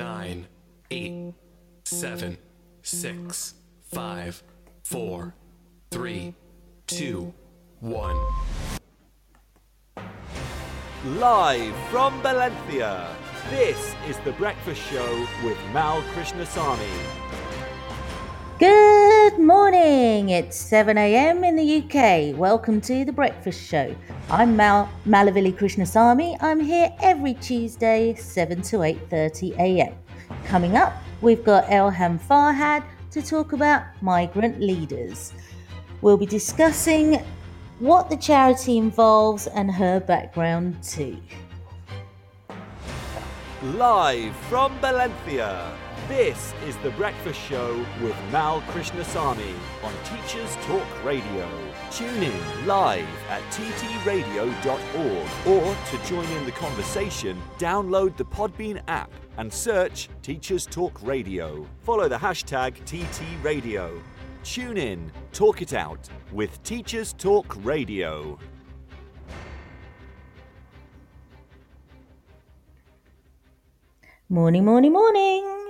nine, 0.00 0.46
eight, 0.90 1.34
seven, 1.84 2.38
six, 2.80 3.54
five, 3.92 4.42
four, 4.82 5.34
three, 5.90 6.34
two, 6.86 7.34
one. 7.80 8.16
Live 11.04 11.74
from 11.90 12.20
Valencia, 12.22 13.14
this 13.50 13.94
is 14.08 14.16
The 14.24 14.32
Breakfast 14.32 14.80
Show 14.90 15.26
with 15.44 15.58
Mal 15.74 16.00
Krishnasamy. 16.14 16.96
Good 18.58 18.89
morning. 19.40 20.28
It's 20.28 20.56
7 20.56 20.98
a.m. 20.98 21.44
in 21.44 21.56
the 21.56 21.78
UK. 21.78 22.36
Welcome 22.38 22.80
to 22.82 23.06
the 23.06 23.12
Breakfast 23.12 23.66
Show. 23.66 23.96
I'm 24.28 24.54
Mal 24.54 24.88
Malavili 25.06 25.56
Krishnasamy. 25.56 26.36
I'm 26.40 26.60
here 26.60 26.94
every 27.00 27.34
Tuesday, 27.34 28.14
7 28.14 28.60
to 28.62 28.76
8:30 28.78 29.58
a.m. 29.58 29.94
Coming 30.44 30.76
up, 30.76 30.92
we've 31.22 31.42
got 31.42 31.64
Elham 31.66 32.20
Farhad 32.20 32.84
to 33.12 33.22
talk 33.22 33.54
about 33.54 33.82
migrant 34.02 34.60
leaders. 34.60 35.32
We'll 36.02 36.18
be 36.18 36.26
discussing 36.26 37.24
what 37.78 38.10
the 38.10 38.16
charity 38.16 38.76
involves 38.76 39.46
and 39.46 39.70
her 39.70 40.00
background 40.00 40.82
too. 40.82 41.16
Live 43.62 44.36
from 44.50 44.78
Valencia, 44.80 45.72
this 46.10 46.52
is 46.66 46.76
The 46.78 46.90
Breakfast 46.90 47.38
Show 47.38 47.86
with 48.02 48.16
Mal 48.32 48.62
Krishnasamy 48.62 49.54
on 49.84 49.92
Teachers 50.02 50.56
Talk 50.66 51.04
Radio. 51.04 51.48
Tune 51.92 52.24
in 52.24 52.66
live 52.66 53.06
at 53.28 53.40
ttradio.org 53.52 54.48
or 55.46 55.76
to 55.86 56.08
join 56.08 56.26
in 56.36 56.44
the 56.46 56.50
conversation, 56.50 57.40
download 57.58 58.16
the 58.16 58.24
Podbean 58.24 58.82
app 58.88 59.12
and 59.38 59.52
search 59.52 60.08
Teachers 60.20 60.66
Talk 60.66 61.00
Radio. 61.00 61.64
Follow 61.84 62.08
the 62.08 62.18
hashtag 62.18 62.74
TTRadio. 62.86 64.02
Tune 64.42 64.78
in, 64.78 65.12
talk 65.32 65.62
it 65.62 65.74
out 65.74 66.08
with 66.32 66.60
Teachers 66.64 67.12
Talk 67.12 67.54
Radio. 67.64 68.36
Morning, 74.28 74.64
morning, 74.64 74.92
morning. 74.92 75.69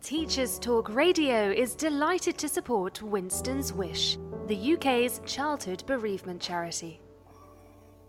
Teachers 0.01 0.57
Talk 0.57 0.89
Radio 0.89 1.51
is 1.51 1.75
delighted 1.75 2.35
to 2.39 2.49
support 2.49 3.03
Winston's 3.03 3.73
Wish, 3.73 4.17
the 4.47 4.73
UK's 4.73 5.21
childhood 5.27 5.83
bereavement 5.85 6.41
charity. 6.41 6.99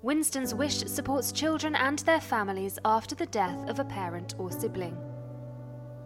Winston's 0.00 0.54
Wish 0.54 0.78
supports 0.86 1.30
children 1.30 1.76
and 1.76 1.98
their 1.98 2.22
families 2.22 2.78
after 2.86 3.14
the 3.14 3.26
death 3.26 3.68
of 3.68 3.80
a 3.80 3.84
parent 3.84 4.34
or 4.38 4.50
sibling. 4.50 4.96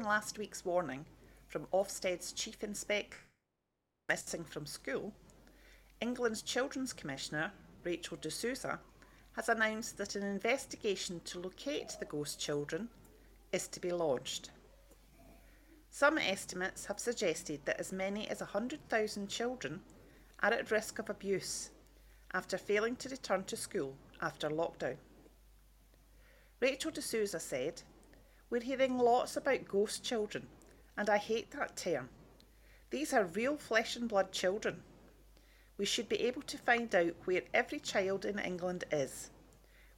Last 0.05 0.37
week's 0.37 0.63
warning 0.63 1.03
from 1.47 1.65
Ofsted's 1.73 2.31
Chief 2.31 2.63
Inspector 2.63 3.17
missing 4.07 4.43
from 4.43 4.67
school, 4.67 5.11
England's 5.99 6.43
Children's 6.43 6.93
Commissioner, 6.93 7.51
Rachel 7.83 8.17
de 8.21 8.29
Souza, 8.29 8.79
has 9.31 9.49
announced 9.49 9.97
that 9.97 10.15
an 10.15 10.23
investigation 10.23 11.21
to 11.25 11.39
locate 11.39 11.95
the 11.99 12.05
ghost 12.05 12.39
children 12.39 12.87
is 13.51 13.67
to 13.67 13.79
be 13.79 13.91
launched. 13.91 14.51
Some 15.89 16.19
estimates 16.19 16.85
have 16.85 16.99
suggested 16.99 17.61
that 17.65 17.79
as 17.79 17.91
many 17.91 18.27
as 18.27 18.41
100,000 18.41 19.27
children 19.27 19.81
are 20.43 20.53
at 20.53 20.69
risk 20.69 20.99
of 20.99 21.09
abuse 21.09 21.71
after 22.33 22.57
failing 22.59 22.95
to 22.97 23.09
return 23.09 23.43
to 23.45 23.57
school 23.57 23.95
after 24.21 24.49
lockdown. 24.49 24.97
Rachel 26.59 26.91
de 26.91 27.01
Souza 27.01 27.39
said, 27.39 27.81
We're 28.49 28.61
hearing 28.61 28.97
lots 28.97 29.35
about 29.35 29.67
ghost 29.67 30.03
children, 30.03 30.47
and 30.95 31.09
I 31.09 31.17
hate 31.17 31.51
that 31.51 31.75
term. 31.75 32.09
These 32.91 33.13
are 33.13 33.25
real 33.25 33.57
flesh 33.57 33.95
and 33.95 34.07
blood 34.07 34.31
children. 34.31 34.83
We 35.77 35.85
should 35.85 36.07
be 36.07 36.21
able 36.21 36.43
to 36.43 36.57
find 36.57 36.93
out 36.93 37.15
where 37.25 37.41
every 37.53 37.79
child 37.79 38.23
in 38.23 38.39
England 38.39 38.83
is. 38.91 39.31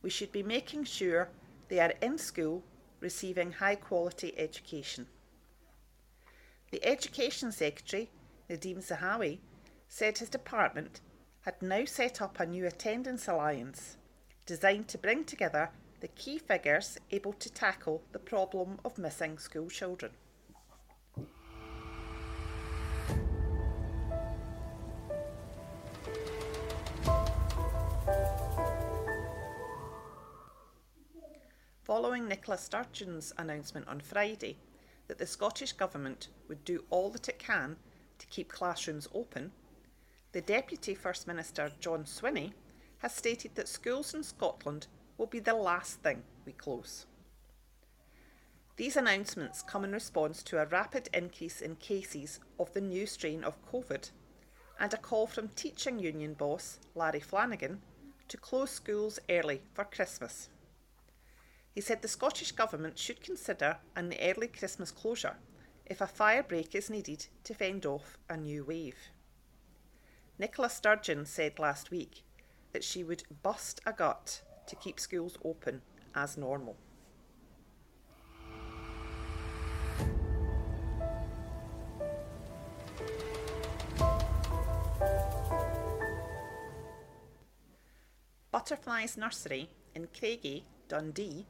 We 0.02 0.10
should 0.10 0.32
be 0.32 0.44
making 0.44 0.86
sure 0.86 1.30
they 1.68 1.80
are 1.80 1.94
in 2.02 2.18
school 2.18 2.64
receiving 3.00 3.52
high 3.52 3.76
quality 3.76 4.34
education. 4.38 5.08
The 6.72 6.84
Education 6.86 7.52
Secretary, 7.52 8.10
Nadhim 8.50 8.78
Zahawi, 8.78 9.40
said 9.88 10.18
his 10.18 10.30
department 10.30 11.02
had 11.42 11.62
now 11.62 11.86
set 11.86 12.22
up 12.22 12.40
a 12.40 12.46
new 12.46 12.66
attendance 12.66 13.28
alliance 13.28 13.98
designed 14.46 14.88
to 14.90 14.98
bring 14.98 15.24
together 15.24 15.70
the 16.00 16.08
key 16.10 16.38
figures 16.38 16.98
able 17.12 17.34
to 17.34 17.52
tackle 17.52 18.04
the 18.12 18.20
problem 18.20 18.80
of 18.86 18.98
missing 18.98 19.38
school 19.38 19.70
children. 19.70 20.12
Following 31.82 32.28
Nicola 32.28 32.58
Sturgeon's 32.58 33.32
announcement 33.38 33.88
on 33.88 34.02
Friday 34.02 34.58
that 35.08 35.18
the 35.18 35.26
Scottish 35.26 35.72
Government 35.72 36.28
would 36.50 36.66
do 36.66 36.84
all 36.90 37.10
that 37.12 37.30
it 37.30 37.40
can 37.40 37.78
to 38.20 38.28
keep 38.28 38.50
classrooms 38.52 39.08
open, 39.16 39.52
the 40.34 40.42
Deputy 40.42 40.94
First 40.94 41.28
Minister 41.28 41.72
John 41.80 42.04
Swinney 42.04 42.52
has 42.98 43.16
stated 43.16 43.56
that 43.56 43.70
schools 43.70 44.14
in 44.14 44.22
Scotland 44.22 44.88
will 45.18 45.28
be 45.28 45.40
the 45.40 45.54
last 45.54 46.02
thing 46.02 46.24
we 46.46 46.54
close. 46.54 47.06
These 48.78 48.96
announcements 48.96 49.64
come 49.64 49.84
in 49.84 49.92
response 49.92 50.44
to 50.44 50.62
a 50.62 50.66
rapid 50.66 51.10
increase 51.14 51.62
in 51.62 51.78
cases 51.78 52.40
of 52.60 52.74
the 52.74 52.82
new 52.82 53.08
strain 53.08 53.44
of 53.44 53.66
COVID 53.72 54.12
and 54.80 54.94
a 54.94 54.98
call 54.98 55.26
from 55.26 55.48
teaching 55.50 55.98
union 55.98 56.36
boss 56.36 56.80
Larry 56.94 57.20
Flanagan 57.20 57.82
to 58.28 58.38
close 58.38 58.70
schools 58.70 59.20
early 59.30 59.62
for 59.74 59.84
Christmas. 59.84 60.50
He 61.74 61.82
said 61.82 62.02
the 62.02 62.08
Scottish 62.08 62.52
Government 62.52 62.98
should 63.00 63.24
consider 63.24 63.78
an 63.96 64.14
early 64.22 64.48
Christmas 64.48 64.92
closure 64.92 65.38
if 65.86 66.02
a 66.02 66.08
fire 66.08 66.44
break 66.44 66.76
is 66.76 66.90
needed 66.90 67.28
to 67.46 67.54
fend 67.54 67.86
off 67.86 68.18
a 68.30 68.38
new 68.38 68.64
wave. 68.64 68.98
Nicola 70.38 70.70
Sturgeon 70.70 71.26
said 71.26 71.58
last 71.58 71.90
week 71.90 72.24
that 72.74 72.84
she 72.84 73.04
would 73.04 73.24
bust 73.42 73.82
a 73.86 73.94
gut 73.94 74.42
to 74.68 74.76
keep 74.76 75.00
schools 75.00 75.38
open 75.44 75.82
as 76.16 76.38
normal. 76.38 76.76
Butterflies 88.52 89.18
Nursery 89.18 89.70
in 89.94 90.08
Craigie, 90.18 90.66
Dundee, 90.88 91.46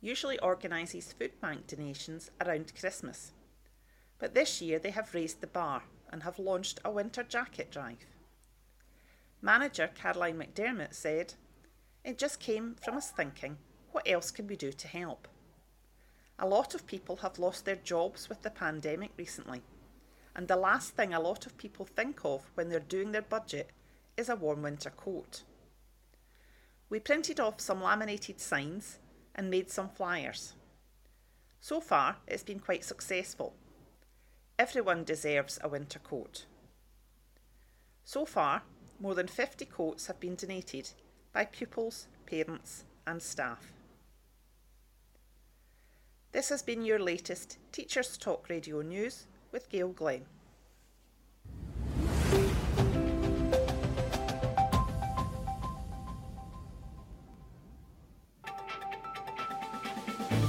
usually 0.00 0.38
organises 0.40 1.12
food 1.12 1.40
bank 1.40 1.66
donations 1.66 2.30
around 2.44 2.72
Christmas. 2.78 3.32
But 4.18 4.34
this 4.34 4.60
year 4.60 4.78
they 4.78 4.90
have 4.90 5.14
raised 5.14 5.40
the 5.40 5.46
bar 5.46 5.84
and 6.10 6.22
have 6.22 6.38
launched 6.38 6.80
a 6.84 6.90
winter 6.90 7.22
jacket 7.22 7.70
drive. 7.70 8.06
Manager 9.40 9.90
Caroline 9.94 10.38
McDermott 10.38 10.94
said, 10.94 11.34
It 12.04 12.18
just 12.18 12.38
came 12.38 12.76
from 12.84 12.98
us 12.98 13.10
thinking, 13.10 13.56
what 13.92 14.06
else 14.06 14.30
can 14.30 14.46
we 14.46 14.56
do 14.56 14.72
to 14.72 14.88
help? 14.88 15.26
A 16.38 16.46
lot 16.46 16.74
of 16.74 16.86
people 16.86 17.16
have 17.16 17.38
lost 17.38 17.64
their 17.64 17.76
jobs 17.76 18.28
with 18.28 18.42
the 18.42 18.50
pandemic 18.50 19.12
recently, 19.16 19.62
and 20.36 20.46
the 20.46 20.56
last 20.56 20.94
thing 20.94 21.14
a 21.14 21.20
lot 21.20 21.46
of 21.46 21.56
people 21.56 21.86
think 21.86 22.20
of 22.22 22.50
when 22.54 22.68
they're 22.68 22.80
doing 22.80 23.12
their 23.12 23.22
budget 23.22 23.70
is 24.18 24.28
a 24.28 24.36
warm 24.36 24.62
winter 24.62 24.90
coat. 24.90 25.44
We 26.90 27.00
printed 27.00 27.40
off 27.40 27.60
some 27.60 27.82
laminated 27.82 28.38
signs 28.38 28.98
and 29.34 29.50
made 29.50 29.70
some 29.70 29.88
flyers. 29.88 30.54
So 31.60 31.80
far, 31.80 32.16
it's 32.26 32.42
been 32.42 32.60
quite 32.60 32.84
successful. 32.84 33.54
Everyone 34.58 35.04
deserves 35.04 35.58
a 35.62 35.68
winter 35.68 36.00
coat. 36.00 36.44
So 38.04 38.26
far, 38.26 38.62
more 39.00 39.14
than 39.14 39.26
50 39.26 39.64
coats 39.64 40.06
have 40.08 40.20
been 40.20 40.34
donated 40.34 40.90
by 41.34 41.44
pupils, 41.44 42.06
parents, 42.26 42.84
and 43.06 43.20
staff. 43.20 43.72
This 46.30 46.48
has 46.48 46.62
been 46.62 46.84
your 46.84 47.00
latest 47.00 47.58
Teachers 47.72 48.16
Talk 48.16 48.48
Radio 48.48 48.80
News 48.80 49.26
with 49.52 49.68
Gail 49.68 49.88
Glenn. 49.88 50.22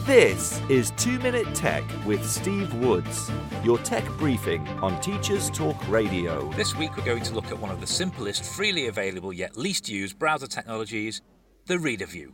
This 0.06 0.62
is 0.70 0.92
2 0.98 1.18
Minute 1.18 1.56
Tech 1.56 1.84
with 2.06 2.24
Steve 2.30 2.72
Woods, 2.76 3.32
your 3.64 3.80
tech 3.80 4.08
briefing 4.20 4.68
on 4.84 5.02
Teachers 5.02 5.50
Talk 5.50 5.76
Radio. 5.90 6.48
This 6.52 6.76
week 6.76 6.96
we're 6.96 7.04
going 7.04 7.24
to 7.24 7.34
look 7.34 7.48
at 7.48 7.58
one 7.58 7.72
of 7.72 7.82
the 7.82 7.88
simplest, 7.88 8.46
freely 8.46 8.86
available 8.86 9.34
yet 9.34 9.58
least 9.58 9.90
used 9.90 10.20
browser 10.20 10.46
technologies, 10.46 11.24
the 11.66 11.80
Reader 11.80 12.06
View. 12.06 12.34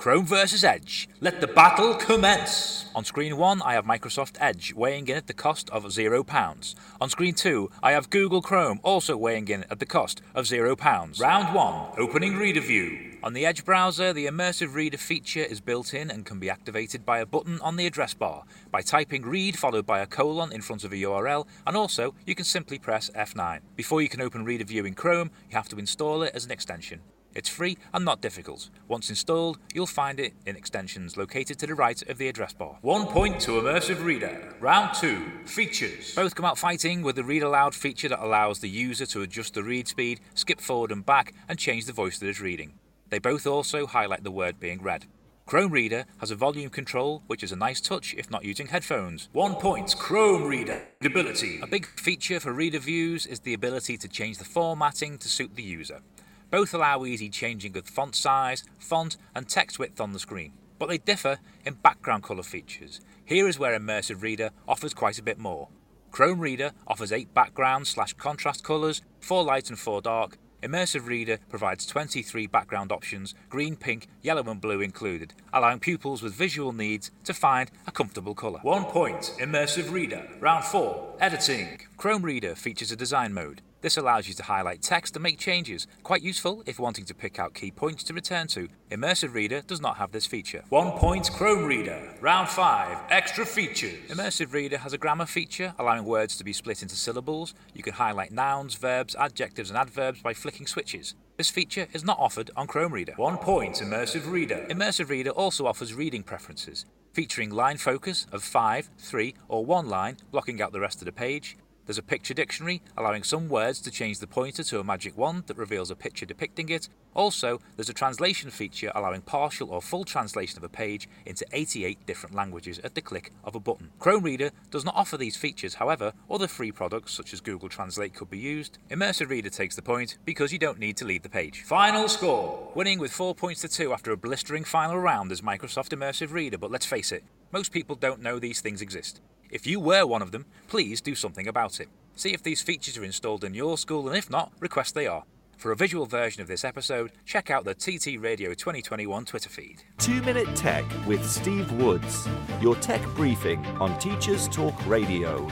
Chrome 0.00 0.24
versus 0.24 0.64
Edge. 0.64 1.10
Let 1.20 1.42
the 1.42 1.46
battle 1.46 1.94
commence. 1.94 2.86
On 2.94 3.04
screen 3.04 3.36
1, 3.36 3.60
I 3.60 3.74
have 3.74 3.84
Microsoft 3.84 4.38
Edge 4.40 4.72
weighing 4.72 5.06
in 5.08 5.16
at 5.18 5.26
the 5.26 5.34
cost 5.34 5.68
of 5.68 5.84
£0. 5.84 6.74
On 7.02 7.10
screen 7.10 7.34
2, 7.34 7.70
I 7.82 7.92
have 7.92 8.08
Google 8.08 8.40
Chrome 8.40 8.80
also 8.82 9.14
weighing 9.14 9.48
in 9.48 9.66
at 9.70 9.78
the 9.78 9.84
cost 9.84 10.22
of 10.34 10.46
£0. 10.46 11.20
Round 11.20 11.54
1, 11.54 11.90
opening 11.98 12.38
Reader 12.38 12.62
View. 12.62 13.18
On 13.22 13.34
the 13.34 13.44
Edge 13.44 13.62
browser, 13.66 14.14
the 14.14 14.24
Immersive 14.24 14.72
Reader 14.72 14.96
feature 14.96 15.44
is 15.44 15.60
built 15.60 15.92
in 15.92 16.10
and 16.10 16.24
can 16.24 16.38
be 16.38 16.48
activated 16.48 17.04
by 17.04 17.18
a 17.18 17.26
button 17.26 17.60
on 17.60 17.76
the 17.76 17.86
address 17.86 18.14
bar, 18.14 18.44
by 18.70 18.80
typing 18.80 19.26
read 19.26 19.58
followed 19.58 19.84
by 19.84 20.00
a 20.00 20.06
colon 20.06 20.50
in 20.50 20.62
front 20.62 20.82
of 20.82 20.94
a 20.94 20.96
URL, 20.96 21.46
and 21.66 21.76
also 21.76 22.14
you 22.24 22.34
can 22.34 22.46
simply 22.46 22.78
press 22.78 23.10
F9. 23.14 23.60
Before 23.76 24.00
you 24.00 24.08
can 24.08 24.22
open 24.22 24.46
Reader 24.46 24.64
View 24.64 24.86
in 24.86 24.94
Chrome, 24.94 25.30
you 25.50 25.56
have 25.58 25.68
to 25.68 25.78
install 25.78 26.22
it 26.22 26.34
as 26.34 26.46
an 26.46 26.52
extension. 26.52 27.02
It's 27.34 27.48
free 27.48 27.78
and 27.94 28.04
not 28.04 28.20
difficult. 28.20 28.70
Once 28.88 29.08
installed, 29.08 29.58
you'll 29.72 29.86
find 29.86 30.18
it 30.18 30.32
in 30.46 30.56
extensions 30.56 31.16
located 31.16 31.58
to 31.60 31.66
the 31.66 31.74
right 31.74 32.02
of 32.08 32.18
the 32.18 32.28
address 32.28 32.52
bar. 32.52 32.78
One 32.82 33.06
point 33.06 33.40
to 33.42 33.52
Immersive 33.52 34.04
Reader. 34.04 34.54
Round 34.60 34.94
2. 34.94 35.46
Features. 35.46 36.14
Both 36.14 36.34
come 36.34 36.44
out 36.44 36.58
fighting 36.58 37.02
with 37.02 37.16
the 37.16 37.24
Read 37.24 37.42
Aloud 37.42 37.74
feature 37.74 38.08
that 38.08 38.24
allows 38.24 38.58
the 38.58 38.68
user 38.68 39.06
to 39.06 39.22
adjust 39.22 39.54
the 39.54 39.62
read 39.62 39.86
speed, 39.86 40.20
skip 40.34 40.60
forward 40.60 40.90
and 40.90 41.06
back, 41.06 41.32
and 41.48 41.58
change 41.58 41.86
the 41.86 41.92
voice 41.92 42.18
that 42.18 42.28
is 42.28 42.40
reading. 42.40 42.74
They 43.10 43.18
both 43.18 43.46
also 43.46 43.86
highlight 43.86 44.24
the 44.24 44.30
word 44.30 44.58
being 44.58 44.82
read. 44.82 45.06
Chrome 45.50 45.72
Reader 45.72 46.04
has 46.18 46.30
a 46.30 46.36
volume 46.36 46.70
control, 46.70 47.24
which 47.26 47.42
is 47.42 47.50
a 47.50 47.56
nice 47.56 47.80
touch 47.80 48.14
if 48.16 48.30
not 48.30 48.44
using 48.44 48.68
headphones. 48.68 49.28
One 49.32 49.56
point, 49.56 49.96
Chrome 49.98 50.44
Reader. 50.44 50.80
Ability. 51.04 51.58
A 51.60 51.66
big 51.66 51.86
feature 51.86 52.38
for 52.38 52.52
Reader 52.52 52.78
Views 52.78 53.26
is 53.26 53.40
the 53.40 53.54
ability 53.54 53.96
to 53.96 54.06
change 54.06 54.38
the 54.38 54.44
formatting 54.44 55.18
to 55.18 55.28
suit 55.28 55.56
the 55.56 55.62
user. 55.64 56.02
Both 56.50 56.74
allow 56.74 57.04
easy 57.04 57.28
changing 57.28 57.76
of 57.76 57.86
font 57.86 58.16
size, 58.16 58.64
font, 58.78 59.16
and 59.34 59.48
text 59.48 59.78
width 59.78 60.00
on 60.00 60.12
the 60.12 60.18
screen, 60.18 60.52
but 60.78 60.88
they 60.88 60.98
differ 60.98 61.38
in 61.64 61.74
background 61.74 62.24
colour 62.24 62.42
features. 62.42 63.00
Here 63.24 63.46
is 63.46 63.58
where 63.58 63.78
Immersive 63.78 64.22
Reader 64.22 64.50
offers 64.66 64.92
quite 64.92 65.18
a 65.18 65.22
bit 65.22 65.38
more. 65.38 65.68
Chrome 66.10 66.40
Reader 66.40 66.72
offers 66.88 67.12
8 67.12 67.32
background 67.34 67.86
slash 67.86 68.14
contrast 68.14 68.64
colours, 68.64 69.00
4 69.20 69.44
light 69.44 69.68
and 69.68 69.78
4 69.78 70.00
dark. 70.00 70.38
Immersive 70.60 71.06
Reader 71.06 71.38
provides 71.48 71.86
23 71.86 72.46
background 72.48 72.90
options, 72.90 73.34
green, 73.48 73.76
pink, 73.76 74.08
yellow, 74.20 74.42
and 74.50 74.60
blue 74.60 74.80
included, 74.80 75.32
allowing 75.52 75.78
pupils 75.78 76.20
with 76.20 76.34
visual 76.34 76.72
needs 76.72 77.12
to 77.24 77.32
find 77.32 77.70
a 77.86 77.92
comfortable 77.92 78.34
colour. 78.34 78.58
One 78.62 78.84
point, 78.84 79.32
Immersive 79.38 79.92
Reader. 79.92 80.28
Round 80.40 80.64
4, 80.64 81.16
Editing. 81.20 81.78
Chrome 81.96 82.22
Reader 82.22 82.56
features 82.56 82.90
a 82.90 82.96
design 82.96 83.32
mode. 83.32 83.62
This 83.82 83.96
allows 83.96 84.28
you 84.28 84.34
to 84.34 84.42
highlight 84.42 84.82
text 84.82 85.16
and 85.16 85.22
make 85.22 85.38
changes, 85.38 85.86
quite 86.02 86.22
useful 86.22 86.62
if 86.66 86.78
wanting 86.78 87.06
to 87.06 87.14
pick 87.14 87.38
out 87.38 87.54
key 87.54 87.70
points 87.70 88.04
to 88.04 88.14
return 88.14 88.46
to. 88.48 88.68
Immersive 88.90 89.32
Reader 89.32 89.62
does 89.66 89.80
not 89.80 89.96
have 89.96 90.12
this 90.12 90.26
feature. 90.26 90.62
One 90.68 90.92
point 90.92 91.30
Chrome 91.32 91.64
Reader. 91.64 92.14
Round 92.20 92.46
5. 92.46 92.98
Extra 93.08 93.46
features. 93.46 93.98
Immersive 94.08 94.52
Reader 94.52 94.78
has 94.78 94.92
a 94.92 94.98
grammar 94.98 95.24
feature 95.24 95.74
allowing 95.78 96.04
words 96.04 96.36
to 96.36 96.44
be 96.44 96.52
split 96.52 96.82
into 96.82 96.94
syllables. 96.94 97.54
You 97.72 97.82
can 97.82 97.94
highlight 97.94 98.32
nouns, 98.32 98.74
verbs, 98.74 99.14
adjectives, 99.14 99.70
and 99.70 99.78
adverbs 99.78 100.20
by 100.20 100.34
flicking 100.34 100.66
switches. 100.66 101.14
This 101.38 101.48
feature 101.48 101.86
is 101.94 102.04
not 102.04 102.18
offered 102.18 102.50
on 102.56 102.66
Chrome 102.66 102.92
Reader. 102.92 103.14
One 103.16 103.38
point 103.38 103.76
Immersive 103.76 104.30
Reader. 104.30 104.66
Immersive 104.68 105.08
Reader 105.08 105.30
also 105.30 105.66
offers 105.66 105.94
reading 105.94 106.22
preferences, 106.22 106.84
featuring 107.14 107.48
line 107.48 107.78
focus 107.78 108.26
of 108.30 108.42
5, 108.42 108.90
3, 108.98 109.34
or 109.48 109.64
1 109.64 109.88
line, 109.88 110.18
blocking 110.30 110.60
out 110.60 110.72
the 110.72 110.80
rest 110.80 111.00
of 111.00 111.06
the 111.06 111.12
page, 111.12 111.56
there's 111.86 111.98
a 111.98 112.02
picture 112.02 112.34
dictionary, 112.34 112.82
allowing 112.96 113.22
some 113.22 113.48
words 113.48 113.80
to 113.80 113.90
change 113.90 114.18
the 114.18 114.26
pointer 114.26 114.62
to 114.62 114.78
a 114.78 114.84
magic 114.84 115.16
wand 115.16 115.44
that 115.46 115.56
reveals 115.56 115.90
a 115.90 115.96
picture 115.96 116.26
depicting 116.26 116.68
it. 116.68 116.88
Also, 117.14 117.58
there's 117.76 117.88
a 117.88 117.94
translation 117.94 118.50
feature 118.50 118.92
allowing 118.94 119.20
partial 119.22 119.70
or 119.70 119.82
full 119.82 120.04
translation 120.04 120.58
of 120.58 120.64
a 120.64 120.68
page 120.68 121.08
into 121.26 121.44
88 121.52 122.06
different 122.06 122.36
languages 122.36 122.78
at 122.80 122.94
the 122.94 123.00
click 123.00 123.32
of 123.42 123.56
a 123.56 123.60
button. 123.60 123.90
Chrome 123.98 124.22
Reader 124.22 124.50
does 124.70 124.84
not 124.84 124.94
offer 124.94 125.16
these 125.16 125.36
features, 125.36 125.74
however, 125.74 126.12
other 126.30 126.46
free 126.46 126.70
products 126.70 127.12
such 127.12 127.32
as 127.32 127.40
Google 127.40 127.68
Translate 127.68 128.14
could 128.14 128.30
be 128.30 128.38
used. 128.38 128.78
Immersive 128.90 129.28
Reader 129.28 129.50
takes 129.50 129.74
the 129.74 129.82
point 129.82 130.18
because 130.24 130.52
you 130.52 130.58
don't 130.58 130.78
need 130.78 130.96
to 130.98 131.04
leave 131.04 131.22
the 131.22 131.28
page. 131.28 131.62
Final 131.62 132.08
score! 132.08 132.70
Winning 132.74 133.00
with 133.00 133.12
4 133.12 133.34
points 133.34 133.62
to 133.62 133.68
2 133.68 133.92
after 133.92 134.12
a 134.12 134.16
blistering 134.16 134.64
final 134.64 134.98
round 134.98 135.32
is 135.32 135.40
Microsoft 135.40 135.88
Immersive 135.88 136.32
Reader, 136.32 136.58
but 136.58 136.70
let's 136.70 136.86
face 136.86 137.10
it, 137.10 137.24
most 137.52 137.72
people 137.72 137.96
don't 137.96 138.22
know 138.22 138.38
these 138.38 138.60
things 138.60 138.80
exist. 138.80 139.20
If 139.50 139.66
you 139.66 139.80
were 139.80 140.06
one 140.06 140.22
of 140.22 140.30
them, 140.30 140.46
please 140.68 141.00
do 141.00 141.14
something 141.14 141.48
about 141.48 141.80
it. 141.80 141.88
See 142.14 142.32
if 142.32 142.42
these 142.42 142.62
features 142.62 142.96
are 142.96 143.04
installed 143.04 143.42
in 143.42 143.54
your 143.54 143.76
school, 143.78 144.08
and 144.08 144.16
if 144.16 144.30
not, 144.30 144.52
request 144.60 144.94
they 144.94 145.06
are. 145.06 145.24
For 145.56 145.72
a 145.72 145.76
visual 145.76 146.06
version 146.06 146.40
of 146.40 146.48
this 146.48 146.64
episode, 146.64 147.12
check 147.26 147.50
out 147.50 147.64
the 147.64 147.74
TT 147.74 148.20
Radio 148.20 148.54
2021 148.54 149.24
Twitter 149.24 149.48
feed. 149.48 149.82
2 149.98 150.22
Minute 150.22 150.54
Tech 150.54 150.84
with 151.06 151.28
Steve 151.28 151.70
Woods, 151.72 152.28
your 152.60 152.76
tech 152.76 153.02
briefing 153.16 153.64
on 153.78 153.98
Teachers 153.98 154.48
Talk 154.48 154.86
Radio. 154.86 155.46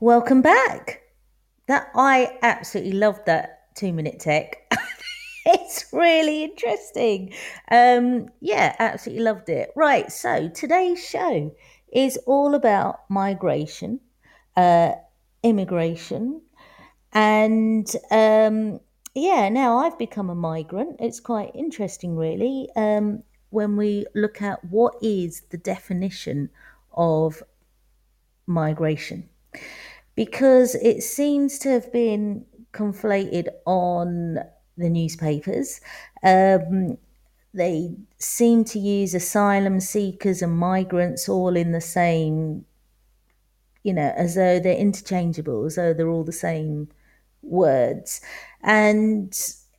Welcome 0.00 0.42
back. 0.42 1.02
That 1.68 1.90
I 1.94 2.38
absolutely 2.42 2.92
loved 2.92 3.26
that 3.26 3.74
two 3.74 3.92
minute 3.92 4.20
tech. 4.20 4.57
It's 5.48 5.86
really 5.92 6.44
interesting. 6.44 7.32
Um, 7.70 8.28
yeah, 8.40 8.76
absolutely 8.78 9.24
loved 9.24 9.48
it. 9.48 9.70
Right, 9.74 10.12
so 10.12 10.48
today's 10.48 11.04
show 11.04 11.54
is 11.92 12.18
all 12.26 12.54
about 12.54 13.00
migration, 13.08 14.00
uh, 14.56 14.92
immigration, 15.42 16.42
and 17.12 17.90
um, 18.10 18.80
yeah, 19.14 19.48
now 19.48 19.78
I've 19.78 19.98
become 19.98 20.28
a 20.28 20.34
migrant. 20.34 20.96
It's 21.00 21.20
quite 21.20 21.50
interesting, 21.54 22.14
really, 22.14 22.68
um, 22.76 23.22
when 23.50 23.76
we 23.76 24.04
look 24.14 24.42
at 24.42 24.62
what 24.66 24.94
is 25.00 25.42
the 25.50 25.56
definition 25.56 26.50
of 26.92 27.42
migration, 28.46 29.28
because 30.14 30.74
it 30.74 31.02
seems 31.02 31.58
to 31.60 31.70
have 31.70 31.90
been 31.90 32.44
conflated 32.72 33.48
on 33.64 34.38
the 34.78 34.88
newspapers. 34.88 35.80
Um, 36.22 36.98
they 37.54 37.96
seem 38.18 38.64
to 38.64 38.78
use 38.78 39.14
asylum 39.14 39.80
seekers 39.80 40.42
and 40.42 40.56
migrants 40.56 41.28
all 41.28 41.56
in 41.56 41.72
the 41.72 41.80
same, 41.80 42.64
you 43.82 43.92
know, 43.92 44.12
as 44.16 44.34
though 44.34 44.60
they're 44.60 44.76
interchangeable, 44.76 45.66
as 45.66 45.76
though 45.76 45.92
they're 45.92 46.08
all 46.08 46.24
the 46.24 46.32
same 46.32 46.88
words. 47.42 48.20
And 48.62 49.32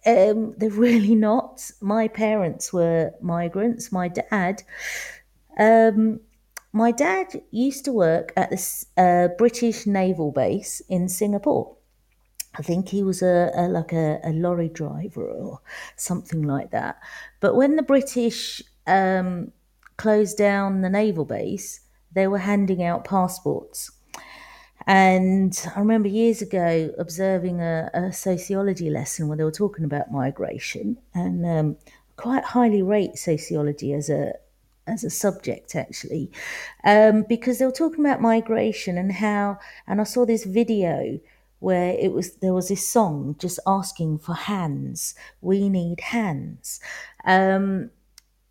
um, 0.06 0.53
they're 0.58 0.70
really 0.88 1.15
not. 1.15 1.72
My 1.82 2.08
parents 2.08 2.74
were 2.74 3.13
migrants. 3.22 3.91
My 3.91 4.08
dad, 4.08 4.63
um, 5.58 6.20
my 6.72 6.91
dad 6.91 7.41
used 7.51 7.86
to 7.86 7.91
work 7.91 8.34
at 8.36 8.50
the 8.50 8.86
uh, 8.98 9.27
British 9.38 9.86
naval 9.86 10.32
base 10.32 10.82
in 10.89 11.08
Singapore. 11.08 11.75
I 12.56 12.62
think 12.62 12.89
he 12.89 13.03
was 13.03 13.22
a, 13.22 13.51
a 13.56 13.68
like 13.68 13.94
a, 13.94 14.20
a, 14.24 14.32
lorry 14.32 14.70
driver 14.70 15.27
or 15.27 15.62
something 15.96 16.41
like 16.44 16.72
that. 16.72 17.00
But 17.39 17.56
when 17.56 17.75
the 17.75 17.84
British 17.84 18.62
um, 18.88 19.51
closed 19.98 20.38
down 20.38 20.82
the 20.82 20.89
naval 20.89 21.25
base, 21.25 21.82
they 22.12 22.27
were 22.27 22.39
handing 22.39 22.84
out 22.84 23.06
passports. 23.06 23.91
And 24.88 25.53
I 25.75 25.79
remember 25.79 26.08
years 26.08 26.41
ago 26.41 26.91
observing 26.98 27.62
a, 27.62 27.91
a 27.94 28.12
sociology 28.12 28.89
lesson 28.89 29.27
where 29.27 29.38
they 29.38 29.44
were 29.44 29.51
talking 29.51 29.86
about 29.86 30.12
migration, 30.12 30.98
and 31.13 31.46
um, 31.46 31.77
quite 32.15 32.44
highly 32.44 32.82
rate 32.82 33.18
sociology 33.18 33.94
as 33.94 34.10
a 34.10 34.34
as 34.88 35.03
a 35.03 35.10
subject 35.10 35.75
actually, 35.75 36.32
um, 36.84 37.24
because 37.29 37.60
they 37.60 37.65
were 37.65 37.72
talking 37.72 38.03
about 38.03 38.22
migration 38.22 38.98
and 38.98 39.12
how. 39.12 39.60
And 39.86 40.01
I 40.01 40.06
saw 40.06 40.25
this 40.25 40.46
video 40.46 41.20
where 41.59 41.95
it 41.99 42.11
was 42.11 42.35
there 42.37 42.53
was 42.53 42.69
this 42.69 42.87
song 42.87 43.35
just 43.37 43.59
asking 43.67 44.19
for 44.19 44.33
hands. 44.33 45.15
We 45.41 45.69
need 45.69 45.99
hands. 46.01 46.79
Um, 47.25 47.91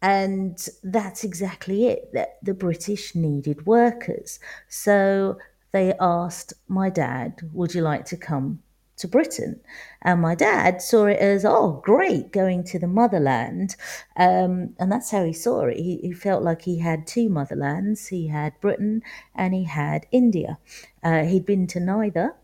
and 0.01 0.69
that's 0.85 1.25
exactly 1.25 1.87
it 1.87 2.13
that 2.13 2.39
the 2.43 2.55
British 2.55 3.15
needed 3.15 3.67
workers. 3.67 4.39
So 4.69 5.39
they 5.73 5.93
asked 6.01 6.53
my 6.69 6.89
dad, 6.89 7.41
Would 7.53 7.75
you 7.75 7.83
like 7.83 8.05
to 8.07 8.17
come 8.17 8.63
to 8.99 9.09
Britain? 9.09 9.61
And 10.03 10.21
my 10.21 10.35
dad 10.35 10.81
saw 10.83 11.07
it 11.07 11.19
as, 11.19 11.45
Oh, 11.45 11.81
great, 11.85 12.33
going 12.33 12.65
to 12.65 12.79
the 12.79 12.87
motherland. 12.87 13.77
Um, 14.17 14.75
and 14.79 14.93
that's 14.93 15.11
how 15.11 15.25
he 15.25 15.33
saw 15.33 15.67
it. 15.67 15.77
He, 15.77 15.99
he, 16.03 16.13
felt 16.13 16.43
like 16.43 16.63
he 16.63 16.79
had 16.79 17.07
two 17.07 17.29
motherlands 17.29 18.09
he 18.09 18.29
had 18.29 18.61
Britain 18.61 19.03
and 19.35 19.55
he 19.55 19.65
had 19.65 20.07
India. 20.13 20.59
Uh, 21.03 21.25
he'd 21.25 21.47
been 21.47 21.67
to 21.69 21.81
neither, 21.81 22.35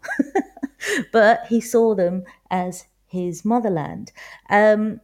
but 1.12 1.46
he 1.48 1.60
saw 1.60 1.94
them 1.94 2.24
as 2.50 2.86
his 3.06 3.44
motherland. 3.44 4.12
Um, 4.50 5.00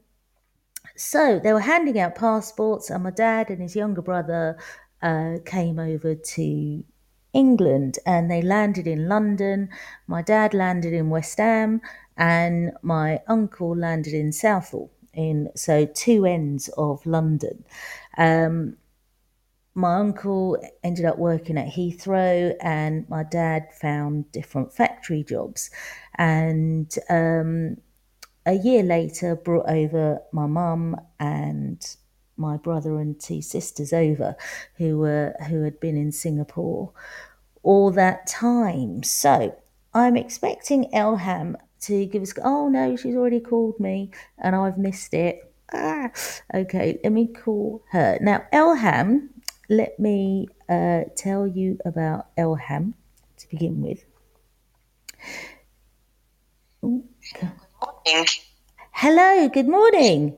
so 0.97 1.41
they 1.43 1.53
were 1.53 1.61
handing 1.61 1.99
out 1.99 2.15
passports, 2.15 2.91
and 2.91 3.05
my 3.05 3.11
dad 3.11 3.49
and 3.49 3.63
his 3.63 3.75
younger 3.75 4.03
brother 4.03 4.59
uh, 5.01 5.37
came 5.47 5.79
over 5.79 6.15
to 6.15 6.85
England 7.33 7.99
and 8.07 8.31
they 8.31 8.43
landed 8.43 8.87
in 8.87 9.09
London. 9.09 9.69
My 10.07 10.23
dad 10.23 10.55
landed 10.55 10.93
in 10.93 11.11
West 11.11 11.39
Ham 11.39 11.81
and 12.17 12.73
my 12.83 13.21
uncle 13.27 13.77
landed 13.77 14.15
in 14.15 14.33
Southall 14.33 14.91
in 15.13 15.51
so 15.55 15.87
two 15.87 16.27
ends 16.27 16.69
of 16.77 17.05
London. 17.07 17.65
Um, 18.17 18.77
my 19.75 19.97
uncle 19.97 20.59
ended 20.83 21.05
up 21.05 21.19
working 21.19 21.57
at 21.57 21.69
Heathrow 21.69 22.55
and 22.61 23.09
my 23.09 23.23
dad 23.23 23.69
found 23.73 24.31
different 24.33 24.73
factory 24.73 25.23
jobs 25.23 25.71
and 26.17 26.93
um, 27.09 27.77
a 28.47 28.55
year 28.55 28.83
later 28.83 29.37
brought 29.37 29.69
over 29.69 30.21
my 30.33 30.47
mum 30.47 30.97
and 31.19 31.97
my 32.41 32.57
brother 32.57 32.99
and 32.99 33.21
two 33.21 33.43
sisters 33.43 33.93
over 33.93 34.35
who 34.77 34.99
were 34.99 35.35
who 35.49 35.63
had 35.63 35.79
been 35.79 35.97
in 35.97 36.11
Singapore 36.11 36.93
all 37.63 37.91
that 37.93 38.27
time. 38.27 39.03
So 39.03 39.57
I'm 39.95 40.17
expecting 40.17 40.91
Elham 40.93 41.55
to 41.83 42.07
give 42.07 42.23
us 42.23 42.33
oh 42.43 42.69
no, 42.69 42.97
she's 42.97 43.15
already 43.15 43.41
called 43.41 43.79
me 43.79 44.11
and 44.39 44.57
I've 44.57 44.79
missed 44.79 45.15
it. 45.15 45.53
Ah, 45.73 46.11
okay, 46.55 46.99
let 47.05 47.13
me 47.13 47.29
call 47.29 47.83
her. 47.91 48.19
Now 48.21 48.45
Elham, 48.53 49.29
let 49.69 50.01
me 50.01 50.49
uh, 50.69 51.03
tell 51.17 51.47
you 51.47 51.79
about 51.85 52.35
Elham 52.37 52.95
to 53.37 53.49
begin 53.49 53.83
with. 53.83 54.05
Good 56.83 57.53
morning. 57.83 58.27
Hello, 58.93 59.49
good 59.49 59.69
morning. 59.69 60.37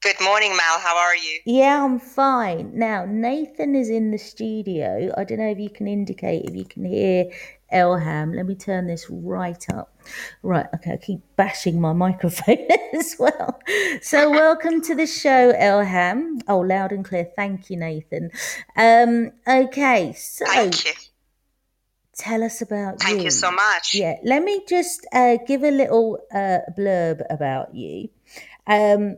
Good 0.00 0.20
morning, 0.20 0.50
Mal. 0.50 0.78
How 0.78 0.96
are 0.96 1.16
you? 1.16 1.40
Yeah, 1.44 1.84
I'm 1.84 1.98
fine. 1.98 2.70
Now, 2.72 3.04
Nathan 3.04 3.74
is 3.74 3.90
in 3.90 4.12
the 4.12 4.16
studio. 4.16 5.12
I 5.16 5.24
don't 5.24 5.38
know 5.38 5.50
if 5.50 5.58
you 5.58 5.70
can 5.70 5.88
indicate 5.88 6.44
if 6.44 6.54
you 6.54 6.64
can 6.64 6.84
hear 6.84 7.32
Elham. 7.72 8.32
Let 8.32 8.46
me 8.46 8.54
turn 8.54 8.86
this 8.86 9.10
right 9.10 9.66
up. 9.74 9.98
Right, 10.44 10.66
okay, 10.76 10.92
I 10.92 10.96
keep 10.98 11.18
bashing 11.34 11.80
my 11.80 11.92
microphone 12.04 12.68
as 12.94 13.16
well. 13.18 13.58
So, 14.00 14.30
welcome 14.30 14.82
to 14.82 14.94
the 14.94 15.08
show, 15.08 15.52
Elham. 15.52 16.42
Oh, 16.46 16.60
loud 16.60 16.92
and 16.92 17.04
clear. 17.04 17.28
Thank 17.34 17.68
you, 17.68 17.76
Nathan. 17.76 18.30
Um, 18.76 19.32
okay, 19.48 20.12
so. 20.12 20.46
Thank 20.46 20.84
you. 20.84 20.92
Tell 22.16 22.44
us 22.44 22.62
about 22.62 23.00
Thank 23.00 23.18
you. 23.18 23.24
you 23.24 23.30
so 23.32 23.50
much. 23.50 23.96
Yeah, 23.96 24.14
let 24.22 24.44
me 24.44 24.62
just 24.68 25.08
uh, 25.12 25.38
give 25.44 25.64
a 25.64 25.72
little 25.72 26.20
uh, 26.32 26.58
blurb 26.78 27.22
about 27.30 27.74
you. 27.74 28.10
Um, 28.68 29.16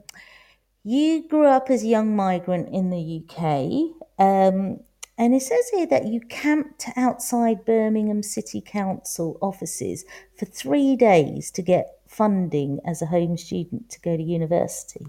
you 0.84 1.26
grew 1.28 1.46
up 1.46 1.70
as 1.70 1.82
a 1.82 1.88
young 1.88 2.16
migrant 2.16 2.68
in 2.74 2.90
the 2.90 3.22
UK, 3.22 3.96
um, 4.18 4.80
and 5.18 5.34
it 5.34 5.42
says 5.42 5.68
here 5.70 5.86
that 5.86 6.06
you 6.06 6.20
camped 6.20 6.86
outside 6.96 7.66
Birmingham 7.66 8.22
City 8.22 8.62
Council 8.62 9.38
offices 9.42 10.04
for 10.38 10.46
three 10.46 10.96
days 10.96 11.50
to 11.50 11.62
get 11.62 11.98
funding 12.08 12.80
as 12.86 13.02
a 13.02 13.06
home 13.06 13.36
student 13.36 13.90
to 13.90 14.00
go 14.00 14.16
to 14.16 14.22
university. 14.22 15.06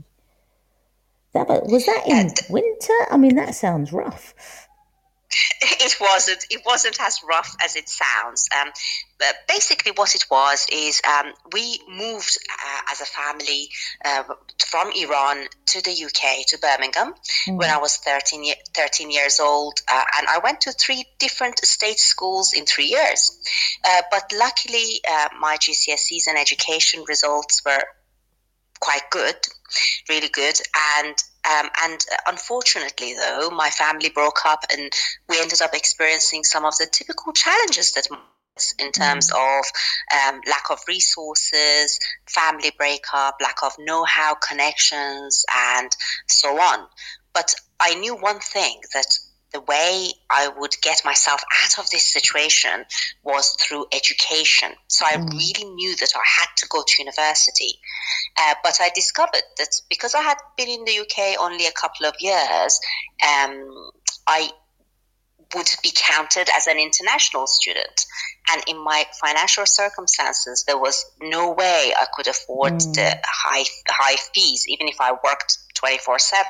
That 1.33 1.47
was 1.47 1.85
that 1.85 2.03
in 2.07 2.29
winter? 2.49 2.93
I 3.09 3.15
mean, 3.15 3.35
that 3.35 3.55
sounds 3.55 3.93
rough. 3.93 4.60
it 5.61 5.95
wasn't. 5.99 6.45
It 6.49 6.61
wasn't 6.65 6.99
as 7.01 7.19
rough 7.27 7.55
as 7.63 7.75
it 7.75 7.89
sounds. 7.89 8.47
Um, 8.59 8.71
but 9.19 9.35
basically, 9.47 9.91
what 9.93 10.15
it 10.15 10.25
was 10.29 10.65
is 10.71 11.01
um, 11.07 11.31
we 11.53 11.79
moved 11.87 12.37
uh, 12.49 12.91
as 12.91 13.01
a 13.01 13.05
family 13.05 13.69
uh, 14.03 14.23
from 14.65 14.91
Iran 14.95 15.45
to 15.67 15.81
the 15.81 15.91
UK 15.91 16.45
to 16.47 16.57
Birmingham 16.57 17.13
mm. 17.47 17.57
when 17.57 17.69
I 17.69 17.77
was 17.77 17.97
13, 17.97 18.53
13 18.73 19.11
years 19.11 19.39
old, 19.39 19.79
uh, 19.91 20.03
and 20.17 20.27
I 20.27 20.39
went 20.43 20.61
to 20.61 20.71
three 20.71 21.05
different 21.19 21.63
state 21.63 21.99
schools 21.99 22.53
in 22.53 22.65
three 22.65 22.87
years. 22.87 23.39
Uh, 23.83 24.01
but 24.11 24.31
luckily, 24.37 25.01
uh, 25.09 25.29
my 25.39 25.57
GCSEs 25.57 26.27
and 26.27 26.37
education 26.37 27.03
results 27.07 27.61
were 27.65 27.83
quite 28.79 29.09
good, 29.11 29.35
really 30.09 30.29
good, 30.29 30.55
and 30.99 31.15
um, 31.49 31.69
and 31.83 32.05
unfortunately, 32.27 33.15
though, 33.15 33.49
my 33.49 33.69
family 33.69 34.09
broke 34.09 34.45
up 34.45 34.65
and 34.71 34.91
we 35.27 35.39
ended 35.39 35.61
up 35.61 35.73
experiencing 35.73 36.43
some 36.43 36.65
of 36.65 36.77
the 36.77 36.85
typical 36.85 37.33
challenges 37.33 37.93
that 37.93 38.07
in 38.79 38.91
terms 38.91 39.31
mm. 39.31 39.59
of 39.59 39.65
um, 40.13 40.41
lack 40.47 40.69
of 40.69 40.79
resources, 40.87 41.99
family 42.27 42.71
breakup, 42.77 43.37
lack 43.41 43.63
of 43.63 43.73
know 43.79 44.03
how, 44.03 44.35
connections, 44.35 45.45
and 45.73 45.89
so 46.27 46.49
on. 46.49 46.85
But 47.33 47.55
I 47.79 47.95
knew 47.95 48.15
one 48.15 48.39
thing 48.39 48.81
that 48.93 49.17
the 49.53 49.61
way 49.61 50.11
I 50.29 50.47
would 50.47 50.75
get 50.81 51.03
myself 51.03 51.41
out 51.63 51.79
of 51.79 51.89
this 51.89 52.05
situation 52.05 52.85
was 53.23 53.55
through 53.61 53.85
education. 53.91 54.71
So 54.87 55.05
I 55.05 55.17
mm. 55.17 55.29
really 55.29 55.69
knew 55.73 55.95
that 55.97 56.11
I 56.15 56.21
had 56.39 56.47
to 56.57 56.67
go 56.69 56.83
to 56.85 57.03
university. 57.03 57.79
Uh, 58.37 58.55
but 58.63 58.77
I 58.79 58.91
discovered 58.95 59.43
that 59.57 59.81
because 59.89 60.15
I 60.15 60.21
had 60.21 60.37
been 60.57 60.69
in 60.69 60.85
the 60.85 60.99
UK 60.99 61.39
only 61.39 61.67
a 61.67 61.71
couple 61.71 62.05
of 62.05 62.15
years, 62.19 62.79
um, 63.27 63.91
I 64.27 64.49
would 65.55 65.69
be 65.83 65.91
counted 65.95 66.49
as 66.55 66.67
an 66.67 66.77
international 66.77 67.47
student. 67.47 68.05
And 68.51 68.63
in 68.67 68.83
my 68.83 69.05
financial 69.23 69.65
circumstances, 69.65 70.63
there 70.67 70.77
was 70.77 71.05
no 71.21 71.51
way 71.51 71.93
I 71.99 72.05
could 72.13 72.27
afford 72.27 72.73
mm. 72.73 72.93
the 72.93 73.17
high 73.25 73.63
high 73.87 74.17
fees, 74.33 74.65
even 74.67 74.87
if 74.87 74.99
I 74.99 75.11
worked 75.11 75.57
24 75.75 76.19
7. 76.19 76.45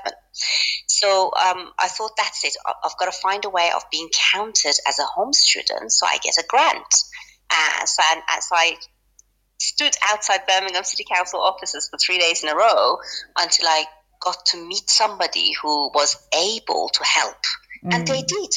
So 0.87 1.25
um, 1.25 1.71
I 1.79 1.87
thought 1.87 2.11
that's 2.17 2.43
it. 2.43 2.53
I've 2.65 2.97
got 2.97 3.05
to 3.05 3.17
find 3.17 3.45
a 3.45 3.49
way 3.49 3.71
of 3.75 3.83
being 3.91 4.09
counted 4.33 4.75
as 4.87 4.99
a 4.99 5.03
home 5.03 5.33
student 5.33 5.91
so 5.91 6.05
I 6.05 6.17
get 6.17 6.35
a 6.37 6.43
grant. 6.47 6.93
Uh, 7.49 7.85
so, 7.85 8.01
and, 8.11 8.21
and 8.33 8.43
so 8.43 8.55
I 8.55 8.77
stood 9.59 9.95
outside 10.09 10.41
Birmingham 10.47 10.83
City 10.83 11.05
Council 11.11 11.39
offices 11.39 11.87
for 11.89 11.97
three 11.97 12.17
days 12.17 12.43
in 12.43 12.49
a 12.49 12.55
row 12.55 12.97
until 13.37 13.67
I 13.67 13.85
got 14.21 14.45
to 14.47 14.67
meet 14.67 14.89
somebody 14.89 15.53
who 15.61 15.91
was 15.93 16.15
able 16.33 16.89
to 16.89 17.03
help. 17.03 17.37
Mm. 17.85 17.95
And 17.95 18.07
they 18.07 18.21
mm. 18.21 18.27
did. 18.27 18.53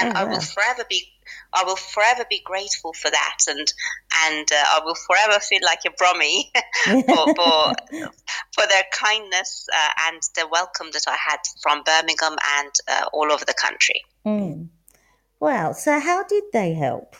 And 0.00 0.16
oh, 0.16 0.20
I 0.20 0.24
will 0.24 0.40
forever 0.40 0.84
be 0.88 1.12
I 1.52 1.64
will 1.64 1.76
forever 1.76 2.24
be 2.28 2.40
grateful 2.44 2.92
for 2.92 3.10
that, 3.10 3.38
and 3.48 3.72
and 4.26 4.48
uh, 4.50 4.64
I 4.66 4.80
will 4.84 4.94
forever 4.94 5.40
feel 5.40 5.60
like 5.62 5.80
a 5.86 5.90
Brummie 5.90 6.50
for, 7.06 7.34
for, 7.34 7.72
for 8.54 8.66
their 8.68 8.84
kindness 8.92 9.66
uh, 9.72 10.08
and 10.08 10.22
the 10.36 10.48
welcome 10.50 10.88
that 10.92 11.04
I 11.06 11.16
had 11.16 11.40
from 11.62 11.82
Birmingham 11.84 12.36
and 12.58 12.72
uh, 12.88 13.08
all 13.12 13.32
over 13.32 13.44
the 13.44 13.54
country. 13.54 14.02
Mm. 14.26 14.68
Wow! 15.40 15.72
So 15.72 15.98
how 16.00 16.24
did 16.24 16.44
they 16.52 16.74
help? 16.74 17.16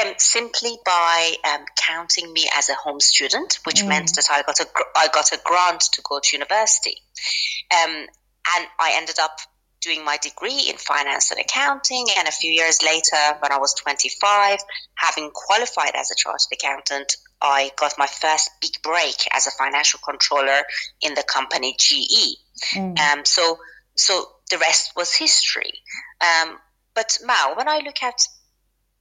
Um, 0.00 0.14
simply 0.18 0.78
by 0.84 1.34
um, 1.44 1.64
counting 1.74 2.32
me 2.32 2.48
as 2.56 2.68
a 2.68 2.74
home 2.74 3.00
student, 3.00 3.58
which 3.64 3.82
mm. 3.82 3.88
meant 3.88 4.14
that 4.14 4.28
I 4.30 4.42
got 4.42 4.60
a 4.60 4.66
I 4.96 5.08
got 5.12 5.32
a 5.32 5.40
grant 5.42 5.80
to 5.94 6.02
go 6.02 6.20
to 6.22 6.36
university, 6.36 6.96
um, 7.72 7.90
and 7.90 8.66
I 8.78 8.92
ended 8.94 9.18
up 9.18 9.40
doing 9.80 10.04
my 10.04 10.16
degree 10.22 10.66
in 10.68 10.76
finance 10.76 11.30
and 11.30 11.40
accounting. 11.40 12.06
And 12.18 12.28
a 12.28 12.32
few 12.32 12.50
years 12.50 12.82
later, 12.82 13.38
when 13.40 13.52
I 13.52 13.58
was 13.58 13.74
25, 13.74 14.58
having 14.94 15.30
qualified 15.32 15.92
as 15.94 16.10
a 16.10 16.14
chartered 16.16 16.52
accountant, 16.52 17.16
I 17.40 17.70
got 17.76 17.94
my 17.98 18.06
first 18.06 18.50
big 18.60 18.82
break 18.82 19.16
as 19.32 19.46
a 19.46 19.50
financial 19.52 20.00
controller 20.04 20.62
in 21.00 21.14
the 21.14 21.22
company 21.22 21.76
GE. 21.78 22.36
Mm. 22.74 22.98
Um, 22.98 23.24
so, 23.24 23.58
so 23.94 24.28
the 24.50 24.58
rest 24.58 24.92
was 24.96 25.14
history. 25.14 25.72
Um, 26.20 26.58
but 26.94 27.18
Mal, 27.24 27.56
when 27.56 27.68
I 27.68 27.78
look 27.84 28.02
at 28.02 28.20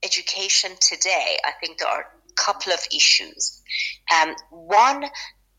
education 0.04 0.72
today, 0.80 1.38
I 1.44 1.52
think 1.60 1.80
there 1.80 1.88
are 1.88 2.02
a 2.02 2.34
couple 2.36 2.74
of 2.74 2.80
issues. 2.96 3.62
Um, 4.14 4.36
one 4.52 5.06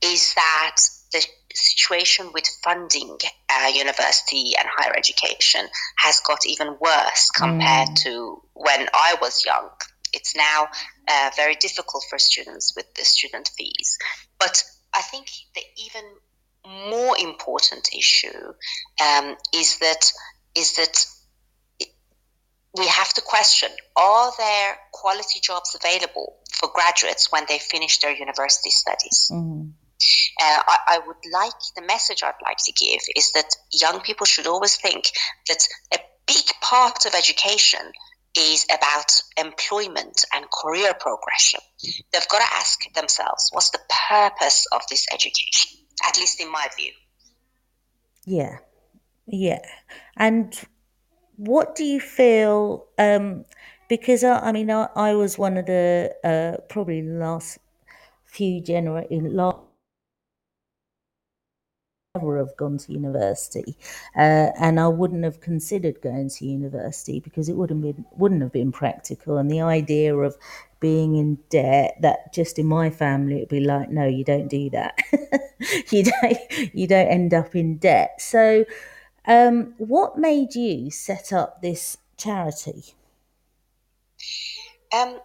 is 0.00 0.34
that 0.34 0.76
the 1.12 1.26
situation 1.54 2.30
with 2.32 2.46
funding 2.62 3.18
uh, 3.48 3.68
university 3.74 4.52
and 4.58 4.68
higher 4.70 4.94
education 4.96 5.66
has 5.96 6.20
got 6.20 6.46
even 6.46 6.76
worse 6.80 7.30
compared 7.30 7.88
mm. 7.88 7.96
to 8.02 8.42
when 8.54 8.88
I 8.92 9.16
was 9.20 9.44
young. 9.44 9.70
It's 10.12 10.36
now 10.36 10.68
uh, 11.08 11.30
very 11.36 11.54
difficult 11.54 12.04
for 12.08 12.18
students 12.18 12.74
with 12.76 12.92
the 12.94 13.04
student 13.04 13.50
fees. 13.56 13.98
But 14.38 14.62
I 14.94 15.02
think 15.02 15.26
the 15.54 15.62
even 15.84 16.04
more 16.90 17.16
important 17.18 17.88
issue 17.96 18.52
um, 19.02 19.36
is 19.54 19.78
that 19.78 20.12
is 20.54 20.76
that 20.76 21.06
we 22.76 22.86
have 22.86 23.12
to 23.14 23.22
question 23.22 23.70
are 23.96 24.32
there 24.38 24.76
quality 24.92 25.40
jobs 25.40 25.76
available 25.78 26.36
for 26.52 26.70
graduates 26.72 27.30
when 27.30 27.44
they 27.48 27.58
finish 27.58 28.00
their 28.00 28.14
university 28.14 28.70
studies? 28.70 29.30
Mm. 29.32 29.72
Uh, 30.40 30.62
I, 30.66 30.78
I, 30.86 30.98
would 31.06 31.16
like 31.32 31.52
the 31.74 31.82
message 31.82 32.22
I'd 32.22 32.34
like 32.44 32.58
to 32.58 32.72
give 32.72 33.00
is 33.16 33.32
that 33.32 33.50
young 33.72 34.00
people 34.00 34.26
should 34.26 34.46
always 34.46 34.76
think 34.76 35.10
that 35.48 35.66
a 35.92 35.98
big 36.26 36.44
part 36.62 37.04
of 37.04 37.14
education 37.14 37.80
is 38.36 38.64
about 38.66 39.22
employment 39.36 40.24
and 40.34 40.44
career 40.50 40.94
progression. 40.94 41.60
They've 41.82 42.28
got 42.28 42.38
to 42.38 42.56
ask 42.56 42.78
themselves, 42.94 43.48
what's 43.52 43.70
the 43.70 43.80
purpose 44.08 44.66
of 44.72 44.82
this 44.88 45.06
education? 45.12 45.80
At 46.06 46.16
least 46.16 46.40
in 46.40 46.50
my 46.50 46.68
view. 46.76 46.92
Yeah, 48.24 48.58
yeah. 49.26 49.60
And 50.16 50.54
what 51.36 51.74
do 51.74 51.84
you 51.84 52.00
feel? 52.00 52.86
Um, 52.98 53.46
because 53.88 54.22
I, 54.22 54.38
I 54.38 54.52
mean, 54.52 54.70
I, 54.70 54.88
I 54.94 55.14
was 55.14 55.38
one 55.38 55.56
of 55.56 55.66
the 55.66 56.14
uh, 56.22 56.60
probably 56.68 57.02
last 57.02 57.58
few 58.26 58.60
generations, 58.60 59.32
last 59.32 59.58
never 62.18 62.38
have 62.38 62.56
gone 62.56 62.78
to 62.78 62.92
university, 62.92 63.76
uh, 64.16 64.50
and 64.60 64.80
I 64.80 64.88
wouldn't 64.88 65.24
have 65.24 65.40
considered 65.40 66.00
going 66.02 66.30
to 66.30 66.46
university 66.46 67.20
because 67.20 67.48
it 67.48 67.56
wouldn't 67.56 67.82
been 67.82 68.04
wouldn't 68.16 68.42
have 68.42 68.52
been 68.52 68.72
practical. 68.72 69.38
And 69.38 69.50
the 69.50 69.60
idea 69.60 70.14
of 70.16 70.36
being 70.80 71.16
in 71.16 71.38
debt 71.50 71.96
that 72.00 72.32
just 72.32 72.58
in 72.58 72.66
my 72.66 72.90
family 72.90 73.36
it'd 73.36 73.48
be 73.48 73.60
like, 73.60 73.90
no, 73.90 74.06
you 74.06 74.24
don't 74.24 74.48
do 74.48 74.70
that. 74.70 74.98
you 75.90 76.04
don't 76.04 76.74
you 76.74 76.86
don't 76.86 77.08
end 77.08 77.34
up 77.34 77.54
in 77.54 77.78
debt. 77.78 78.20
So, 78.20 78.64
um, 79.26 79.74
what 79.78 80.18
made 80.18 80.54
you 80.54 80.90
set 80.90 81.32
up 81.32 81.62
this 81.62 81.98
charity? 82.16 82.94
Um, 84.92 85.20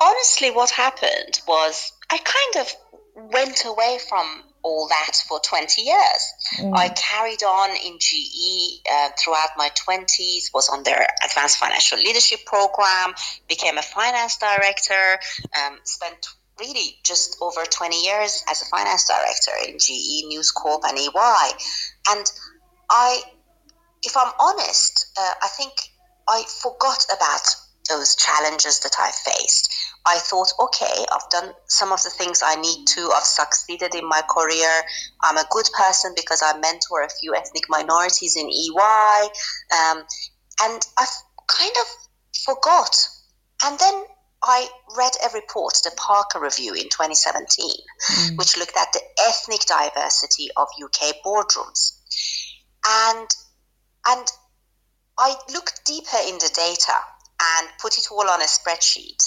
honestly, 0.00 0.50
what 0.50 0.70
happened 0.70 1.40
was 1.46 1.92
I 2.10 2.18
kind 2.18 2.66
of 2.66 3.32
went 3.32 3.64
away 3.64 3.98
from 4.08 4.42
all 4.64 4.88
that 4.88 5.12
for 5.28 5.38
20 5.38 5.82
years. 5.82 6.22
Mm. 6.58 6.72
I 6.74 6.88
carried 6.88 7.42
on 7.44 7.70
in 7.70 7.98
GE 8.00 8.80
uh, 8.90 9.10
throughout 9.22 9.50
my 9.56 9.68
20s, 9.68 10.52
was 10.52 10.68
on 10.70 10.82
their 10.82 11.06
advanced 11.22 11.58
financial 11.58 11.98
leadership 11.98 12.40
program, 12.46 13.14
became 13.46 13.76
a 13.78 13.82
finance 13.82 14.38
director, 14.38 15.18
um, 15.62 15.78
spent 15.84 16.26
really 16.58 16.96
just 17.04 17.36
over 17.40 17.64
20 17.64 18.04
years 18.04 18.42
as 18.48 18.62
a 18.62 18.66
finance 18.66 19.06
director 19.06 19.52
in 19.68 19.78
GE, 19.78 20.26
News 20.28 20.50
Corp, 20.50 20.82
and 20.84 20.98
EY. 20.98 21.50
And 22.10 22.26
I, 22.90 23.22
if 24.02 24.16
I'm 24.16 24.32
honest, 24.40 25.12
uh, 25.18 25.34
I 25.42 25.48
think 25.48 25.72
I 26.26 26.42
forgot 26.62 27.06
about 27.14 27.42
those 27.88 28.16
challenges 28.16 28.80
that 28.80 28.96
I 28.98 29.10
faced. 29.10 29.72
I 30.06 30.18
thought, 30.18 30.52
okay, 30.60 31.04
I've 31.12 31.30
done 31.30 31.52
some 31.66 31.92
of 31.92 32.02
the 32.02 32.10
things 32.10 32.42
I 32.44 32.56
need 32.56 32.86
to. 32.88 33.10
I've 33.14 33.24
succeeded 33.24 33.94
in 33.94 34.06
my 34.06 34.22
career. 34.28 34.82
I'm 35.22 35.38
a 35.38 35.46
good 35.50 35.68
person 35.76 36.12
because 36.14 36.42
I 36.42 36.58
mentor 36.58 37.02
a 37.02 37.08
few 37.08 37.34
ethnic 37.34 37.64
minorities 37.68 38.36
in 38.36 38.48
EY. 38.48 39.28
Um, 39.72 40.04
and 40.62 40.86
I 40.98 41.06
kind 41.48 41.74
of 41.80 41.86
forgot. 42.44 43.08
And 43.64 43.78
then 43.78 44.04
I 44.42 44.68
read 44.96 45.12
a 45.24 45.34
report, 45.34 45.74
the 45.84 45.92
Parker 45.96 46.40
Review 46.40 46.74
in 46.74 46.90
2017, 46.90 47.66
mm. 47.66 48.36
which 48.36 48.58
looked 48.58 48.76
at 48.76 48.92
the 48.92 49.00
ethnic 49.26 49.62
diversity 49.64 50.48
of 50.56 50.68
UK 50.82 51.16
boardrooms. 51.24 51.98
And, 52.86 53.28
and 54.06 54.26
I 55.16 55.34
looked 55.50 55.86
deeper 55.86 56.18
in 56.26 56.34
the 56.34 56.52
data 56.54 56.92
and 57.40 57.68
put 57.80 57.98
it 57.98 58.06
all 58.10 58.28
on 58.28 58.40
a 58.40 58.44
spreadsheet 58.44 59.22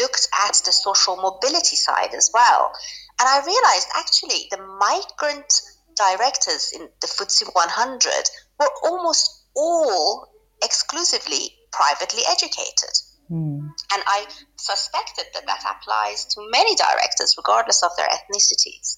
looked 0.00 0.28
at 0.46 0.54
the 0.64 0.72
social 0.72 1.16
mobility 1.16 1.76
side 1.76 2.14
as 2.14 2.30
well. 2.32 2.72
And 3.20 3.28
I 3.28 3.44
realized 3.44 3.88
actually 3.94 4.48
the 4.50 4.58
migrant 4.58 5.60
directors 5.96 6.72
in 6.74 6.88
the 7.00 7.06
FTSE 7.06 7.52
100 7.52 8.10
were 8.58 8.70
almost 8.82 9.44
all 9.54 10.28
exclusively 10.62 11.54
privately 11.70 12.22
educated. 12.28 12.94
Mm. 13.30 13.70
And 13.92 14.02
I 14.06 14.26
suspected 14.56 15.26
that 15.34 15.46
that 15.46 15.64
applies 15.76 16.24
to 16.26 16.48
many 16.50 16.74
directors, 16.74 17.34
regardless 17.36 17.82
of 17.82 17.90
their 17.96 18.08
ethnicities. 18.08 18.96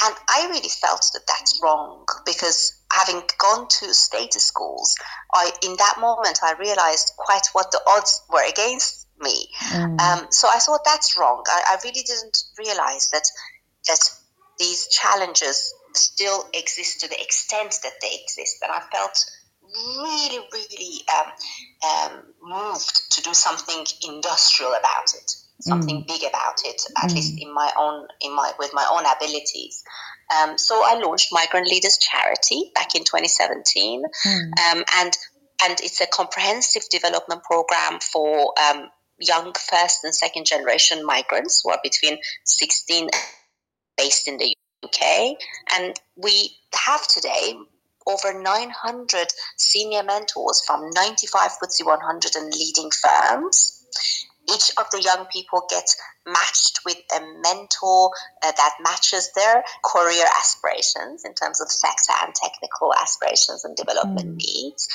And 0.00 0.14
I 0.28 0.46
really 0.48 0.68
felt 0.68 1.10
that 1.12 1.26
that's 1.26 1.60
wrong 1.62 2.06
because 2.24 2.72
having 2.92 3.22
gone 3.38 3.66
to 3.68 3.92
status 3.94 4.44
schools, 4.46 4.94
I 5.34 5.50
in 5.64 5.76
that 5.76 5.96
moment 5.98 6.38
I 6.42 6.52
realized 6.52 7.12
quite 7.16 7.48
what 7.52 7.72
the 7.72 7.80
odds 7.86 8.22
were 8.30 8.46
against 8.48 9.06
me. 9.20 9.48
Mm. 9.70 10.00
Um, 10.00 10.26
so 10.30 10.48
I 10.48 10.58
thought 10.58 10.84
that's 10.84 11.18
wrong. 11.18 11.42
I, 11.48 11.62
I, 11.72 11.76
really 11.82 12.02
didn't 12.02 12.38
realize 12.58 13.10
that 13.10 13.26
that 13.88 13.98
these 14.58 14.86
challenges 14.88 15.74
still 15.94 16.46
exist 16.54 17.00
to 17.00 17.08
the 17.08 17.20
extent 17.20 17.74
that 17.82 17.94
they 18.00 18.20
exist, 18.22 18.62
and 18.62 18.70
I 18.70 18.80
felt 18.92 19.24
really, 19.62 20.46
really 20.52 21.02
um, 21.18 21.32
um, 21.90 22.22
moved 22.42 23.12
to 23.12 23.22
do 23.22 23.34
something 23.34 23.84
industrial 24.08 24.72
about 24.72 25.14
it, 25.14 25.32
something 25.60 26.02
mm. 26.02 26.06
big 26.06 26.22
about 26.22 26.60
it, 26.64 26.80
at 27.02 27.10
mm. 27.10 27.14
least 27.14 27.34
in 27.40 27.52
my 27.52 27.70
own 27.78 28.06
in 28.20 28.34
my 28.34 28.52
with 28.58 28.70
my 28.72 28.86
own 28.90 29.04
abilities. 29.04 29.82
Um, 30.36 30.58
so 30.58 30.74
I 30.84 30.98
launched 30.98 31.28
Migrant 31.32 31.66
Leaders 31.66 31.98
Charity 31.98 32.70
back 32.74 32.94
in 32.94 33.04
2017, 33.04 34.02
mm. 34.02 34.42
um, 34.70 34.84
and 34.98 35.16
and 35.64 35.80
it's 35.80 36.00
a 36.00 36.06
comprehensive 36.06 36.82
development 36.90 37.42
program 37.42 38.00
for 38.00 38.54
um, 38.70 38.88
young 39.18 39.52
first 39.54 40.04
and 40.04 40.14
second 40.14 40.46
generation 40.46 41.04
migrants 41.04 41.62
who 41.64 41.70
are 41.70 41.80
between 41.82 42.18
16 42.44 43.08
based 43.96 44.28
in 44.28 44.38
the 44.38 44.54
UK. 44.84 45.36
And 45.74 45.98
we 46.16 46.52
have 46.74 47.06
today 47.08 47.54
over 48.06 48.40
900 48.40 49.26
senior 49.56 50.02
mentors 50.04 50.62
from 50.64 50.88
95 50.90 51.50
FTSE 51.62 51.84
100 51.84 52.36
and 52.36 52.52
leading 52.54 52.90
firms 52.90 53.78
each 54.52 54.72
of 54.78 54.90
the 54.90 55.02
young 55.02 55.26
people 55.26 55.66
gets 55.68 55.96
matched 56.26 56.80
with 56.84 56.98
a 57.16 57.20
mentor 57.42 58.10
uh, 58.42 58.52
that 58.52 58.74
matches 58.80 59.30
their 59.34 59.64
career 59.84 60.24
aspirations 60.38 61.24
in 61.24 61.34
terms 61.34 61.60
of 61.60 61.70
sector 61.70 62.12
and 62.22 62.34
technical 62.34 62.92
aspirations 62.94 63.64
and 63.64 63.76
development 63.76 64.36
mm. 64.36 64.36
needs. 64.36 64.88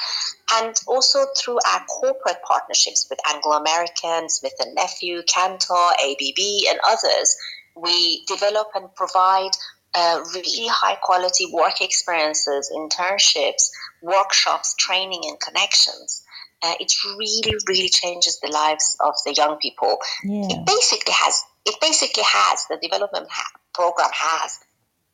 And 0.54 0.76
also 0.88 1.26
through 1.38 1.60
our 1.68 1.86
corporate 1.86 2.42
partnerships 2.48 3.08
with 3.10 3.20
Anglo 3.34 3.54
American, 3.54 4.30
Smith 4.30 4.56
and 4.60 4.76
Nephew, 4.76 5.22
Kantar, 5.24 5.92
ABB, 6.04 6.70
and 6.70 6.80
others, 6.88 7.36
we 7.76 8.24
develop 8.26 8.68
and 8.76 8.94
provide 8.96 9.52
uh, 9.96 10.24
really 10.34 10.68
high 10.68 10.96
quality 10.96 11.46
work 11.52 11.82
experiences, 11.82 12.72
internships, 12.74 13.70
workshops, 14.02 14.76
training, 14.76 15.22
and 15.24 15.40
connections. 15.40 16.24
Uh, 16.64 16.74
it 16.80 16.94
really, 17.04 17.58
really 17.68 17.90
changes 17.90 18.40
the 18.40 18.50
lives 18.50 18.96
of 19.02 19.14
the 19.26 19.34
young 19.34 19.58
people. 19.58 19.98
Yeah. 20.24 20.48
It 20.50 20.66
basically 20.66 21.14
has, 21.14 21.44
it 21.66 21.76
basically 21.82 22.24
has 22.26 22.66
the 22.70 22.78
development 22.82 23.28
ha- 23.30 23.60
program 23.74 24.10
has 24.14 24.60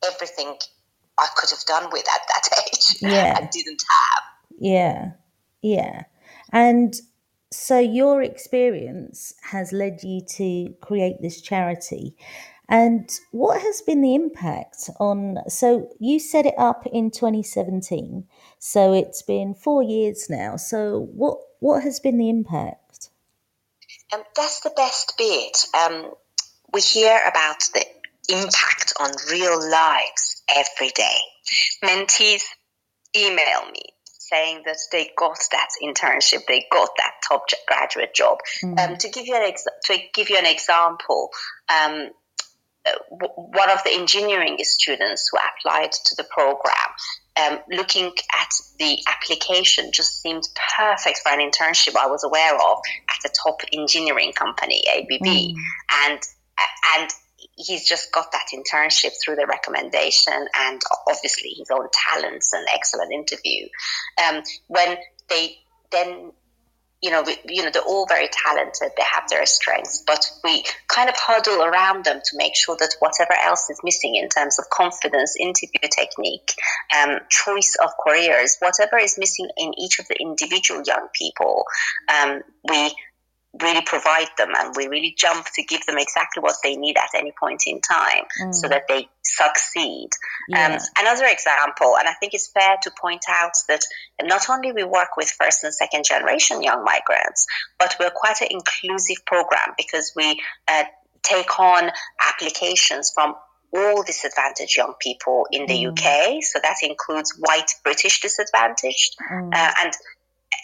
everything 0.06 0.56
I 1.18 1.28
could 1.36 1.50
have 1.50 1.66
done 1.66 1.90
with 1.92 2.06
at 2.08 2.22
that 2.28 2.60
age. 2.68 2.98
Yeah, 3.02 3.34
I 3.38 3.50
didn't 3.52 3.84
have. 3.90 4.24
Yeah, 4.60 5.12
yeah, 5.62 6.04
and 6.52 6.94
so 7.52 7.80
your 7.80 8.22
experience 8.22 9.34
has 9.42 9.74
led 9.74 10.04
you 10.04 10.22
to 10.38 10.74
create 10.82 11.22
this 11.22 11.42
charity 11.42 12.16
and 12.70 13.10
what 13.32 13.60
has 13.62 13.82
been 13.82 14.02
the 14.02 14.14
impact 14.14 14.92
on? 15.00 15.38
So 15.48 15.90
you 16.00 16.20
set 16.20 16.46
it 16.46 16.54
up 16.56 16.86
in 16.86 17.10
2017, 17.10 18.28
so 18.60 18.94
it's 18.94 19.22
been 19.22 19.54
four 19.56 19.82
years 19.82 20.30
now. 20.30 20.58
So 20.58 21.08
what 21.14 21.40
what 21.60 21.84
has 21.84 22.00
been 22.00 22.18
the 22.18 22.30
impact? 22.30 23.10
Um, 24.14 24.22
that's 24.36 24.62
the 24.62 24.72
best 24.76 25.14
bit. 25.18 25.66
Um, 25.74 26.12
we 26.74 26.82
hear 26.82 27.20
about 27.28 27.60
the 27.74 27.86
impact 28.30 28.94
on 29.00 29.12
real 29.32 29.60
lives 29.70 30.44
every 30.56 30.90
day. 30.90 31.18
Mentees 31.84 32.44
email 33.16 33.66
me 33.72 33.82
saying 34.04 34.64
that 34.66 34.78
they 34.92 35.10
got 35.18 35.40
that 35.52 35.70
internship, 35.84 36.46
they 36.48 36.66
got 36.72 36.90
that 36.98 37.14
top 37.28 37.46
graduate 37.68 38.14
job. 38.14 38.40
Mm. 38.64 38.80
Um, 38.80 38.98
to 38.98 39.10
give 39.10 39.26
you 39.26 39.36
an 39.36 39.44
ex- 39.44 39.66
to 39.86 39.98
give 40.14 40.30
you 40.30 40.38
an 40.38 40.46
example, 40.46 41.30
um, 41.74 42.10
one 43.36 43.70
of 43.70 43.84
the 43.84 43.92
engineering 43.94 44.58
students 44.62 45.30
who 45.32 45.38
applied 45.38 45.92
to 45.92 46.16
the 46.16 46.24
program, 46.24 46.90
um, 47.40 47.60
looking 47.72 48.08
at 48.08 48.50
the 48.78 49.00
application, 49.08 49.92
just 49.92 50.22
seemed 50.22 50.44
perfect 50.78 51.20
for 51.20 51.32
an 51.32 51.40
internship 51.40 51.96
I 51.96 52.08
was 52.08 52.24
aware 52.24 52.56
of 52.56 52.80
at 53.10 53.30
a 53.30 53.34
top 53.44 53.62
engineering 53.74 54.34
company, 54.34 54.84
ABB, 54.88 55.22
mm. 55.22 55.54
and 56.06 56.22
and 56.98 57.10
he's 57.56 57.88
just 57.88 58.12
got 58.12 58.32
that 58.32 58.48
internship 58.54 59.12
through 59.24 59.36
the 59.36 59.46
recommendation 59.46 60.34
and 60.34 60.82
obviously 61.08 61.54
his 61.58 61.70
own 61.72 61.88
talents 61.92 62.54
and 62.54 62.66
excellent 62.74 63.12
interview. 63.14 63.68
Um, 64.24 64.44
when 64.68 64.98
they 65.30 65.58
then 65.92 66.32
you 67.02 67.12
know, 67.12 67.24
we, 67.24 67.38
you 67.48 67.64
know, 67.64 67.70
they're 67.72 67.82
all 67.82 68.06
very 68.08 68.28
talented. 68.32 68.92
They 68.98 69.04
have 69.04 69.24
their 69.30 69.46
strengths, 69.46 70.04
but 70.06 70.30
we 70.44 70.64
kind 70.88 71.10
of 71.10 71.16
huddle 71.16 71.64
around 71.64 72.04
them 72.04 72.20
to 72.24 72.38
make 72.38 72.56
sure 72.56 72.76
that 72.78 72.96
whatever 73.00 73.34
else 73.42 73.70
is 73.70 73.80
missing 73.84 74.16
in 74.16 74.28
terms 74.28 74.60
of 74.60 74.70
confidence, 74.70 75.36
interview 75.40 75.88
technique, 75.96 76.54
um, 76.98 77.20
choice 77.30 77.78
of 77.82 77.92
careers, 78.06 78.58
whatever 78.60 78.98
is 78.98 79.18
missing 79.18 79.50
in 79.58 79.72
each 79.80 80.00
of 80.00 80.08
the 80.08 80.18
individual 80.20 80.82
young 80.86 81.08
people, 81.14 81.64
um, 82.14 82.42
we 82.68 82.94
really 83.62 83.82
provide 83.82 84.28
them 84.38 84.50
and 84.56 84.76
we 84.76 84.88
really 84.88 85.14
jump 85.18 85.46
to 85.56 85.64
give 85.64 85.84
them 85.86 85.98
exactly 85.98 86.42
what 86.42 86.56
they 86.64 86.76
need 86.76 86.98
at 86.98 87.10
any 87.16 87.32
point 87.38 87.64
in 87.66 87.82
time 87.82 88.24
mm. 88.42 88.54
so 88.54 88.68
that 88.68 88.84
they 88.88 89.10
succeed. 89.24 90.10
Yeah. 90.50 90.76
Um, 90.76 90.80
another 90.98 91.26
example, 91.26 91.98
and 91.98 92.08
I 92.08 92.14
think 92.20 92.34
it's 92.36 92.52
fair 92.52 92.78
to 92.84 92.92
point 93.02 93.24
out 93.28 93.54
that 93.68 93.82
not 94.22 94.50
only 94.50 94.72
we 94.72 94.84
work 94.84 95.18
with 95.18 95.30
first 95.32 95.64
and 95.64 95.74
second 95.74 96.06
generation 96.06 96.62
young 96.62 96.84
migrants, 96.84 97.48
but 97.80 97.96
we're 98.00 98.12
quite 98.12 98.42
an 98.42 98.50
inclusive 98.52 99.26
program 99.26 99.74
because 99.78 100.14
we 100.16 100.40
uh, 100.68 100.84
take 101.24 101.60
on 101.60 101.90
applications 102.30 103.12
from 103.14 103.34
all 103.74 104.04
disadvantaged 104.04 104.78
young 104.78 104.94
people 105.00 105.48
in 105.52 105.66
the 105.66 105.86
mm. 105.86 105.92
UK. 105.92 106.44
So 106.44 106.60
that 106.62 106.78
includes 106.84 107.36
white 107.38 107.72
British 107.84 108.22
disadvantaged 108.22 109.16
mm. 109.32 109.54
uh, 109.54 109.74
and 109.84 109.94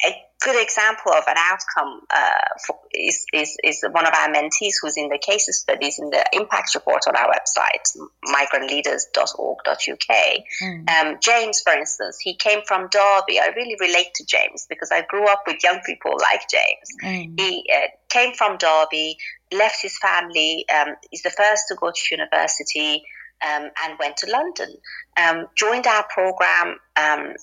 a 0.06 0.26
good 0.46 0.62
example 0.62 1.12
of 1.14 1.24
an 1.28 1.36
outcome 1.38 2.02
uh, 2.10 2.48
for, 2.66 2.78
is, 2.94 3.26
is, 3.34 3.58
is 3.64 3.84
one 3.90 4.06
of 4.06 4.14
our 4.14 4.30
mentees 4.30 4.74
who's 4.82 4.98
in 4.98 5.10
the 5.10 5.18
case 5.18 5.48
studies 5.58 5.98
in 6.00 6.10
the 6.10 6.24
impact 6.34 6.76
report 6.76 7.02
on 7.08 7.16
our 7.16 7.28
website, 7.28 7.98
migrantleaders.org.uk. 8.26 10.16
Mm. 10.62 10.90
Um, 10.90 11.18
James, 11.22 11.62
for 11.62 11.74
instance, 11.74 12.20
he 12.20 12.36
came 12.36 12.60
from 12.68 12.90
Derby. 12.90 13.40
I 13.40 13.54
really 13.56 13.76
relate 13.80 14.14
to 14.16 14.26
James 14.26 14.68
because 14.70 14.92
I 14.92 15.02
grew 15.02 15.26
up 15.28 15.44
with 15.48 15.64
young 15.64 15.80
people 15.86 16.12
like 16.20 16.42
James. 16.50 16.90
Mm. 17.04 17.40
He 17.40 17.66
uh, 17.74 17.88
came 18.10 18.34
from 18.34 18.58
Derby, 18.58 19.18
left 19.52 19.82
his 19.82 19.98
family, 19.98 20.66
um, 20.74 20.96
he's 21.10 21.24
the 21.24 21.32
first 21.32 21.70
to 21.70 21.76
go 21.76 21.92
to 21.92 22.02
university. 22.12 23.04
Um, 23.46 23.70
and 23.84 24.00
went 24.00 24.16
to 24.18 24.32
London. 24.32 24.78
Um, 25.18 25.48
joined 25.58 25.88
our 25.88 26.06
program 26.08 26.78
um, 26.96 27.34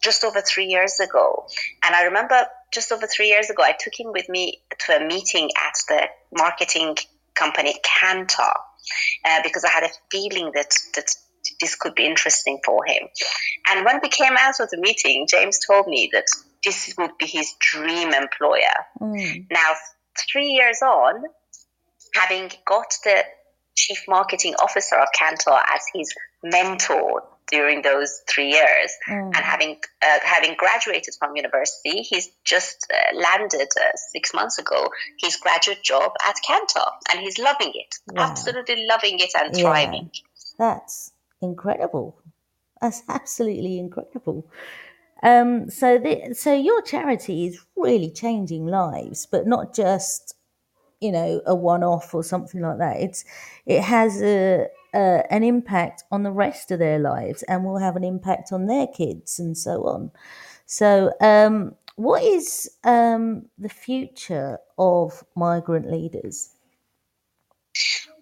just 0.00 0.24
over 0.24 0.40
three 0.40 0.66
years 0.66 0.98
ago. 1.00 1.46
And 1.84 1.94
I 1.94 2.04
remember 2.04 2.46
just 2.72 2.92
over 2.92 3.06
three 3.06 3.28
years 3.28 3.50
ago, 3.50 3.62
I 3.62 3.74
took 3.78 3.98
him 3.98 4.12
with 4.12 4.28
me 4.28 4.62
to 4.86 4.96
a 4.96 5.06
meeting 5.06 5.50
at 5.56 5.74
the 5.88 6.08
marketing 6.36 6.96
company 7.34 7.74
Kantar 7.84 8.54
uh, 9.24 9.40
because 9.42 9.64
I 9.64 9.70
had 9.70 9.84
a 9.84 9.90
feeling 10.10 10.52
that, 10.54 10.72
that 10.94 11.14
this 11.60 11.74
could 11.76 11.94
be 11.94 12.06
interesting 12.06 12.60
for 12.64 12.84
him. 12.84 13.08
And 13.68 13.84
when 13.84 14.00
we 14.02 14.08
came 14.08 14.34
out 14.38 14.60
of 14.60 14.70
the 14.70 14.78
meeting, 14.78 15.26
James 15.28 15.58
told 15.66 15.86
me 15.86 16.10
that 16.12 16.26
this 16.64 16.94
would 16.98 17.16
be 17.18 17.26
his 17.26 17.54
dream 17.60 18.12
employer. 18.12 18.60
Mm. 19.00 19.46
Now, 19.50 19.72
three 20.30 20.48
years 20.48 20.80
on, 20.82 21.22
having 22.14 22.50
got 22.66 22.94
the 23.04 23.24
chief 23.74 24.04
marketing 24.08 24.54
officer 24.62 24.96
of 24.96 25.08
Kantar 25.18 25.62
as 25.72 25.82
his 25.94 26.12
mentor 26.42 27.22
during 27.50 27.82
those 27.82 28.20
three 28.28 28.50
years. 28.50 28.92
Mm. 29.08 29.26
And 29.26 29.36
having 29.36 29.76
uh, 30.02 30.18
having 30.22 30.54
graduated 30.56 31.14
from 31.18 31.36
university, 31.36 32.02
he's 32.02 32.28
just 32.44 32.86
uh, 32.92 33.16
landed 33.16 33.68
uh, 33.76 33.90
six 34.12 34.32
months 34.34 34.58
ago 34.58 34.88
his 35.18 35.36
graduate 35.36 35.82
job 35.82 36.12
at 36.26 36.36
Kantar, 36.48 36.90
and 37.10 37.20
he's 37.20 37.38
loving 37.38 37.72
it, 37.74 37.94
absolutely 38.16 38.86
loving 38.86 39.18
it 39.18 39.30
and 39.38 39.54
thriving. 39.54 40.10
Yeah. 40.12 40.20
That's 40.58 41.12
incredible. 41.40 42.16
That's 42.80 43.02
absolutely 43.08 43.78
incredible. 43.78 44.46
Um, 45.22 45.68
so, 45.68 45.98
the, 45.98 46.34
so 46.34 46.54
your 46.54 46.80
charity 46.82 47.46
is 47.46 47.60
really 47.76 48.10
changing 48.10 48.66
lives, 48.66 49.26
but 49.30 49.46
not 49.46 49.74
just 49.74 50.34
you 51.00 51.12
know 51.12 51.40
a 51.46 51.54
one-off 51.54 52.14
or 52.14 52.22
something 52.22 52.60
like 52.60 52.78
that. 52.78 53.00
It's 53.00 53.24
it 53.66 53.82
has 53.82 54.22
a 54.22 54.68
uh, 54.94 55.22
an 55.30 55.42
impact 55.42 56.04
on 56.10 56.22
the 56.22 56.30
rest 56.30 56.70
of 56.70 56.78
their 56.78 56.98
lives 56.98 57.42
and 57.44 57.64
will 57.64 57.78
have 57.78 57.96
an 57.96 58.04
impact 58.04 58.52
on 58.52 58.66
their 58.66 58.86
kids 58.86 59.38
and 59.38 59.56
so 59.56 59.84
on. 59.84 60.10
So, 60.66 61.12
um, 61.20 61.74
what 61.96 62.22
is 62.22 62.70
um, 62.84 63.46
the 63.58 63.68
future 63.68 64.58
of 64.78 65.24
migrant 65.34 65.90
leaders? 65.90 66.50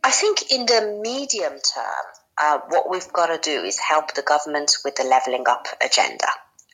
I 0.02 0.10
think 0.10 0.50
in 0.50 0.66
the 0.66 1.00
medium 1.02 1.52
term, 1.52 2.06
uh, 2.38 2.58
what 2.68 2.90
we've 2.90 3.12
got 3.12 3.26
to 3.26 3.38
do 3.38 3.64
is 3.64 3.78
help 3.78 4.14
the 4.14 4.22
government 4.22 4.72
with 4.84 4.96
the 4.96 5.04
levelling 5.04 5.44
up 5.48 5.66
agenda 5.84 6.26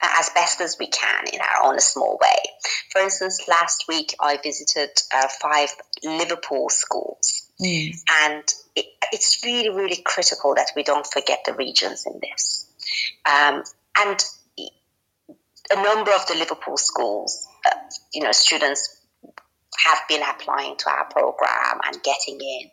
as 0.02 0.30
best 0.30 0.60
as 0.60 0.76
we 0.78 0.86
can 0.86 1.24
in 1.32 1.40
our 1.40 1.64
own 1.64 1.80
small 1.80 2.18
way. 2.20 2.38
For 2.90 3.00
instance, 3.00 3.46
last 3.48 3.84
week 3.88 4.14
I 4.20 4.38
visited 4.42 4.90
uh, 5.12 5.28
five 5.40 5.70
Liverpool 6.02 6.68
schools, 6.68 7.43
mm. 7.60 7.94
and 8.24 8.44
it, 8.76 8.86
it's 9.12 9.42
really, 9.44 9.70
really 9.70 10.00
critical 10.04 10.54
that 10.54 10.72
we 10.74 10.82
don't 10.82 11.06
forget 11.06 11.40
the 11.46 11.54
regions 11.54 12.04
in 12.06 12.20
this. 12.20 12.66
Um, 13.26 13.62
and 13.96 14.24
a 15.70 15.82
number 15.82 16.12
of 16.12 16.26
the 16.26 16.34
Liverpool 16.34 16.76
schools, 16.76 17.46
uh, 17.66 17.70
you 18.12 18.22
know, 18.22 18.32
students 18.32 19.00
have 19.84 19.98
been 20.08 20.22
applying 20.22 20.76
to 20.76 20.90
our 20.90 21.06
program 21.06 21.80
and 21.86 22.02
getting 22.02 22.40
in. 22.40 22.70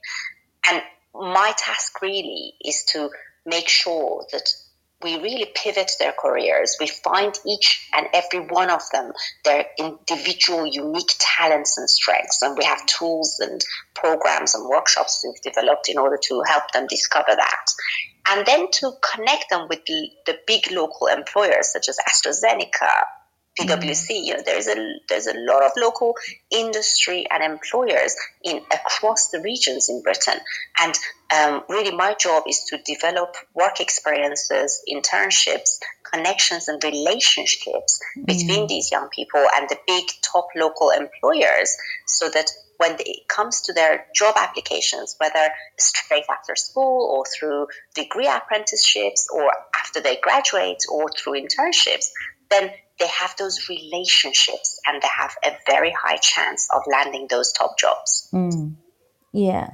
And 0.70 0.82
my 1.14 1.54
task 1.58 2.02
really 2.02 2.54
is 2.64 2.86
to 2.94 3.10
make 3.46 3.68
sure 3.68 4.26
that 4.32 4.50
we 5.04 5.18
really 5.18 5.52
pivot 5.56 5.92
their 6.00 6.14
careers. 6.14 6.78
We 6.80 6.88
find 6.88 7.34
each 7.48 7.90
and 7.94 8.08
every 8.14 8.40
one 8.40 8.70
of 8.70 8.82
them 8.92 9.12
their 9.44 9.66
individual 9.78 10.66
unique 10.66 11.12
talents 11.20 11.78
and 11.78 11.90
strengths. 11.90 12.42
And 12.42 12.58
we 12.58 12.66
have 12.66 12.86
tools 12.86 13.40
and 13.40 13.64
programs 13.94 14.54
and 14.56 14.68
workshops 14.68 15.24
we've 15.26 15.42
developed 15.42 15.90
in 15.90 15.98
order 15.98 16.20
to 16.24 16.44
help 16.48 16.72
them 16.72 16.88
discover 16.88 17.36
that. 17.36 17.66
And 18.30 18.46
then 18.46 18.70
to 18.72 18.92
connect 19.02 19.50
them 19.50 19.68
with 19.70 19.84
the, 19.86 20.10
the 20.26 20.38
big 20.46 20.72
local 20.72 21.08
employers 21.08 21.72
such 21.72 21.90
as 21.90 21.98
AstraZeneca, 22.08 23.04
PwC. 23.60 24.26
You 24.26 24.36
know, 24.36 24.42
there's 24.46 24.68
a 24.68 24.76
there's 25.10 25.28
a 25.28 25.38
lot 25.38 25.64
of 25.64 25.72
local 25.78 26.16
industry 26.50 27.28
and 27.30 27.44
employers 27.44 28.16
in 28.44 28.62
across 28.72 29.30
the 29.30 29.42
regions 29.42 29.90
in 29.90 30.02
Britain, 30.02 30.40
and 30.80 30.94
um, 31.34 31.64
really 31.70 31.96
my 31.96 32.14
job 32.14 32.44
is 32.48 32.64
to 32.70 32.78
develop 32.86 33.36
work 33.54 33.80
experiences, 33.80 34.82
internships, 34.90 35.80
connections, 36.04 36.68
and 36.68 36.84
relationships 36.84 38.00
mm. 38.18 38.26
between 38.26 38.68
these 38.68 38.90
young 38.92 39.10
people 39.10 39.46
and 39.56 39.68
the 39.70 39.78
big 39.86 40.06
top 40.22 40.48
local 40.56 40.90
employers, 40.90 41.76
so 42.06 42.30
that 42.30 42.50
when 42.78 42.96
it 43.00 43.28
comes 43.28 43.62
to 43.62 43.74
their 43.74 44.08
job 44.16 44.34
applications, 44.38 45.16
whether 45.20 45.50
straight 45.78 46.24
after 46.32 46.56
school 46.56 47.16
or 47.16 47.24
through 47.26 47.68
degree 47.94 48.28
apprenticeships 48.28 49.28
or 49.32 49.52
after 49.76 50.02
they 50.02 50.16
graduate 50.16 50.80
or 50.90 51.08
through 51.10 51.34
internships, 51.34 52.08
then 52.50 52.72
they 53.02 53.08
have 53.08 53.36
those 53.38 53.68
relationships 53.68 54.80
and 54.88 55.02
they 55.02 55.08
have 55.18 55.36
a 55.44 55.58
very 55.66 55.92
high 55.92 56.18
chance 56.18 56.70
of 56.74 56.84
landing 56.90 57.28
those 57.30 57.52
top 57.52 57.78
jobs. 57.78 58.30
Mm. 58.32 58.76
Yeah. 59.34 59.72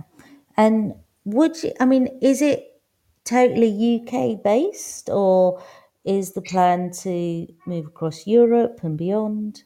And 0.55 0.95
would 1.25 1.61
you, 1.61 1.73
I 1.79 1.85
mean, 1.85 2.07
is 2.21 2.41
it 2.41 2.81
totally 3.25 4.01
UK 4.01 4.41
based 4.41 5.09
or 5.09 5.61
is 6.05 6.31
the 6.31 6.41
plan 6.41 6.91
to 7.03 7.47
move 7.65 7.87
across 7.87 8.25
Europe 8.25 8.79
and 8.81 8.97
beyond? 8.97 9.63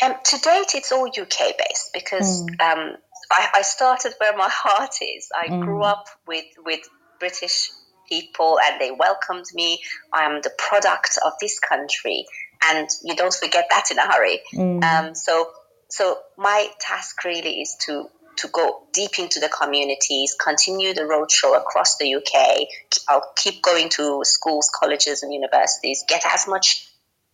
Um, 0.00 0.14
to 0.24 0.38
date, 0.38 0.74
it's 0.74 0.92
all 0.92 1.08
UK 1.08 1.56
based 1.58 1.90
because 1.92 2.44
mm. 2.44 2.60
um, 2.60 2.96
I, 3.30 3.48
I, 3.56 3.62
started 3.62 4.14
where 4.18 4.36
my 4.36 4.48
heart 4.50 4.94
is. 5.02 5.28
I 5.34 5.48
mm. 5.48 5.62
grew 5.64 5.82
up 5.82 6.06
with, 6.28 6.44
with 6.64 6.80
British 7.18 7.70
people 8.08 8.58
and 8.64 8.80
they 8.80 8.92
welcomed 8.92 9.46
me. 9.54 9.80
I 10.12 10.24
am 10.24 10.40
the 10.42 10.52
product 10.56 11.18
of 11.26 11.32
this 11.40 11.58
country 11.58 12.26
and 12.64 12.88
you 13.02 13.16
don't 13.16 13.34
forget 13.34 13.66
that 13.70 13.90
in 13.90 13.98
a 13.98 14.06
hurry. 14.06 14.40
Mm. 14.54 14.82
Um, 14.84 15.14
so, 15.14 15.50
so 15.88 16.18
my 16.36 16.68
task 16.80 17.24
really 17.24 17.60
is 17.60 17.76
to 17.86 18.08
to 18.36 18.48
go 18.48 18.82
deep 18.92 19.18
into 19.18 19.40
the 19.40 19.48
communities, 19.48 20.34
continue 20.42 20.94
the 20.94 21.02
roadshow 21.02 21.56
across 21.56 21.96
the 21.98 22.14
UK. 22.14 22.66
I'll 23.08 23.30
keep 23.36 23.62
going 23.62 23.88
to 23.90 24.22
schools, 24.24 24.70
colleges, 24.74 25.22
and 25.22 25.32
universities. 25.32 26.04
Get 26.08 26.22
as 26.26 26.48
much, 26.48 26.88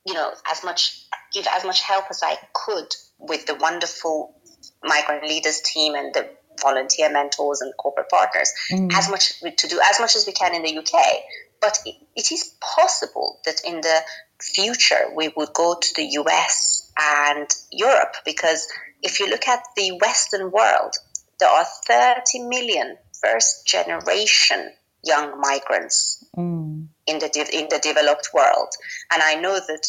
you 0.07 0.14
know, 0.14 0.33
as 0.51 0.64
much, 0.64 1.05
give 1.33 1.47
as 1.47 1.64
much 1.64 1.83
help 1.83 2.07
as 2.11 2.23
I 2.23 2.37
could 2.53 2.95
with 3.19 3.47
the 3.47 3.55
wonderful 3.55 4.35
migrant 4.83 5.25
leaders 5.25 5.61
team 5.61 5.95
and 5.95 6.12
the 6.14 6.29
volunteer 6.61 7.11
mentors 7.12 7.61
and 7.61 7.73
corporate 7.77 8.09
partners. 8.09 8.53
Mm. 8.71 8.93
As 8.93 9.09
much 9.09 9.41
to 9.41 9.69
do 9.69 9.81
as 9.91 10.01
much 10.01 10.17
as 10.17 10.27
we 10.27 10.33
can 10.33 10.55
in 10.55 10.62
the 10.62 10.79
UK. 10.79 11.01
But 11.61 11.79
it, 11.85 11.97
it 12.14 12.33
is 12.33 12.55
possible 12.61 13.41
that 13.45 13.62
in 13.64 13.81
the 13.81 14.01
future 14.40 15.11
we 15.14 15.29
would 15.37 15.53
go 15.53 15.77
to 15.81 15.88
the 15.96 16.05
US 16.20 16.90
and 16.98 17.48
Europe 17.70 18.16
because 18.24 18.66
if 19.03 19.20
you 19.20 19.29
look 19.29 19.46
at 19.48 19.62
the 19.77 19.98
Western 20.01 20.51
world, 20.51 20.94
there 21.38 21.48
are 21.48 21.66
30 21.87 22.40
million 22.40 22.96
first 23.20 23.66
generation 23.66 24.72
young 25.05 25.40
migrants 25.40 26.24
mm. 26.37 26.87
in 27.07 27.18
the 27.18 27.29
de- 27.29 27.59
in 27.59 27.68
the 27.70 27.79
developed 27.79 28.31
world, 28.35 28.68
and 29.12 29.22
I 29.22 29.37
know 29.37 29.55
that 29.55 29.87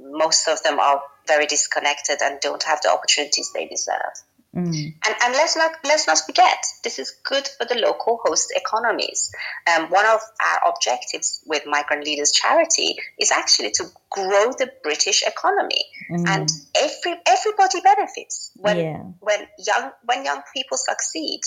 most 0.00 0.48
of 0.48 0.62
them 0.62 0.80
are 0.80 1.02
very 1.26 1.46
disconnected 1.46 2.18
and 2.22 2.40
don't 2.40 2.62
have 2.62 2.80
the 2.82 2.90
opportunities 2.90 3.50
they 3.54 3.66
deserve. 3.66 4.14
Mm. 4.54 4.94
And, 5.06 5.14
and 5.24 5.32
let's 5.32 5.56
not 5.56 5.72
let's 5.82 6.06
not 6.06 6.18
forget 6.18 6.58
this 6.84 6.98
is 6.98 7.10
good 7.24 7.48
for 7.56 7.64
the 7.64 7.74
local 7.76 8.20
host 8.22 8.52
economies. 8.54 9.32
Um, 9.66 9.86
one 9.86 10.04
of 10.04 10.20
our 10.42 10.70
objectives 10.70 11.42
with 11.46 11.62
Migrant 11.64 12.04
Leaders 12.04 12.32
Charity 12.32 12.96
is 13.18 13.32
actually 13.32 13.70
to 13.72 13.84
grow 14.10 14.52
the 14.52 14.70
British 14.82 15.22
economy, 15.26 15.82
mm. 16.10 16.28
and 16.28 16.50
every 16.76 17.18
everybody 17.26 17.80
benefits 17.80 18.50
when 18.56 18.76
yeah. 18.76 19.02
when 19.20 19.46
young 19.66 19.90
when 20.04 20.24
young 20.24 20.42
people 20.54 20.76
succeed. 20.76 21.40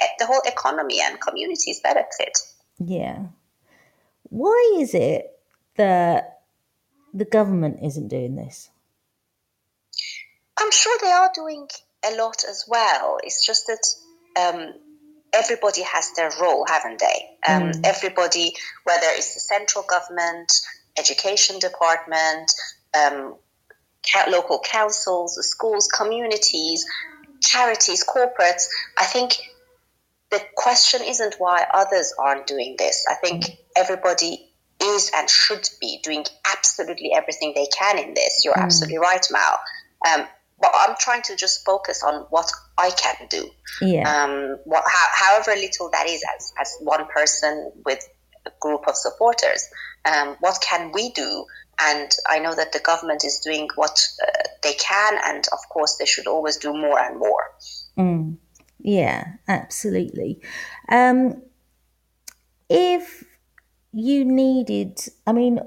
Eh, 0.00 0.06
the 0.18 0.26
whole 0.26 0.42
economy 0.44 1.00
and 1.00 1.20
communities 1.20 1.80
benefit. 1.80 2.36
Yeah. 2.78 3.26
Why 4.24 4.76
is 4.80 4.92
it 4.92 5.38
that 5.76 6.40
the 7.14 7.24
government 7.24 7.78
isn't 7.82 8.08
doing 8.08 8.34
this? 8.34 8.70
I'm 10.58 10.72
sure 10.72 10.98
they 11.00 11.12
are 11.12 11.30
doing 11.34 11.68
a 12.06 12.16
lot 12.16 12.44
as 12.48 12.64
well. 12.68 13.18
It's 13.22 13.44
just 13.44 13.66
that 13.66 13.84
um, 14.40 14.74
everybody 15.32 15.82
has 15.82 16.12
their 16.12 16.30
role, 16.40 16.66
haven't 16.66 17.00
they? 17.00 17.28
Um, 17.46 17.62
mm. 17.70 17.80
Everybody, 17.84 18.54
whether 18.84 19.06
it's 19.10 19.34
the 19.34 19.40
central 19.40 19.84
government, 19.84 20.52
education 20.98 21.58
department, 21.58 22.50
um, 22.96 23.36
local 24.30 24.60
councils, 24.60 25.38
schools, 25.48 25.88
communities, 25.88 26.84
charities, 27.40 28.04
corporates, 28.04 28.68
I 28.98 29.04
think 29.04 29.36
the 30.30 30.40
question 30.56 31.02
isn't 31.04 31.36
why 31.38 31.66
others 31.72 32.12
aren't 32.18 32.46
doing 32.46 32.76
this. 32.78 33.06
I 33.08 33.14
think 33.14 33.44
mm. 33.44 33.56
everybody 33.76 34.50
is 34.82 35.10
and 35.14 35.28
should 35.30 35.68
be 35.80 36.00
doing 36.02 36.24
absolutely 36.52 37.12
everything 37.14 37.52
they 37.54 37.66
can 37.66 37.98
in 37.98 38.14
this. 38.14 38.42
You're 38.44 38.54
mm. 38.54 38.62
absolutely 38.62 38.98
right, 38.98 39.26
Mal. 39.30 39.60
Um, 40.12 40.26
but 40.60 40.70
I'm 40.74 40.96
trying 40.98 41.22
to 41.22 41.36
just 41.36 41.64
focus 41.64 42.02
on 42.02 42.26
what 42.30 42.50
I 42.78 42.90
can 42.90 43.26
do. 43.28 43.50
Yeah. 43.80 44.08
Um, 44.08 44.58
what, 44.64 44.84
how, 44.86 45.34
however 45.34 45.58
little 45.58 45.90
that 45.90 46.06
is 46.08 46.22
as, 46.36 46.52
as 46.60 46.76
one 46.80 47.06
person 47.06 47.72
with 47.84 48.06
a 48.46 48.50
group 48.60 48.86
of 48.86 48.96
supporters. 48.96 49.68
Um, 50.04 50.36
what 50.40 50.58
can 50.60 50.92
we 50.92 51.10
do? 51.10 51.46
And 51.80 52.10
I 52.28 52.38
know 52.38 52.54
that 52.54 52.72
the 52.72 52.78
government 52.78 53.24
is 53.24 53.40
doing 53.40 53.68
what 53.74 53.98
uh, 54.22 54.30
they 54.62 54.74
can, 54.74 55.18
and 55.24 55.44
of 55.52 55.58
course, 55.70 55.96
they 55.96 56.06
should 56.06 56.26
always 56.26 56.56
do 56.56 56.72
more 56.72 56.98
and 57.00 57.18
more. 57.18 57.50
Mm. 57.98 58.36
Yeah, 58.78 59.24
absolutely. 59.48 60.40
Um, 60.88 61.42
if 62.68 63.24
you 63.92 64.24
needed, 64.24 65.00
I 65.26 65.32
mean, 65.32 65.58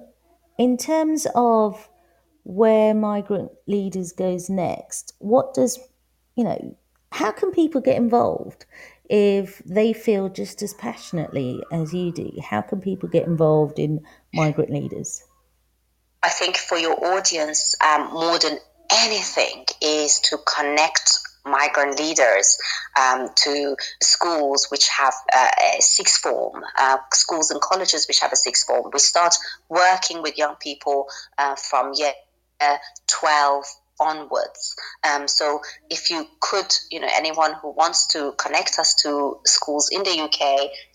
in 0.58 0.78
terms 0.78 1.28
of 1.36 1.90
where 2.48 2.94
migrant 2.94 3.52
leaders 3.68 4.14
goes 4.14 4.50
next 4.50 5.14
what 5.20 5.54
does 5.54 5.78
you 6.38 6.46
know 6.46 6.78
how 7.12 7.30
can 7.30 7.52
people 7.52 7.82
get 7.82 7.98
involved 7.98 8.66
if 9.10 9.62
they 9.66 9.92
feel 9.92 10.30
just 10.30 10.62
as 10.62 10.74
passionately 10.74 11.62
as 11.74 11.94
you 11.94 12.10
do 12.10 12.32
how 12.50 12.62
can 12.62 12.80
people 12.80 13.10
get 13.10 13.28
involved 13.28 13.78
in 13.80 14.00
migrant 14.34 14.70
leaders 14.70 15.26
i 16.24 16.30
think 16.30 16.56
for 16.56 16.78
your 16.78 17.18
audience 17.18 17.76
um, 17.86 18.14
more 18.14 18.40
than 18.40 18.58
anything 19.04 19.66
is 19.82 20.22
to 20.22 20.38
connect 20.38 21.20
migrant 21.44 22.00
leaders 22.00 22.58
um, 23.00 23.30
to 23.36 23.76
schools 24.02 24.68
which 24.70 24.88
have 24.90 25.14
uh, 25.34 25.48
a 25.76 25.82
sixth 25.82 26.22
form, 26.22 26.62
uh, 26.78 26.98
schools 27.14 27.52
and 27.52 27.62
colleges 27.62 28.06
which 28.08 28.20
have 28.20 28.34
a 28.34 28.36
sixth 28.36 28.68
form. 28.68 28.90
We 28.92 29.00
start 29.00 29.34
working 29.70 30.22
with 30.22 30.38
young 30.38 30.56
people 30.56 31.08
uh, 31.38 31.56
from 31.56 31.94
year 31.96 32.12
uh, 32.62 32.78
12 33.08 33.66
onwards. 34.00 34.76
Um, 35.04 35.28
so 35.28 35.62
if 35.90 36.10
you 36.10 36.26
could, 36.40 36.74
you 36.92 37.00
know, 37.00 37.10
anyone 37.12 37.54
who 37.54 37.72
wants 37.72 38.08
to 38.08 38.34
connect 38.38 38.80
us 38.80 38.96
to 39.04 39.40
schools 39.46 39.90
in 39.92 40.02
the 40.04 40.20
UK, 40.22 40.40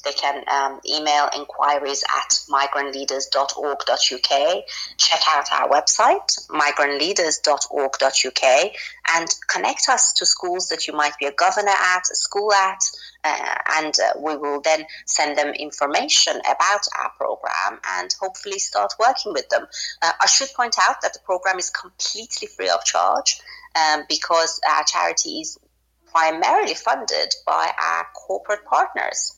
they 0.05 0.13
can 0.13 0.43
um, 0.49 0.81
email 0.89 1.29
inquiries 1.37 2.03
at 2.05 2.39
migrantleaders.org.uk. 2.49 4.65
Check 4.99 5.21
out 5.29 5.53
our 5.53 5.69
website, 5.69 6.49
migrantleaders.org.uk, 6.49 8.73
and 9.15 9.29
connect 9.49 9.89
us 9.89 10.13
to 10.15 10.27
schools 10.27 10.69
that 10.69 10.87
you 10.87 10.95
might 10.95 11.19
be 11.19 11.27
a 11.27 11.33
governor 11.33 11.71
at, 11.71 12.05
a 12.11 12.15
school 12.15 12.53
at, 12.53 12.81
uh, 13.25 13.55
and 13.77 13.95
uh, 14.01 14.19
we 14.19 14.37
will 14.37 14.61
then 14.61 14.85
send 15.07 15.37
them 15.39 15.55
information 15.55 16.37
about 16.41 16.87
our 16.99 17.11
program 17.17 17.81
and 17.99 18.15
hopefully 18.21 18.59
start 18.59 18.93
working 18.99 19.33
with 19.33 19.49
them. 19.49 19.67
Uh, 20.03 20.13
I 20.21 20.27
should 20.27 20.49
point 20.57 20.77
out 20.89 20.97
that 21.03 21.13
the 21.13 21.21
program 21.21 21.59
is 21.59 21.71
completely 21.71 22.49
free 22.49 22.69
of 22.69 22.85
charge 22.85 23.41
um, 23.77 24.03
because 24.09 24.61
our 24.69 24.85
charity 24.85 25.41
is 25.41 25.59
primarily 26.07 26.75
funded 26.75 27.33
by 27.47 27.73
our 27.81 28.07
corporate 28.15 28.65
partners. 28.65 29.37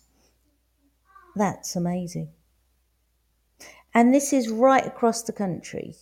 That's 1.37 1.77
amazing. 1.77 2.31
And 3.93 4.13
this 4.13 4.33
is 4.33 4.49
right 4.49 4.85
across 4.85 5.23
the 5.23 5.33
country. 5.33 5.95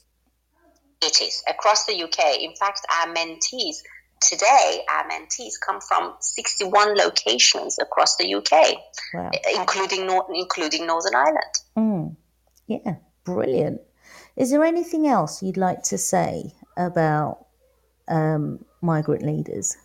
It 1.02 1.20
is 1.20 1.42
across 1.48 1.84
the 1.84 2.00
UK. 2.02 2.38
In 2.40 2.54
fact, 2.54 2.86
our 3.00 3.12
mentees 3.12 3.76
today, 4.22 4.82
our 4.90 5.08
mentees 5.08 5.54
come 5.64 5.80
from 5.80 6.14
61 6.20 6.96
locations 6.96 7.78
across 7.78 8.16
the 8.16 8.34
UK, 8.34 8.76
wow. 9.14 9.30
including 9.54 10.08
including 10.34 10.86
Northern 10.86 11.14
Ireland. 11.14 11.54
Mm. 11.76 12.16
Yeah, 12.66 12.96
brilliant. 13.24 13.80
Is 14.36 14.50
there 14.50 14.64
anything 14.64 15.06
else 15.06 15.42
you'd 15.42 15.56
like 15.56 15.82
to 15.84 15.98
say 15.98 16.54
about 16.76 17.46
um, 18.08 18.64
migrant 18.80 19.22
leaders? 19.22 19.76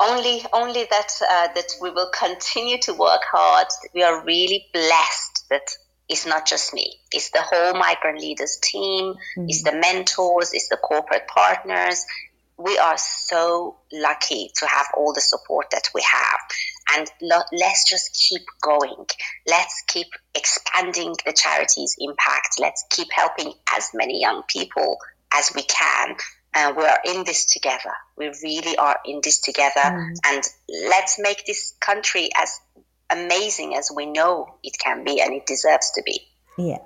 Only, 0.00 0.42
only 0.52 0.86
that 0.90 1.10
uh, 1.28 1.48
that 1.54 1.72
we 1.82 1.90
will 1.90 2.10
continue 2.10 2.78
to 2.82 2.94
work 2.94 3.22
hard. 3.30 3.66
We 3.94 4.02
are 4.02 4.24
really 4.24 4.66
blessed 4.72 5.46
that 5.50 5.76
it's 6.08 6.26
not 6.26 6.46
just 6.46 6.72
me. 6.72 6.98
It's 7.12 7.30
the 7.30 7.42
whole 7.42 7.74
migrant 7.74 8.20
leaders 8.20 8.58
team. 8.62 9.14
Mm. 9.36 9.46
It's 9.48 9.62
the 9.62 9.72
mentors. 9.72 10.52
It's 10.52 10.68
the 10.68 10.78
corporate 10.78 11.26
partners. 11.28 12.04
We 12.56 12.76
are 12.78 12.96
so 12.98 13.76
lucky 13.92 14.50
to 14.56 14.66
have 14.66 14.86
all 14.96 15.12
the 15.12 15.20
support 15.20 15.66
that 15.70 15.90
we 15.94 16.02
have. 16.02 16.40
And 16.96 17.10
lo- 17.20 17.42
let's 17.52 17.88
just 17.88 18.14
keep 18.28 18.42
going. 18.60 19.06
Let's 19.46 19.84
keep 19.86 20.08
expanding 20.34 21.14
the 21.24 21.32
charity's 21.32 21.96
impact. 22.00 22.58
Let's 22.58 22.84
keep 22.90 23.08
helping 23.12 23.52
as 23.72 23.90
many 23.94 24.20
young 24.20 24.42
people 24.48 24.96
as 25.32 25.52
we 25.54 25.62
can. 25.62 26.16
And 26.54 26.76
we 26.76 26.84
are 26.84 26.98
in 27.04 27.24
this 27.24 27.44
together. 27.44 27.92
We 28.16 28.32
really 28.42 28.76
are 28.76 28.98
in 29.04 29.20
this 29.22 29.40
together. 29.40 29.80
Mm. 29.80 30.14
And 30.24 30.42
let's 30.88 31.18
make 31.20 31.44
this 31.44 31.74
country 31.78 32.30
as 32.34 32.58
amazing 33.10 33.74
as 33.76 33.90
we 33.94 34.06
know 34.06 34.54
it 34.62 34.76
can 34.82 35.04
be 35.04 35.20
and 35.20 35.34
it 35.34 35.46
deserves 35.46 35.90
to 35.92 36.02
be. 36.04 36.20
Yeah, 36.56 36.78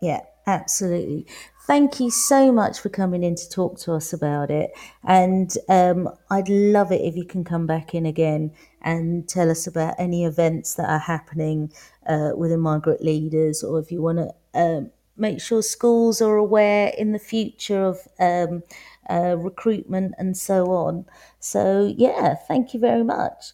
yeah, 0.00 0.20
absolutely. 0.46 1.26
Thank 1.66 2.00
you 2.00 2.10
so 2.10 2.50
much 2.50 2.80
for 2.80 2.88
coming 2.88 3.22
in 3.22 3.36
to 3.36 3.48
talk 3.48 3.78
to 3.80 3.92
us 3.92 4.12
about 4.12 4.50
it. 4.50 4.72
And 5.04 5.54
um, 5.68 6.08
I'd 6.28 6.48
love 6.48 6.90
it 6.90 7.00
if 7.02 7.14
you 7.16 7.24
can 7.24 7.44
come 7.44 7.66
back 7.66 7.94
in 7.94 8.06
again 8.06 8.52
and 8.82 9.28
tell 9.28 9.50
us 9.50 9.66
about 9.66 9.94
any 9.98 10.24
events 10.24 10.74
that 10.74 10.88
are 10.88 10.98
happening 10.98 11.72
uh, 12.08 12.32
within 12.36 12.60
Migrant 12.60 13.02
Leaders, 13.02 13.62
or 13.62 13.78
if 13.78 13.92
you 13.92 14.02
want 14.02 14.18
to 14.18 14.34
um, 14.60 14.90
make 15.16 15.40
sure 15.40 15.62
schools 15.62 16.20
are 16.20 16.36
aware 16.36 16.92
in 16.98 17.12
the 17.12 17.18
future 17.18 17.84
of 17.84 18.00
um, 18.18 18.64
uh, 19.08 19.36
recruitment 19.36 20.14
and 20.18 20.36
so 20.36 20.72
on. 20.72 21.04
So, 21.38 21.94
yeah, 21.96 22.34
thank 22.34 22.74
you 22.74 22.80
very 22.80 23.04
much. 23.04 23.52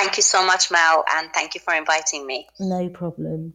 Thank 0.00 0.16
you 0.16 0.22
so 0.22 0.46
much, 0.46 0.70
Mel, 0.70 1.04
and 1.14 1.30
thank 1.34 1.54
you 1.54 1.60
for 1.60 1.74
inviting 1.74 2.26
me. 2.26 2.48
No 2.58 2.88
problem. 2.88 3.52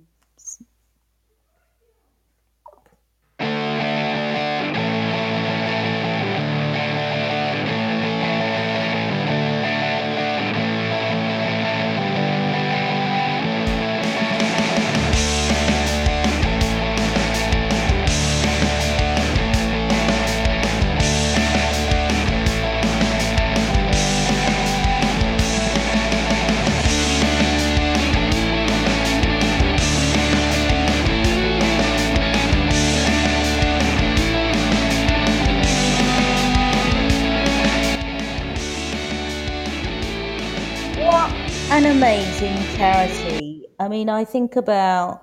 Mean, 43.96 44.10
I 44.10 44.26
think 44.26 44.56
about, 44.58 45.22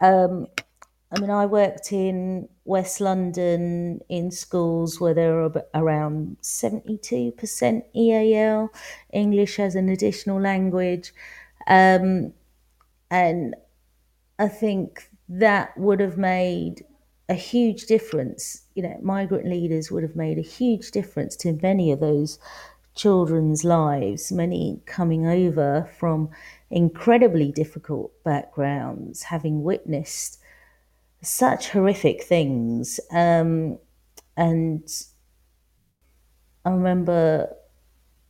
um, 0.00 0.46
I 1.10 1.20
mean, 1.20 1.30
I 1.30 1.44
worked 1.46 1.92
in 1.92 2.48
West 2.64 3.00
London 3.00 4.00
in 4.08 4.30
schools 4.30 5.00
where 5.00 5.14
there 5.14 5.42
are 5.42 5.52
around 5.74 6.36
72% 6.40 7.84
EAL, 7.94 8.70
English 9.12 9.58
as 9.58 9.74
an 9.74 9.88
additional 9.88 10.40
language. 10.40 11.12
Um, 11.66 12.32
and 13.10 13.56
I 14.38 14.48
think 14.48 15.10
that 15.28 15.76
would 15.76 16.00
have 16.00 16.16
made 16.16 16.84
a 17.28 17.34
huge 17.34 17.86
difference. 17.86 18.66
You 18.74 18.84
know, 18.84 18.98
migrant 19.02 19.46
leaders 19.46 19.90
would 19.90 20.04
have 20.04 20.16
made 20.16 20.38
a 20.38 20.42
huge 20.58 20.92
difference 20.92 21.36
to 21.38 21.58
many 21.62 21.92
of 21.92 22.00
those 22.00 22.38
children's 22.94 23.64
lives, 23.64 24.30
many 24.32 24.80
coming 24.86 25.26
over 25.26 25.90
from 25.98 26.30
incredibly 26.72 27.52
difficult 27.52 28.12
backgrounds, 28.24 29.24
having 29.24 29.62
witnessed 29.62 30.40
such 31.20 31.68
horrific 31.70 32.24
things. 32.24 32.98
Um, 33.12 33.78
and 34.36 34.88
I 36.64 36.70
remember 36.70 37.54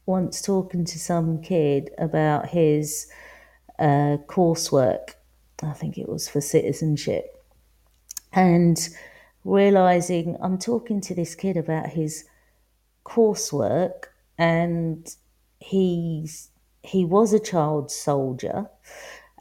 once 0.05 0.43
talking 0.43 0.85
to 0.85 0.99
some 0.99 1.41
kid 1.41 1.91
about 1.97 2.49
his 2.49 3.07
uh, 3.79 4.19
coursework, 4.27 5.15
I 5.63 5.73
think 5.73 5.97
it 5.97 6.09
was 6.09 6.29
for 6.29 6.41
citizenship, 6.41 7.43
and 8.33 8.77
realizing 9.45 10.37
I'm 10.43 10.59
talking 10.59 11.01
to 11.03 11.15
this 11.15 11.35
kid 11.37 11.57
about 11.57 11.89
his 11.89 12.25
coursework 13.05 14.05
and 14.39 15.15
he's 15.59 16.49
he 16.83 17.05
was 17.05 17.33
a 17.33 17.41
child 17.41 17.91
soldier 17.91 18.67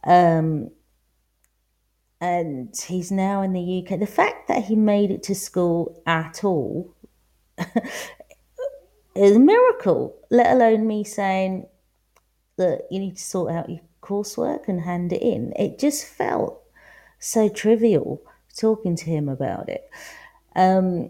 um, 0.04 0.72
and 2.20 2.76
he's 2.88 3.12
now 3.12 3.42
in 3.42 3.54
the 3.54 3.84
UK. 3.84 4.00
The 4.00 4.06
fact 4.06 4.48
that 4.48 4.66
he 4.66 4.76
made 4.76 5.12
it 5.12 5.24
to 5.24 5.36
school 5.36 6.02
at 6.06 6.44
all 6.44 6.94
is 9.16 9.36
a 9.36 9.40
miracle, 9.40 10.20
let 10.30 10.52
alone 10.52 10.86
me 10.86 11.04
saying 11.04 11.68
that 12.58 12.84
you 12.92 13.00
need 13.00 13.18
to 13.18 13.24
sort 13.24 13.52
out 13.52 13.70
your 13.70 13.80
coursework 14.04 14.68
and 14.68 14.82
hand 14.82 15.14
it 15.14 15.22
in. 15.22 15.54
It 15.56 15.80
just 15.80 16.06
felt 16.06 16.62
so 17.20 17.50
trivial 17.50 18.22
talking 18.56 18.96
to 18.98 19.06
him 19.06 19.28
about 19.28 19.68
it. 19.70 19.90
Um, 20.56 21.10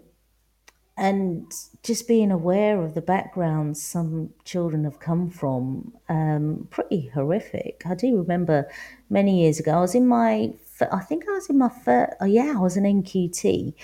and 0.96 1.50
just 1.82 2.06
being 2.06 2.30
aware 2.30 2.82
of 2.82 2.94
the 2.94 3.00
backgrounds 3.00 3.82
some 3.82 4.30
children 4.44 4.84
have 4.84 5.00
come 5.00 5.30
from, 5.30 5.92
um, 6.08 6.68
pretty 6.70 7.08
horrific. 7.08 7.82
I 7.86 7.94
do 7.94 8.18
remember 8.18 8.68
many 9.08 9.42
years 9.42 9.58
ago, 9.58 9.72
I 9.72 9.80
was 9.80 9.94
in 9.94 10.06
my, 10.06 10.52
I 10.92 11.00
think 11.00 11.24
I 11.28 11.32
was 11.32 11.48
in 11.48 11.58
my 11.58 11.70
first, 11.70 12.12
oh 12.20 12.26
yeah, 12.26 12.54
I 12.56 12.60
was 12.60 12.76
an 12.76 12.84
NQT. 12.84 13.74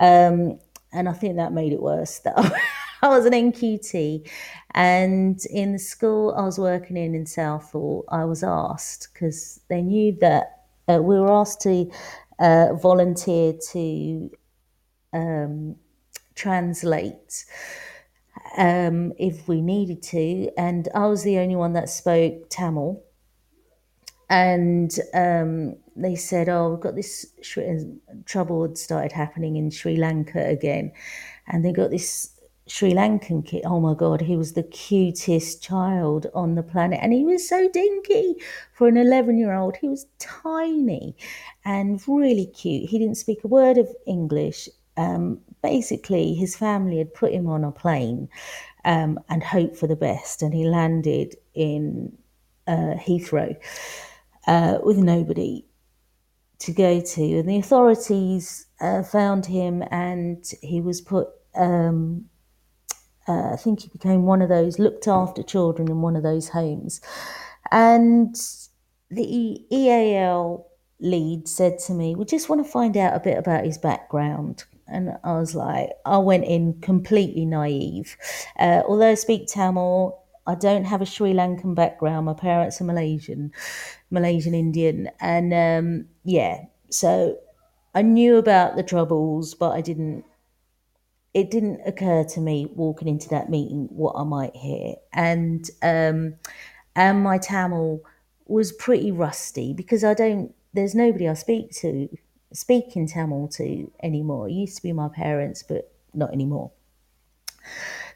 Um, 0.00 0.58
and 0.92 1.08
I 1.08 1.12
think 1.12 1.36
that 1.36 1.52
made 1.52 1.72
it 1.72 1.82
worse 1.82 2.20
that 2.20 2.34
I 3.02 3.08
was 3.08 3.26
an 3.26 3.32
NQT. 3.32 4.28
And 4.74 5.44
in 5.46 5.72
the 5.72 5.78
school 5.78 6.34
I 6.36 6.42
was 6.42 6.58
working 6.58 6.96
in 6.96 7.14
in 7.14 7.26
Southall, 7.26 8.04
I 8.08 8.24
was 8.24 8.44
asked, 8.44 9.08
because 9.12 9.60
they 9.68 9.82
knew 9.82 10.16
that 10.20 10.62
uh, 10.88 11.02
we 11.02 11.18
were 11.18 11.32
asked 11.32 11.60
to 11.62 11.90
uh, 12.38 12.74
volunteer 12.74 13.54
to 13.72 14.30
um, 15.12 15.76
translate 16.34 17.44
um, 18.56 19.12
if 19.18 19.48
we 19.48 19.60
needed 19.60 20.02
to. 20.04 20.50
And 20.56 20.88
I 20.94 21.06
was 21.06 21.22
the 21.22 21.38
only 21.38 21.56
one 21.56 21.72
that 21.74 21.88
spoke 21.88 22.48
Tamil. 22.50 23.02
And 24.30 24.90
um, 25.12 25.76
they 25.94 26.16
said, 26.16 26.48
"Oh, 26.48 26.70
we've 26.70 26.80
got 26.80 26.96
this 26.96 27.26
trouble 28.24 28.62
had 28.62 28.78
started 28.78 29.12
happening 29.12 29.56
in 29.56 29.70
Sri 29.70 29.96
Lanka 29.96 30.44
again, 30.46 30.92
and 31.46 31.64
they 31.64 31.72
got 31.72 31.90
this 31.90 32.34
Sri 32.66 32.92
Lankan 32.92 33.44
kid. 33.44 33.62
Oh 33.66 33.78
my 33.78 33.92
God, 33.92 34.22
he 34.22 34.36
was 34.36 34.54
the 34.54 34.62
cutest 34.62 35.62
child 35.62 36.26
on 36.34 36.54
the 36.54 36.62
planet. 36.62 37.00
And 37.02 37.12
he 37.12 37.22
was 37.22 37.46
so 37.46 37.68
dinky 37.68 38.36
for 38.72 38.88
an 38.88 38.96
11 38.96 39.36
year 39.36 39.52
old. 39.52 39.76
He 39.76 39.88
was 39.88 40.06
tiny 40.18 41.14
and 41.64 42.00
really 42.08 42.46
cute. 42.46 42.88
He 42.88 42.98
didn't 42.98 43.16
speak 43.16 43.44
a 43.44 43.48
word 43.48 43.76
of 43.76 43.94
English. 44.06 44.70
Um, 44.96 45.40
basically 45.64 46.34
his 46.34 46.54
family 46.54 46.98
had 46.98 47.14
put 47.14 47.32
him 47.32 47.48
on 47.48 47.64
a 47.64 47.72
plane 47.72 48.28
um, 48.84 49.18
and 49.30 49.42
hoped 49.42 49.76
for 49.76 49.86
the 49.86 49.96
best, 49.96 50.42
and 50.42 50.52
he 50.52 50.66
landed 50.66 51.34
in 51.54 52.16
uh, 52.66 52.94
Heathrow 52.98 53.56
uh, 54.46 54.78
with 54.82 54.98
nobody 54.98 55.64
to 56.60 56.72
go 56.72 57.00
to, 57.00 57.38
and 57.38 57.48
the 57.48 57.56
authorities 57.56 58.66
uh, 58.80 59.02
found 59.02 59.46
him, 59.46 59.82
and 59.90 60.44
he 60.60 60.80
was 60.80 61.00
put. 61.00 61.28
Um, 61.56 62.26
uh, 63.26 63.52
I 63.54 63.56
think 63.56 63.80
he 63.80 63.88
became 63.88 64.26
one 64.26 64.42
of 64.42 64.50
those 64.50 64.78
looked 64.78 65.08
after 65.08 65.42
children 65.42 65.88
in 65.88 66.02
one 66.02 66.14
of 66.14 66.22
those 66.22 66.50
homes, 66.50 67.00
and 67.70 68.36
the 69.10 69.64
EAL 69.74 70.66
lead 71.00 71.48
said 71.48 71.78
to 71.86 71.94
me, 71.94 72.14
"We 72.14 72.26
just 72.26 72.50
want 72.50 72.64
to 72.64 72.70
find 72.70 72.98
out 72.98 73.16
a 73.16 73.20
bit 73.20 73.38
about 73.38 73.64
his 73.64 73.78
background." 73.78 74.64
And 74.86 75.16
I 75.24 75.32
was 75.32 75.54
like, 75.54 75.90
I 76.04 76.18
went 76.18 76.44
in 76.44 76.80
completely 76.80 77.46
naive. 77.46 78.16
Uh, 78.58 78.82
although 78.86 79.10
I 79.10 79.14
speak 79.14 79.48
Tamil, 79.48 80.18
I 80.46 80.54
don't 80.54 80.84
have 80.84 81.00
a 81.00 81.06
Sri 81.06 81.32
Lankan 81.32 81.74
background. 81.74 82.26
My 82.26 82.34
parents 82.34 82.80
are 82.80 82.84
Malaysian, 82.84 83.52
Malaysian 84.10 84.54
Indian, 84.54 85.10
and 85.20 85.54
um, 85.54 86.06
yeah, 86.24 86.64
so 86.90 87.38
I 87.94 88.02
knew 88.02 88.36
about 88.36 88.76
the 88.76 88.82
troubles, 88.82 89.54
but 89.54 89.70
I 89.70 89.80
didn't. 89.80 90.24
It 91.32 91.50
didn't 91.50 91.80
occur 91.84 92.22
to 92.22 92.40
me 92.40 92.68
walking 92.76 93.08
into 93.08 93.28
that 93.30 93.50
meeting 93.50 93.88
what 93.90 94.14
I 94.16 94.22
might 94.22 94.54
hear, 94.54 94.96
and 95.12 95.68
um, 95.82 96.34
and 96.94 97.22
my 97.22 97.38
Tamil 97.38 98.02
was 98.46 98.70
pretty 98.72 99.10
rusty 99.10 99.72
because 99.72 100.04
I 100.04 100.12
don't 100.12 100.54
there's 100.74 100.94
nobody 100.94 101.28
I 101.28 101.34
speak 101.34 101.70
to, 101.76 102.08
speak 102.54 102.96
in 102.96 103.06
Tamil 103.06 103.48
to 103.48 103.90
anymore. 104.02 104.48
It 104.48 104.52
used 104.52 104.76
to 104.76 104.82
be 104.82 104.92
my 104.92 105.08
parents, 105.08 105.62
but 105.62 105.92
not 106.14 106.32
anymore. 106.32 106.70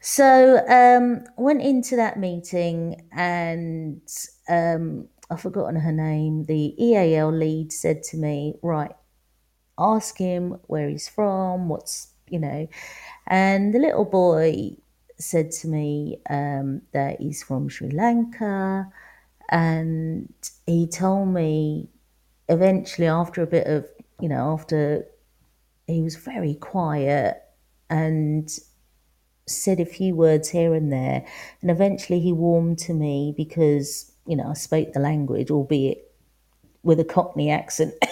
So 0.01 0.65
um, 0.67 1.25
went 1.37 1.61
into 1.61 1.97
that 1.97 2.17
meeting 2.17 3.01
and 3.11 4.01
um, 4.47 5.09
I've 5.29 5.41
forgotten 5.41 5.75
her 5.75 5.91
name. 5.91 6.45
The 6.45 6.73
EAL 6.83 7.31
lead 7.31 7.73
said 7.73 8.03
to 8.03 8.17
me, 8.17 8.55
"Right, 8.63 8.93
ask 9.77 10.17
him 10.17 10.57
where 10.67 10.87
he's 10.87 11.09
from, 11.09 11.67
what's 11.67 12.13
you 12.29 12.39
know," 12.39 12.67
and 13.27 13.73
the 13.73 13.79
little 13.79 14.05
boy 14.05 14.77
said 15.17 15.51
to 15.51 15.67
me 15.67 16.21
um, 16.29 16.81
that 16.93 17.19
he's 17.19 17.43
from 17.43 17.67
Sri 17.67 17.89
Lanka, 17.89 18.87
and 19.49 20.33
he 20.65 20.87
told 20.87 21.27
me 21.27 21.89
eventually 22.47 23.07
after 23.07 23.43
a 23.43 23.47
bit 23.47 23.67
of 23.67 23.85
you 24.19 24.29
know 24.29 24.53
after 24.53 25.05
he 25.87 26.01
was 26.01 26.15
very 26.15 26.55
quiet 26.55 27.41
and 27.89 28.49
said 29.47 29.79
a 29.79 29.85
few 29.85 30.15
words 30.15 30.49
here 30.49 30.73
and 30.73 30.91
there, 30.93 31.25
and 31.61 31.71
eventually 31.71 32.19
he 32.19 32.31
warmed 32.31 32.77
to 32.79 32.93
me 32.93 33.33
because 33.35 34.11
you 34.25 34.35
know 34.35 34.49
I 34.49 34.53
spoke 34.53 34.93
the 34.93 34.99
language, 34.99 35.51
albeit 35.51 36.11
with 36.83 36.99
a 36.99 37.05
Cockney 37.05 37.51
accent. 37.51 37.93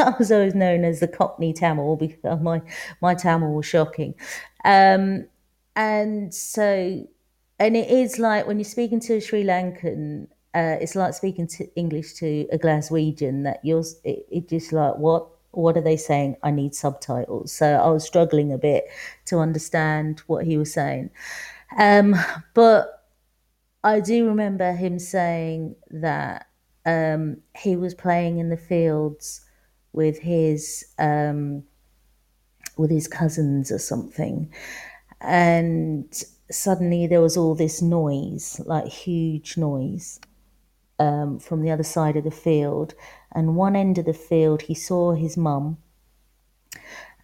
I 0.00 0.14
was 0.18 0.30
always 0.32 0.54
known 0.54 0.84
as 0.84 1.00
the 1.00 1.08
Cockney 1.08 1.52
Tamil 1.52 1.96
because 1.96 2.40
my 2.40 2.60
my 3.00 3.14
Tamil 3.14 3.54
was 3.54 3.66
shocking, 3.66 4.14
um, 4.64 5.26
and 5.76 6.34
so 6.34 7.06
and 7.58 7.76
it 7.76 7.88
is 7.88 8.18
like 8.18 8.46
when 8.46 8.58
you're 8.58 8.64
speaking 8.64 9.00
to 9.00 9.14
a 9.14 9.20
Sri 9.20 9.44
Lankan. 9.44 10.28
Uh, 10.54 10.78
it's 10.80 10.94
like 10.94 11.12
speaking 11.12 11.48
to 11.48 11.66
English 11.74 12.12
to 12.14 12.46
a 12.52 12.58
Glaswegian 12.58 13.42
that 13.42 13.58
you're 13.64 13.82
it, 14.04 14.24
it 14.30 14.48
just 14.48 14.72
like 14.72 14.94
what 14.98 15.26
what 15.56 15.76
are 15.76 15.82
they 15.82 15.96
saying? 15.96 16.36
I 16.42 16.50
need 16.50 16.74
subtitles. 16.74 17.52
So 17.52 17.76
I 17.76 17.88
was 17.88 18.04
struggling 18.04 18.52
a 18.52 18.58
bit 18.58 18.84
to 19.26 19.38
understand 19.38 20.20
what 20.26 20.44
he 20.44 20.56
was 20.56 20.72
saying. 20.72 21.10
Um, 21.78 22.14
but 22.54 23.04
I 23.82 24.00
do 24.00 24.26
remember 24.26 24.72
him 24.72 24.98
saying 24.98 25.76
that 25.90 26.46
um, 26.86 27.38
he 27.56 27.76
was 27.76 27.94
playing 27.94 28.38
in 28.38 28.48
the 28.48 28.56
fields 28.56 29.40
with 29.92 30.18
his 30.18 30.84
um, 30.98 31.64
with 32.76 32.90
his 32.90 33.06
cousins 33.06 33.70
or 33.70 33.78
something, 33.78 34.52
and 35.20 36.12
suddenly 36.50 37.06
there 37.06 37.20
was 37.20 37.36
all 37.36 37.54
this 37.54 37.80
noise, 37.80 38.60
like 38.66 38.86
huge 38.86 39.56
noise, 39.56 40.20
um, 40.98 41.38
from 41.38 41.62
the 41.62 41.70
other 41.70 41.82
side 41.82 42.16
of 42.16 42.24
the 42.24 42.30
field, 42.30 42.94
and 43.34 43.56
one 43.56 43.76
end 43.76 43.98
of 43.98 44.04
the 44.04 44.14
field 44.14 44.62
he 44.62 44.74
saw 44.74 45.12
his 45.12 45.36
mum. 45.36 45.78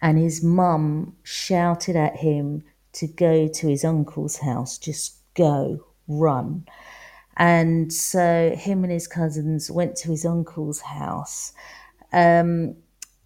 And 0.01 0.17
his 0.17 0.43
mum 0.43 1.15
shouted 1.23 1.95
at 1.95 2.17
him 2.17 2.63
to 2.93 3.07
go 3.07 3.47
to 3.47 3.67
his 3.67 3.85
uncle's 3.85 4.37
house 4.37 4.77
just 4.77 5.17
go 5.35 5.85
run. 6.07 6.65
And 7.37 7.91
so 7.93 8.55
him 8.57 8.83
and 8.83 8.91
his 8.91 9.07
cousins 9.07 9.71
went 9.71 9.95
to 9.97 10.09
his 10.09 10.25
uncle's 10.25 10.81
house. 10.81 11.53
Um, 12.11 12.75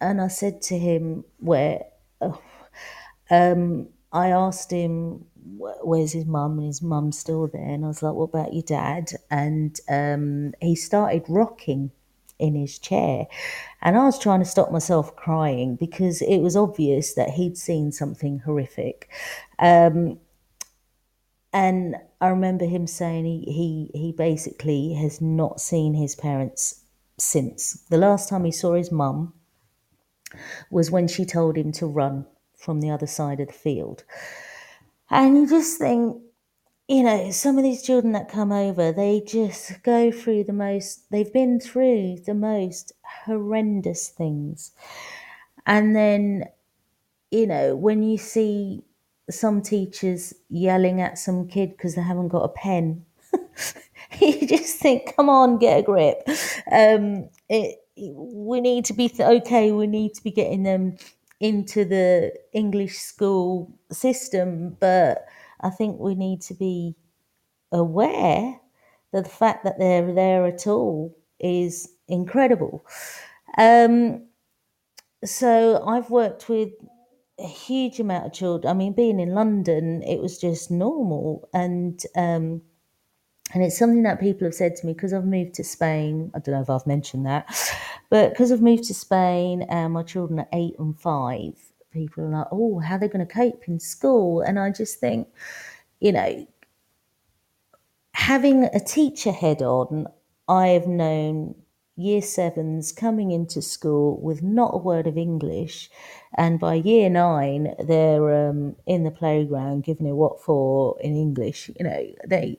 and 0.00 0.20
i 0.20 0.28
said 0.28 0.62
to 0.62 0.78
him 0.78 1.24
where 1.38 1.82
oh, 2.20 2.40
um, 3.30 3.88
i 4.12 4.28
asked 4.28 4.70
him 4.70 5.24
where's 5.58 6.12
his 6.12 6.26
mum? 6.26 6.58
And 6.58 6.66
his 6.66 6.82
mum's 6.82 7.18
still 7.18 7.46
there. 7.46 7.62
And 7.62 7.84
i 7.84 7.88
was 7.88 8.02
like 8.02 8.14
what 8.14 8.30
about 8.30 8.52
your 8.52 8.62
dad? 8.62 9.12
And 9.30 9.78
um, 9.88 10.54
he 10.60 10.74
started 10.74 11.24
rocking 11.28 11.90
in 12.38 12.54
his 12.54 12.78
chair. 12.78 13.26
And 13.82 13.96
I 13.96 14.04
was 14.04 14.18
trying 14.18 14.40
to 14.40 14.46
stop 14.46 14.70
myself 14.70 15.14
crying 15.16 15.76
because 15.76 16.22
it 16.22 16.38
was 16.38 16.56
obvious 16.56 17.14
that 17.14 17.30
he'd 17.30 17.56
seen 17.56 17.92
something 17.92 18.40
horrific. 18.40 19.08
Um, 19.58 20.18
and 21.52 21.96
I 22.20 22.28
remember 22.28 22.66
him 22.66 22.86
saying 22.86 23.24
he, 23.24 23.44
he, 23.92 23.98
he 23.98 24.12
basically 24.12 24.94
has 24.94 25.20
not 25.20 25.60
seen 25.60 25.94
his 25.94 26.14
parents 26.14 26.82
since. 27.18 27.84
The 27.88 27.98
last 27.98 28.28
time 28.28 28.44
he 28.44 28.52
saw 28.52 28.74
his 28.74 28.92
mum 28.92 29.32
was 30.70 30.90
when 30.90 31.08
she 31.08 31.24
told 31.24 31.56
him 31.56 31.72
to 31.72 31.86
run 31.86 32.26
from 32.56 32.80
the 32.80 32.90
other 32.90 33.06
side 33.06 33.40
of 33.40 33.48
the 33.48 33.54
field. 33.54 34.04
And 35.08 35.36
you 35.36 35.48
just 35.48 35.78
think, 35.78 36.20
you 36.88 37.02
know, 37.02 37.30
some 37.32 37.58
of 37.58 37.64
these 37.64 37.82
children 37.82 38.12
that 38.12 38.28
come 38.28 38.52
over, 38.52 38.92
they 38.92 39.20
just 39.26 39.82
go 39.82 40.12
through 40.12 40.44
the 40.44 40.52
most, 40.52 41.10
they've 41.10 41.32
been 41.32 41.58
through 41.58 42.18
the 42.26 42.34
most 42.34 42.92
horrendous 43.24 44.08
things. 44.08 44.70
And 45.66 45.96
then, 45.96 46.44
you 47.30 47.46
know, 47.46 47.76
when 47.76 48.02
you 48.02 48.18
see 48.18 48.84
some 49.30 49.62
teachers 49.62 50.34
yelling 50.48 51.00
at 51.00 51.18
some 51.18 51.48
kid 51.48 51.70
because 51.72 51.94
they 51.96 52.02
haven't 52.02 52.28
got 52.28 52.44
a 52.44 52.48
pen, 52.48 53.04
you 54.20 54.46
just 54.46 54.78
think, 54.78 55.14
come 55.16 55.28
on, 55.28 55.58
get 55.58 55.80
a 55.80 55.82
grip. 55.82 56.22
Um, 56.70 57.28
it, 57.48 57.78
we 57.96 58.60
need 58.60 58.84
to 58.86 58.92
be 58.92 59.08
th- 59.08 59.42
okay, 59.42 59.72
we 59.72 59.86
need 59.86 60.14
to 60.14 60.22
be 60.24 60.30
getting 60.30 60.62
them 60.62 60.96
into 61.40 61.84
the 61.84 62.32
English 62.52 62.98
school 62.98 63.72
system, 63.90 64.76
but 64.80 65.26
I 65.60 65.70
think 65.70 65.98
we 66.00 66.14
need 66.14 66.42
to 66.42 66.54
be 66.54 66.96
aware 67.72 68.60
that 69.12 69.24
the 69.24 69.30
fact 69.30 69.64
that 69.64 69.78
they're 69.78 70.12
there 70.12 70.46
at 70.46 70.66
all 70.66 71.16
is 71.40 71.88
incredible. 72.08 72.84
Um, 73.58 74.26
so 75.24 75.82
I've 75.86 76.10
worked 76.10 76.48
with 76.48 76.70
a 77.38 77.46
huge 77.46 78.00
amount 78.00 78.26
of 78.26 78.32
children. 78.32 78.70
I 78.70 78.74
mean, 78.74 78.92
being 78.92 79.20
in 79.20 79.34
London, 79.34 80.02
it 80.02 80.20
was 80.20 80.38
just 80.38 80.70
normal, 80.70 81.48
and 81.52 82.00
um, 82.16 82.62
and 83.54 83.62
it's 83.62 83.78
something 83.78 84.02
that 84.02 84.20
people 84.20 84.46
have 84.46 84.54
said 84.54 84.76
to 84.76 84.86
me 84.86 84.92
because 84.92 85.12
I've 85.12 85.24
moved 85.24 85.54
to 85.54 85.64
Spain. 85.64 86.30
I 86.34 86.38
don't 86.38 86.54
know 86.54 86.62
if 86.62 86.70
I've 86.70 86.86
mentioned 86.86 87.26
that, 87.26 87.46
but 88.10 88.30
because 88.30 88.52
I've 88.52 88.62
moved 88.62 88.84
to 88.84 88.94
Spain 88.94 89.62
and 89.62 89.92
my 89.92 90.02
children 90.02 90.40
are 90.40 90.48
eight 90.52 90.74
and 90.78 90.98
five, 90.98 91.54
people 91.92 92.24
are 92.24 92.28
like, 92.28 92.46
oh, 92.52 92.78
how 92.78 92.96
are 92.96 92.98
they 92.98 93.08
going 93.08 93.26
to 93.26 93.32
cope 93.32 93.64
in 93.66 93.80
school? 93.80 94.40
And 94.40 94.58
I 94.58 94.70
just 94.70 95.00
think, 95.00 95.28
you 96.00 96.12
know, 96.12 96.46
having 98.12 98.64
a 98.64 98.80
teacher 98.80 99.32
head 99.32 99.62
on, 99.62 100.06
I 100.48 100.68
have 100.68 100.86
known 100.86 101.54
year 101.96 102.20
sevens 102.20 102.92
coming 102.92 103.30
into 103.30 103.62
school 103.62 104.20
with 104.20 104.42
not 104.42 104.74
a 104.74 104.78
word 104.78 105.06
of 105.06 105.16
English. 105.16 105.90
And 106.36 106.60
by 106.60 106.74
year 106.74 107.08
nine, 107.08 107.74
they're 107.78 108.48
um, 108.48 108.76
in 108.86 109.04
the 109.04 109.10
playground 109.10 109.84
giving 109.84 110.06
it 110.06 110.12
what 110.12 110.42
for 110.42 110.98
in 111.00 111.16
English. 111.16 111.70
You 111.78 111.86
know, 111.86 112.06
they 112.26 112.58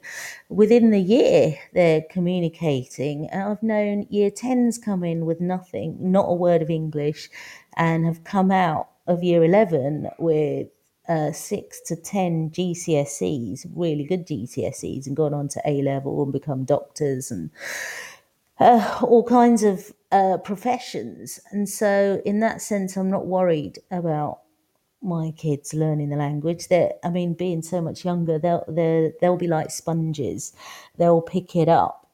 within 0.49 0.89
the 0.89 0.99
year 0.99 1.55
they're 1.73 2.01
communicating. 2.09 3.29
And 3.31 3.43
I've 3.43 3.63
known 3.63 4.07
year 4.09 4.31
tens 4.31 4.79
come 4.79 5.03
in 5.03 5.25
with 5.25 5.39
nothing, 5.39 5.97
not 5.99 6.25
a 6.27 6.33
word 6.33 6.63
of 6.63 6.71
English, 6.71 7.29
and 7.75 8.05
have 8.05 8.23
come 8.23 8.51
out 8.51 8.89
of 9.07 9.23
year 9.23 9.43
11 9.43 10.09
with 10.19 10.67
uh, 11.07 11.31
six 11.31 11.79
to 11.81 11.95
10 11.95 12.51
GCSEs, 12.51 13.65
really 13.73 14.03
good 14.03 14.27
GCSEs, 14.27 15.07
and 15.07 15.15
gone 15.15 15.33
on 15.33 15.47
to 15.49 15.61
A 15.65 15.81
level 15.81 16.21
and 16.23 16.33
become 16.33 16.65
doctors 16.65 17.31
and 17.31 17.49
uh, 18.59 18.99
all 19.01 19.23
kinds 19.23 19.63
of 19.63 19.93
uh, 20.11 20.37
professions. 20.37 21.39
And 21.51 21.67
so, 21.69 22.21
in 22.25 22.39
that 22.41 22.61
sense, 22.61 22.97
I'm 22.97 23.09
not 23.09 23.25
worried 23.25 23.79
about 23.91 24.39
my 25.01 25.31
kids 25.37 25.73
learning 25.73 26.09
the 26.09 26.17
language. 26.17 26.67
That 26.67 26.99
I 27.03 27.09
mean, 27.09 27.33
being 27.33 27.61
so 27.61 27.81
much 27.81 28.03
younger, 28.03 28.39
they'll 28.39 28.65
they'll 28.67 29.11
they'll 29.21 29.37
be 29.37 29.47
like 29.47 29.71
sponges. 29.71 30.53
They'll 30.97 31.21
pick 31.21 31.55
it 31.55 31.69
up 31.69 32.06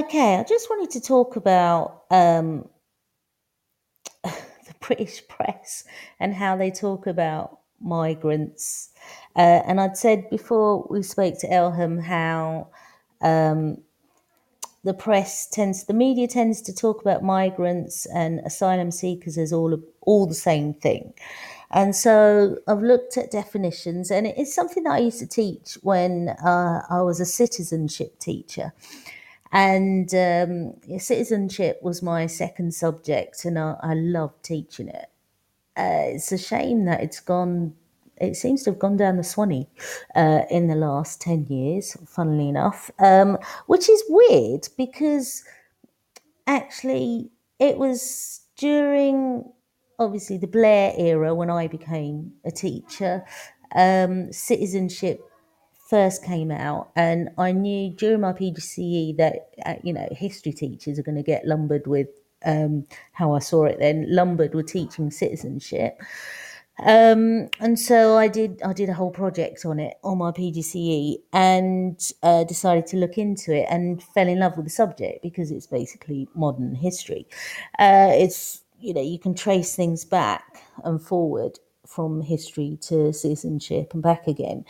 Okay, 0.00 0.36
I 0.36 0.44
just 0.44 0.70
wanted 0.70 0.88
to 0.92 1.00
talk 1.02 1.36
about 1.36 2.04
um, 2.10 2.66
the 4.24 4.74
British 4.80 5.28
press 5.28 5.84
and 6.18 6.32
how 6.32 6.56
they 6.56 6.70
talk 6.70 7.06
about 7.06 7.58
migrants. 7.82 8.92
Uh, 9.36 9.60
and 9.66 9.78
I'd 9.78 9.98
said 9.98 10.30
before 10.30 10.86
we 10.88 11.02
spoke 11.02 11.38
to 11.40 11.48
Elham 11.48 12.02
how 12.02 12.68
um, 13.20 13.76
the 14.84 14.94
press 14.94 15.46
tends, 15.46 15.84
the 15.84 15.92
media 15.92 16.26
tends 16.26 16.62
to 16.62 16.74
talk 16.74 17.02
about 17.02 17.22
migrants 17.22 18.06
and 18.06 18.40
asylum 18.40 18.90
seekers 18.90 19.36
as 19.36 19.52
all 19.52 19.74
of, 19.74 19.84
all 20.00 20.26
the 20.26 20.34
same 20.34 20.72
thing. 20.72 21.12
And 21.72 21.94
so 21.94 22.56
I've 22.66 22.82
looked 22.82 23.18
at 23.18 23.30
definitions, 23.30 24.10
and 24.10 24.26
it's 24.26 24.54
something 24.54 24.84
that 24.84 24.94
I 24.94 24.98
used 24.98 25.18
to 25.18 25.26
teach 25.26 25.74
when 25.82 26.30
uh, 26.42 26.82
I 26.88 27.02
was 27.02 27.20
a 27.20 27.26
citizenship 27.26 28.18
teacher. 28.18 28.72
And 29.52 30.12
um, 30.14 30.74
citizenship 30.98 31.80
was 31.82 32.02
my 32.02 32.26
second 32.26 32.72
subject, 32.74 33.44
and 33.44 33.58
I, 33.58 33.76
I 33.82 33.94
loved 33.94 34.44
teaching 34.44 34.88
it. 34.88 35.06
Uh, 35.76 36.14
it's 36.14 36.32
a 36.32 36.38
shame 36.38 36.84
that 36.86 37.02
it's 37.02 37.20
gone 37.20 37.74
it 38.20 38.36
seems 38.36 38.62
to 38.62 38.70
have 38.70 38.78
gone 38.78 38.98
down 38.98 39.16
the 39.16 39.24
Swanee 39.24 39.66
uh, 40.14 40.42
in 40.50 40.68
the 40.68 40.74
last 40.74 41.20
10 41.22 41.46
years, 41.46 41.96
funnily 42.06 42.50
enough, 42.50 42.90
um, 42.98 43.38
which 43.66 43.88
is 43.88 44.04
weird 44.08 44.68
because 44.76 45.42
actually 46.46 47.30
it 47.58 47.78
was 47.78 48.40
during 48.56 49.44
obviously 49.98 50.38
the 50.38 50.46
Blair 50.46 50.92
era 50.96 51.34
when 51.34 51.50
I 51.50 51.66
became 51.66 52.32
a 52.44 52.50
teacher. 52.50 53.24
Um, 53.74 54.32
citizenship 54.32 55.29
first 55.90 56.24
came 56.24 56.50
out, 56.52 56.90
and 56.96 57.30
I 57.36 57.52
knew 57.52 57.90
during 57.90 58.20
my 58.20 58.32
PGCE 58.32 59.16
that 59.16 59.50
uh, 59.66 59.74
you 59.82 59.92
know 59.92 60.08
history 60.12 60.52
teachers 60.52 60.98
are 60.98 61.02
going 61.02 61.16
to 61.16 61.22
get 61.22 61.44
lumbered 61.44 61.86
with 61.86 62.08
um, 62.46 62.86
how 63.12 63.34
I 63.34 63.40
saw 63.40 63.64
it 63.64 63.78
then 63.78 64.06
lumbered 64.08 64.54
with 64.54 64.68
teaching 64.68 65.10
citizenship. 65.10 66.00
Um, 66.82 67.50
and 67.60 67.78
so 67.78 68.16
I 68.16 68.28
did 68.28 68.62
I 68.62 68.72
did 68.72 68.88
a 68.88 68.94
whole 68.94 69.10
project 69.10 69.66
on 69.66 69.78
it 69.80 69.98
on 70.02 70.18
my 70.18 70.30
PGCE 70.30 71.16
and 71.32 72.00
uh, 72.22 72.44
decided 72.44 72.86
to 72.86 72.96
look 72.96 73.18
into 73.18 73.52
it 73.52 73.66
and 73.68 74.02
fell 74.02 74.28
in 74.28 74.38
love 74.38 74.56
with 74.56 74.64
the 74.66 74.70
subject 74.70 75.22
because 75.22 75.50
it's 75.50 75.66
basically 75.66 76.28
modern 76.34 76.74
history. 76.74 77.26
Uh, 77.78 78.12
it's 78.12 78.62
you 78.80 78.94
know 78.94 79.02
you 79.02 79.18
can 79.18 79.34
trace 79.34 79.76
things 79.76 80.06
back 80.06 80.62
and 80.84 81.02
forward 81.02 81.58
from 81.90 82.22
history 82.22 82.78
to 82.82 83.12
citizenship 83.12 83.92
and 83.94 84.02
back 84.02 84.26
again, 84.26 84.64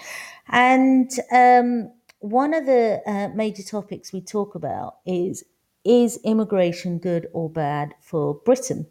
and 0.48 1.10
um, 1.32 1.92
one 2.20 2.54
of 2.54 2.66
the 2.66 3.02
uh, 3.06 3.28
major 3.34 3.62
topics 3.62 4.12
we 4.12 4.20
talk 4.20 4.54
about 4.54 4.96
is 5.06 5.44
is 5.84 6.18
immigration 6.24 6.98
good 6.98 7.26
or 7.32 7.48
bad 7.48 7.94
for 8.00 8.34
Britain? 8.44 8.86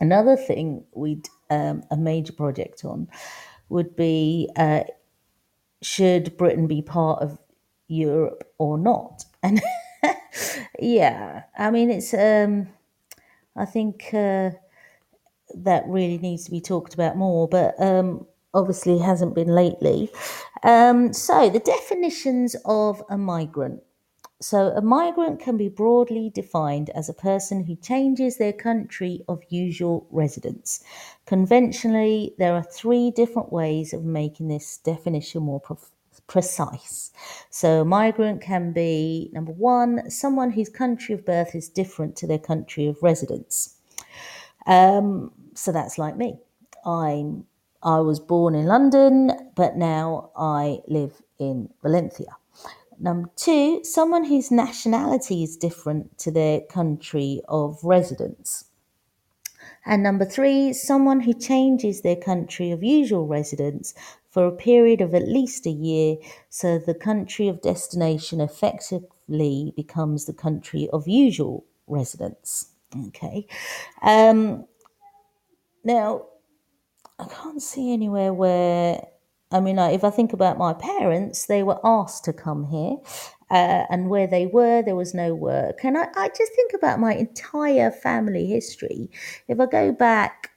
Another 0.00 0.36
thing 0.36 0.84
we'd 0.92 1.28
um, 1.50 1.82
a 1.90 1.96
major 1.96 2.32
project 2.32 2.84
on 2.84 3.08
would 3.68 3.94
be 3.96 4.50
uh, 4.56 4.82
should 5.82 6.36
Britain 6.36 6.66
be 6.66 6.82
part 6.82 7.22
of 7.22 7.38
Europe 7.88 8.44
or 8.58 8.78
not? 8.78 9.24
And 9.42 9.60
yeah, 10.78 11.42
I 11.58 11.70
mean, 11.70 11.90
it's, 11.90 12.14
um, 12.14 12.68
I 13.56 13.64
think 13.64 14.10
uh, 14.14 14.50
that 15.54 15.84
really 15.86 16.18
needs 16.18 16.44
to 16.44 16.50
be 16.50 16.60
talked 16.60 16.94
about 16.94 17.16
more, 17.16 17.48
but 17.48 17.74
um, 17.78 18.26
obviously 18.54 18.98
hasn't 18.98 19.34
been 19.34 19.48
lately. 19.48 20.10
Um, 20.62 21.12
so, 21.12 21.50
the 21.50 21.58
definitions 21.58 22.56
of 22.64 23.02
a 23.10 23.18
migrant. 23.18 23.82
So, 24.40 24.72
a 24.76 24.82
migrant 24.82 25.40
can 25.40 25.56
be 25.56 25.68
broadly 25.68 26.30
defined 26.34 26.90
as 26.90 27.08
a 27.08 27.14
person 27.14 27.64
who 27.64 27.76
changes 27.76 28.38
their 28.38 28.52
country 28.52 29.24
of 29.28 29.40
usual 29.48 30.06
residence. 30.10 30.82
Conventionally, 31.26 32.34
there 32.38 32.54
are 32.54 32.64
three 32.64 33.10
different 33.10 33.52
ways 33.52 33.92
of 33.92 34.04
making 34.04 34.48
this 34.48 34.78
definition 34.78 35.44
more 35.44 35.62
precise. 36.26 37.12
So, 37.50 37.82
a 37.82 37.84
migrant 37.84 38.40
can 38.40 38.72
be 38.72 39.30
number 39.32 39.52
one, 39.52 40.10
someone 40.10 40.50
whose 40.50 40.68
country 40.68 41.14
of 41.14 41.24
birth 41.24 41.54
is 41.54 41.68
different 41.68 42.16
to 42.16 42.26
their 42.26 42.38
country 42.38 42.86
of 42.86 43.02
residence. 43.02 43.76
Um, 44.66 45.30
so, 45.54 45.72
that's 45.72 45.98
like 45.98 46.16
me. 46.16 46.38
I'm 46.84 47.46
I 47.82 47.98
was 47.98 48.20
born 48.20 48.54
in 48.54 48.66
London, 48.66 49.32
but 49.56 49.76
now 49.76 50.30
I 50.36 50.80
live 50.86 51.20
in 51.38 51.68
Valencia. 51.82 52.36
Number 53.00 53.28
two, 53.34 53.82
someone 53.82 54.24
whose 54.24 54.52
nationality 54.52 55.42
is 55.42 55.56
different 55.56 56.16
to 56.18 56.30
their 56.30 56.60
country 56.60 57.42
of 57.48 57.82
residence. 57.82 58.66
And 59.84 60.04
number 60.04 60.24
three, 60.24 60.72
someone 60.72 61.20
who 61.20 61.34
changes 61.34 62.02
their 62.02 62.16
country 62.16 62.70
of 62.70 62.84
usual 62.84 63.26
residence 63.26 63.94
for 64.30 64.46
a 64.46 64.52
period 64.52 65.00
of 65.00 65.14
at 65.14 65.28
least 65.28 65.66
a 65.66 65.70
year 65.70 66.16
so 66.48 66.78
the 66.78 66.94
country 66.94 67.48
of 67.48 67.60
destination 67.60 68.40
effectively 68.40 69.72
becomes 69.76 70.24
the 70.24 70.32
country 70.32 70.88
of 70.92 71.08
usual 71.08 71.64
residence. 71.86 72.72
Okay. 73.08 73.46
Um, 74.02 74.66
now, 75.84 76.26
I 77.18 77.26
can't 77.26 77.62
see 77.62 77.92
anywhere 77.92 78.32
where 78.32 79.02
I 79.52 79.60
mean, 79.60 79.78
if 79.78 80.02
I 80.02 80.10
think 80.10 80.32
about 80.32 80.56
my 80.56 80.72
parents, 80.72 81.46
they 81.46 81.62
were 81.62 81.78
asked 81.84 82.24
to 82.24 82.32
come 82.32 82.64
here, 82.64 82.96
uh, 83.50 83.84
and 83.90 84.08
where 84.08 84.26
they 84.26 84.46
were, 84.46 84.82
there 84.82 84.96
was 84.96 85.12
no 85.12 85.34
work. 85.34 85.84
And 85.84 85.98
I, 85.98 86.08
I 86.16 86.28
just 86.28 86.52
think 86.54 86.72
about 86.72 86.98
my 86.98 87.14
entire 87.14 87.90
family 87.90 88.46
history. 88.46 89.10
If 89.48 89.60
I 89.60 89.66
go 89.66 89.92
back 89.92 90.52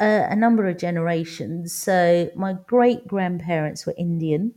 uh, 0.00 0.26
a 0.30 0.34
number 0.34 0.66
of 0.66 0.78
generations, 0.78 1.74
so 1.74 2.30
my 2.34 2.54
great 2.66 3.06
grandparents 3.06 3.84
were 3.84 3.94
Indian, 3.98 4.54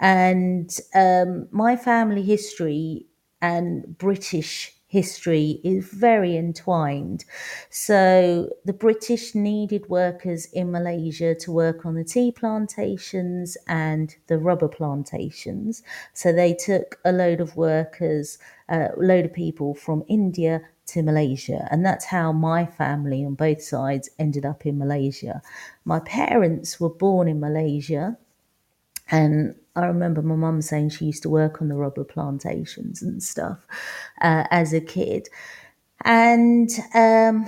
and 0.00 0.76
um, 0.94 1.48
my 1.52 1.76
family 1.76 2.22
history 2.22 3.06
and 3.40 3.96
British 3.98 4.75
history 4.86 5.60
is 5.64 5.84
very 5.88 6.36
entwined. 6.36 7.24
So 7.70 8.48
the 8.64 8.72
British 8.72 9.34
needed 9.34 9.88
workers 9.88 10.46
in 10.52 10.70
Malaysia 10.70 11.34
to 11.34 11.52
work 11.52 11.84
on 11.84 11.94
the 11.94 12.04
tea 12.04 12.30
plantations 12.32 13.56
and 13.66 14.14
the 14.28 14.38
rubber 14.38 14.68
plantations. 14.68 15.82
So 16.12 16.32
they 16.32 16.54
took 16.54 16.98
a 17.04 17.12
load 17.12 17.40
of 17.40 17.56
workers, 17.56 18.38
a 18.68 18.90
load 18.96 19.26
of 19.26 19.32
people 19.32 19.74
from 19.74 20.04
India 20.08 20.62
to 20.86 21.02
Malaysia. 21.02 21.66
And 21.70 21.84
that's 21.84 22.04
how 22.04 22.30
my 22.32 22.64
family 22.64 23.24
on 23.24 23.34
both 23.34 23.62
sides 23.62 24.08
ended 24.18 24.46
up 24.46 24.64
in 24.66 24.78
Malaysia. 24.78 25.42
My 25.84 25.98
parents 25.98 26.78
were 26.78 26.90
born 26.90 27.26
in 27.26 27.40
Malaysia 27.40 28.16
and 29.10 29.56
I 29.76 29.86
remember 29.86 30.22
my 30.22 30.36
mum 30.36 30.62
saying 30.62 30.90
she 30.90 31.04
used 31.06 31.22
to 31.24 31.28
work 31.28 31.60
on 31.60 31.68
the 31.68 31.76
rubber 31.76 32.04
plantations 32.04 33.02
and 33.02 33.22
stuff 33.22 33.66
uh, 34.22 34.44
as 34.50 34.72
a 34.72 34.80
kid. 34.80 35.28
And 36.02 36.70
um, 36.94 37.46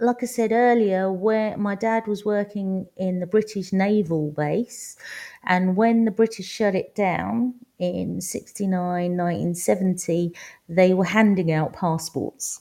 like 0.00 0.22
I 0.22 0.26
said 0.26 0.50
earlier, 0.52 1.12
where 1.12 1.56
my 1.56 1.76
dad 1.76 2.06
was 2.08 2.24
working 2.24 2.88
in 2.96 3.20
the 3.20 3.26
British 3.26 3.72
naval 3.72 4.32
base, 4.32 4.96
and 5.44 5.76
when 5.76 6.04
the 6.04 6.10
British 6.10 6.46
shut 6.46 6.74
it 6.74 6.94
down 6.94 7.54
in 7.78 8.20
69, 8.20 9.16
1970, 9.16 10.34
they 10.68 10.92
were 10.92 11.04
handing 11.04 11.52
out 11.52 11.72
passports. 11.72 12.60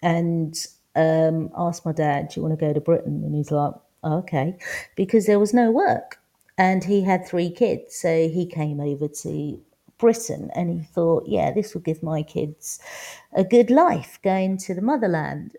And 0.00 0.56
um, 0.94 1.50
asked 1.56 1.84
my 1.84 1.92
dad, 1.92 2.28
Do 2.28 2.40
you 2.40 2.46
want 2.46 2.58
to 2.58 2.66
go 2.66 2.72
to 2.72 2.80
Britain? 2.80 3.22
And 3.24 3.34
he's 3.34 3.50
like, 3.50 3.74
Okay, 4.04 4.56
because 4.94 5.26
there 5.26 5.40
was 5.40 5.52
no 5.52 5.72
work 5.72 6.17
and 6.58 6.84
he 6.84 7.02
had 7.02 7.24
three 7.24 7.50
kids. 7.50 7.96
So 7.96 8.28
he 8.28 8.44
came 8.44 8.80
over 8.80 9.08
to 9.08 9.62
Britain 9.96 10.50
and 10.54 10.68
he 10.70 10.84
thought, 10.84 11.24
yeah, 11.26 11.52
this 11.52 11.72
will 11.72 11.80
give 11.80 12.02
my 12.02 12.22
kids 12.22 12.80
a 13.32 13.44
good 13.44 13.70
life 13.70 14.18
going 14.22 14.58
to 14.58 14.74
the 14.74 14.82
motherland. 14.82 15.56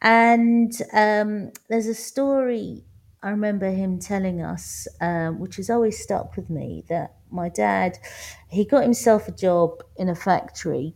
And 0.00 0.72
um, 0.92 1.50
there's 1.68 1.88
a 1.88 1.94
story 1.94 2.84
I 3.20 3.30
remember 3.30 3.70
him 3.70 3.98
telling 3.98 4.42
us, 4.42 4.86
um, 5.00 5.40
which 5.40 5.56
has 5.56 5.70
always 5.70 5.98
stuck 5.98 6.36
with 6.36 6.48
me, 6.48 6.84
that 6.88 7.16
my 7.32 7.48
dad, 7.48 7.98
he 8.48 8.64
got 8.64 8.84
himself 8.84 9.26
a 9.26 9.32
job 9.32 9.82
in 9.96 10.08
a 10.08 10.14
factory 10.14 10.94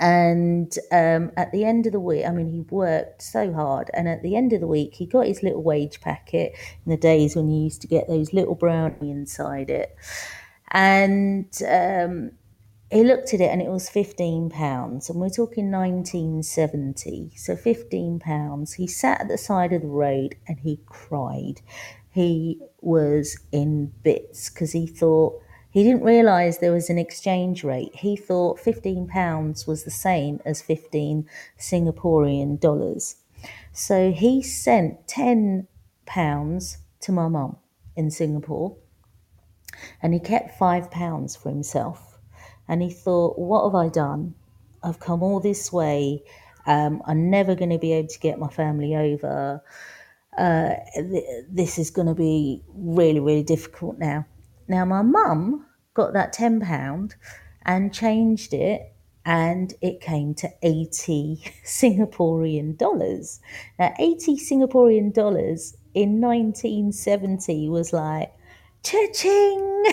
and 0.00 0.74
um, 0.90 1.30
at 1.36 1.52
the 1.52 1.66
end 1.66 1.84
of 1.84 1.92
the 1.92 2.00
week, 2.00 2.24
I 2.26 2.30
mean, 2.30 2.48
he 2.48 2.62
worked 2.62 3.20
so 3.20 3.52
hard. 3.52 3.90
And 3.92 4.08
at 4.08 4.22
the 4.22 4.34
end 4.34 4.54
of 4.54 4.60
the 4.60 4.66
week, 4.66 4.94
he 4.94 5.04
got 5.04 5.26
his 5.26 5.42
little 5.42 5.62
wage 5.62 6.00
packet 6.00 6.54
in 6.86 6.90
the 6.90 6.96
days 6.96 7.36
when 7.36 7.50
you 7.50 7.64
used 7.64 7.82
to 7.82 7.86
get 7.86 8.08
those 8.08 8.32
little 8.32 8.54
brownie 8.54 9.10
inside 9.10 9.68
it. 9.68 9.94
And 10.70 11.54
um, 11.68 12.30
he 12.90 13.04
looked 13.04 13.34
at 13.34 13.42
it 13.42 13.50
and 13.50 13.60
it 13.60 13.68
was 13.68 13.90
£15. 13.90 15.10
And 15.10 15.20
we're 15.20 15.28
talking 15.28 15.70
1970. 15.70 17.32
So 17.36 17.54
£15. 17.54 18.74
He 18.74 18.86
sat 18.86 19.20
at 19.20 19.28
the 19.28 19.36
side 19.36 19.74
of 19.74 19.82
the 19.82 19.88
road 19.88 20.34
and 20.48 20.60
he 20.60 20.80
cried. 20.86 21.60
He 22.10 22.58
was 22.80 23.38
in 23.52 23.92
bits 24.02 24.48
because 24.48 24.72
he 24.72 24.86
thought, 24.86 25.42
he 25.70 25.82
didn't 25.84 26.02
realise 26.02 26.58
there 26.58 26.72
was 26.72 26.90
an 26.90 26.98
exchange 26.98 27.64
rate. 27.64 27.94
He 27.94 28.16
thought 28.16 28.58
£15 28.58 29.66
was 29.66 29.84
the 29.84 29.90
same 29.90 30.40
as 30.44 30.62
15 30.62 31.28
Singaporean 31.58 32.58
dollars. 32.58 33.16
So 33.72 34.12
he 34.12 34.42
sent 34.42 35.06
£10 35.06 35.66
to 37.00 37.12
my 37.12 37.28
mum 37.28 37.56
in 37.96 38.10
Singapore 38.10 38.76
and 40.02 40.12
he 40.12 40.20
kept 40.20 40.58
£5 40.58 41.38
for 41.38 41.48
himself. 41.48 42.18
and 42.68 42.82
he 42.82 42.90
thought, 42.90 43.36
What 43.38 43.64
have 43.64 43.74
I 43.74 43.88
done? 43.88 44.34
I've 44.82 45.00
come 45.00 45.22
all 45.22 45.40
this 45.40 45.72
way. 45.72 46.22
Um, 46.66 47.02
I'm 47.04 47.28
never 47.28 47.54
going 47.56 47.70
to 47.70 47.78
be 47.78 47.92
able 47.92 48.08
to 48.08 48.18
get 48.20 48.38
my 48.38 48.48
family 48.48 48.94
over. 48.94 49.62
Uh, 50.38 50.74
th- 50.94 51.44
this 51.50 51.78
is 51.78 51.90
going 51.90 52.06
to 52.06 52.14
be 52.14 52.62
really, 52.74 53.18
really 53.18 53.42
difficult 53.42 53.98
now. 53.98 54.24
Now, 54.70 54.84
my 54.84 55.02
mum 55.02 55.66
got 55.94 56.12
that 56.12 56.32
£10 56.32 57.14
and 57.66 57.92
changed 57.92 58.54
it 58.54 58.94
and 59.24 59.74
it 59.82 60.00
came 60.00 60.32
to 60.34 60.48
80 60.62 61.42
Singaporean 61.64 62.78
dollars. 62.78 63.40
Now, 63.80 63.92
80 63.98 64.36
Singaporean 64.36 65.12
dollars 65.12 65.76
in 65.92 66.20
1970 66.20 67.68
was 67.68 67.92
like, 67.92 68.32
cha-ching! 68.84 69.86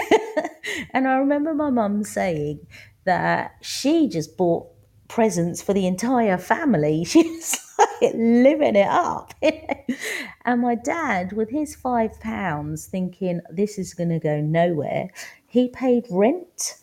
and 0.93 1.07
I 1.07 1.15
remember 1.15 1.55
my 1.55 1.71
mum 1.71 2.03
saying 2.03 2.59
that 3.05 3.55
she 3.61 4.07
just 4.07 4.37
bought 4.37 4.67
presents 5.07 5.59
for 5.59 5.73
the 5.73 5.87
entire 5.87 6.37
family. 6.37 7.07
living 8.01 8.75
it 8.75 8.87
up. 8.87 9.33
and 10.45 10.61
my 10.61 10.75
dad, 10.75 11.33
with 11.33 11.49
his 11.49 11.75
five 11.75 12.19
pounds, 12.19 12.85
thinking 12.85 13.41
this 13.49 13.77
is 13.77 13.93
going 13.93 14.09
to 14.09 14.19
go 14.19 14.39
nowhere, 14.41 15.09
he 15.47 15.69
paid 15.69 16.05
rent 16.09 16.75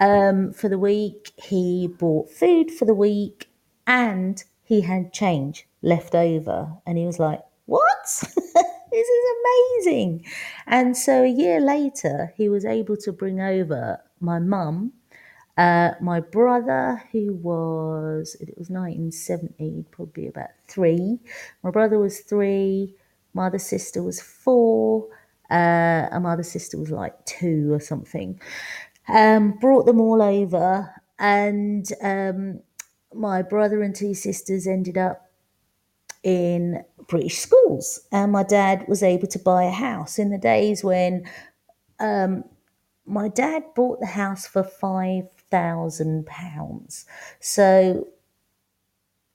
um, 0.00 0.52
for 0.52 0.68
the 0.68 0.78
week, 0.78 1.32
he 1.36 1.86
bought 1.86 2.30
food 2.30 2.70
for 2.70 2.84
the 2.84 2.94
week, 2.94 3.48
and 3.86 4.42
he 4.64 4.80
had 4.80 5.12
change 5.12 5.66
left 5.80 6.14
over. 6.14 6.72
And 6.86 6.98
he 6.98 7.06
was 7.06 7.18
like, 7.18 7.40
What? 7.66 8.04
this 8.04 9.08
is 9.08 9.36
amazing. 9.44 10.24
And 10.66 10.96
so 10.96 11.22
a 11.22 11.28
year 11.28 11.60
later, 11.60 12.32
he 12.36 12.48
was 12.48 12.64
able 12.64 12.96
to 12.98 13.12
bring 13.12 13.40
over 13.40 14.02
my 14.20 14.38
mum, 14.38 14.92
uh, 15.58 15.92
my 16.00 16.20
brother, 16.20 17.02
who 17.12 17.34
was, 17.34 18.36
it 18.40 18.56
was 18.58 18.70
1970, 18.70 19.84
probably 19.90 20.28
about 20.28 20.48
three. 20.66 21.18
My 21.62 21.70
brother 21.70 21.98
was 21.98 22.20
three, 22.20 22.94
my 23.34 23.46
other 23.48 23.58
sister 23.58 24.02
was 24.02 24.20
four, 24.20 25.08
uh, 25.50 26.08
and 26.10 26.24
my 26.24 26.32
other 26.32 26.42
sister 26.42 26.78
was 26.78 26.90
like 26.90 27.24
two 27.26 27.72
or 27.72 27.80
something. 27.80 28.40
Um, 29.08 29.52
brought 29.60 29.84
them 29.84 30.00
all 30.00 30.22
over, 30.22 30.90
and 31.18 31.86
um, 32.02 32.60
my 33.14 33.42
brother 33.42 33.82
and 33.82 33.94
two 33.94 34.14
sisters 34.14 34.66
ended 34.66 34.96
up 34.96 35.30
in 36.22 36.82
British 37.08 37.38
schools, 37.38 38.00
and 38.10 38.32
my 38.32 38.42
dad 38.42 38.86
was 38.88 39.02
able 39.02 39.28
to 39.28 39.38
buy 39.38 39.64
a 39.64 39.70
house 39.70 40.18
in 40.18 40.30
the 40.30 40.38
days 40.38 40.82
when 40.82 41.28
um, 42.00 42.44
my 43.04 43.28
dad 43.28 43.64
bought 43.74 44.00
the 44.00 44.06
house 44.06 44.46
for 44.46 44.62
five 44.62 45.28
thousand 45.52 46.26
pounds. 46.26 47.04
So 47.38 48.08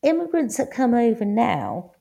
immigrants 0.04 0.58
that 0.58 0.72
come 0.72 0.94
over 0.94 1.24
now, 1.24 1.92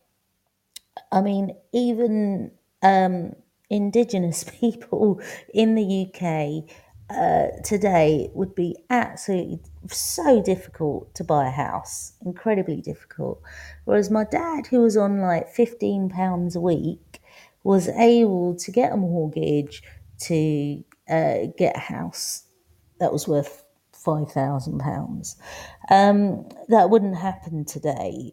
I 1.12 1.20
mean, 1.20 1.54
even 1.72 2.50
um, 2.82 3.36
indigenous 3.70 4.44
people 4.60 5.20
in 5.54 5.74
the 5.74 6.06
UK 6.06 6.74
uh, 7.08 7.48
today 7.62 8.30
would 8.34 8.54
be 8.54 8.74
absolutely 8.90 9.60
so 9.88 10.42
difficult 10.42 11.14
to 11.14 11.22
buy 11.22 11.46
a 11.46 11.50
house, 11.50 12.14
incredibly 12.24 12.80
difficult. 12.80 13.40
Whereas 13.84 14.10
my 14.10 14.24
dad, 14.24 14.66
who 14.66 14.80
was 14.80 14.96
on 14.96 15.20
like 15.20 15.48
fifteen 15.48 16.08
pounds 16.08 16.56
a 16.56 16.60
week, 16.60 17.20
was 17.62 17.88
able 17.88 18.56
to 18.56 18.72
get 18.72 18.92
a 18.92 18.96
mortgage 18.96 19.82
to 20.22 20.82
uh, 21.08 21.46
get 21.56 21.76
a 21.76 21.80
house 21.80 22.44
that 22.98 23.12
was 23.12 23.28
worth 23.28 23.65
five 24.06 24.30
thousand 24.30 24.78
pounds. 24.78 25.36
Um, 25.90 26.48
that 26.68 26.90
wouldn't 26.90 27.16
happen 27.16 27.64
today, 27.64 28.32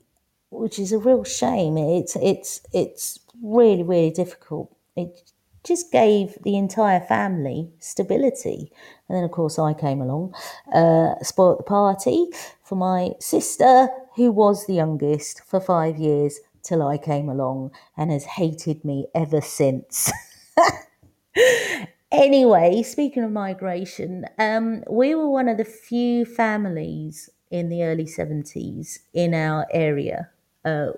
which 0.51 0.77
is 0.79 0.91
a 0.91 0.99
real 0.99 1.23
shame. 1.23 1.77
It's 1.77 2.15
it's 2.17 2.61
it's 2.71 3.19
really 3.41 3.83
really 3.83 4.11
difficult. 4.11 4.75
It 4.95 5.31
just 5.63 5.91
gave 5.91 6.37
the 6.43 6.57
entire 6.57 6.99
family 6.99 7.71
stability. 7.79 8.71
And 9.07 9.17
then, 9.17 9.23
of 9.23 9.31
course, 9.31 9.57
I 9.57 9.73
came 9.73 10.01
along, 10.01 10.35
uh, 10.73 11.15
spoilt 11.23 11.59
the 11.59 11.63
party 11.63 12.27
for 12.63 12.75
my 12.75 13.11
sister, 13.19 13.87
who 14.15 14.31
was 14.31 14.65
the 14.67 14.73
youngest 14.73 15.41
for 15.45 15.59
five 15.59 15.97
years 15.97 16.39
till 16.63 16.85
I 16.85 16.97
came 16.97 17.29
along 17.29 17.71
and 17.97 18.11
has 18.11 18.25
hated 18.25 18.83
me 18.83 19.07
ever 19.15 19.41
since. 19.41 20.11
anyway, 22.13 22.83
speaking 22.83 23.23
of 23.23 23.31
migration, 23.31 24.25
um, 24.39 24.83
we 24.89 25.15
were 25.15 25.29
one 25.29 25.49
of 25.49 25.57
the 25.57 25.65
few 25.65 26.25
families 26.25 27.29
in 27.51 27.69
the 27.69 27.83
early 27.83 28.05
70s 28.05 28.99
in 29.13 29.33
our 29.33 29.67
area. 29.71 30.29
Uh, 30.65 30.91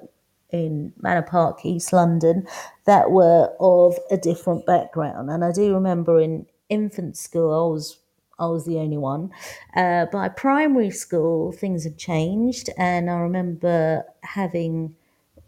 in 0.52 0.94
Manor 1.02 1.24
Park, 1.24 1.66
East 1.66 1.92
London, 1.92 2.48
that 2.86 3.12
were 3.12 3.54
of 3.60 3.98
a 4.12 4.18
different 4.18 4.66
background. 4.66 5.30
And 5.30 5.44
I 5.44 5.52
do 5.52 5.74
remember 5.74 6.20
in 6.22 6.46
infant 6.70 7.18
school, 7.18 7.52
I 7.54 7.74
was 7.74 8.00
I 8.40 8.48
was 8.48 8.66
the 8.66 8.78
only 8.80 8.98
one. 8.98 9.32
Uh, 9.76 10.08
by 10.08 10.30
primary 10.30 10.92
school, 10.92 11.52
things 11.54 11.84
had 11.86 11.98
changed, 11.98 12.70
and 12.78 13.10
I 13.10 13.16
remember 13.16 14.06
having 14.24 14.96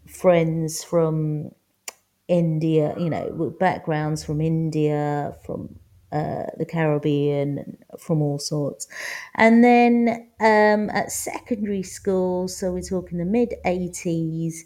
friends 0.06 0.84
from 0.84 1.52
India, 2.28 2.94
you 2.98 3.10
know, 3.10 3.54
backgrounds 3.58 4.22
from 4.22 4.40
India, 4.40 5.34
from 5.44 5.78
uh, 6.12 6.44
the 6.56 6.66
Caribbean, 6.66 7.78
from 7.98 8.22
all 8.22 8.38
sorts. 8.38 8.86
And 9.34 9.64
then 9.64 10.30
um, 10.40 10.90
at 10.90 11.10
secondary 11.10 11.82
school, 11.82 12.48
so 12.48 12.72
we're 12.72 12.82
talking 12.82 13.18
the 13.18 13.24
mid 13.24 13.54
80s, 13.64 14.58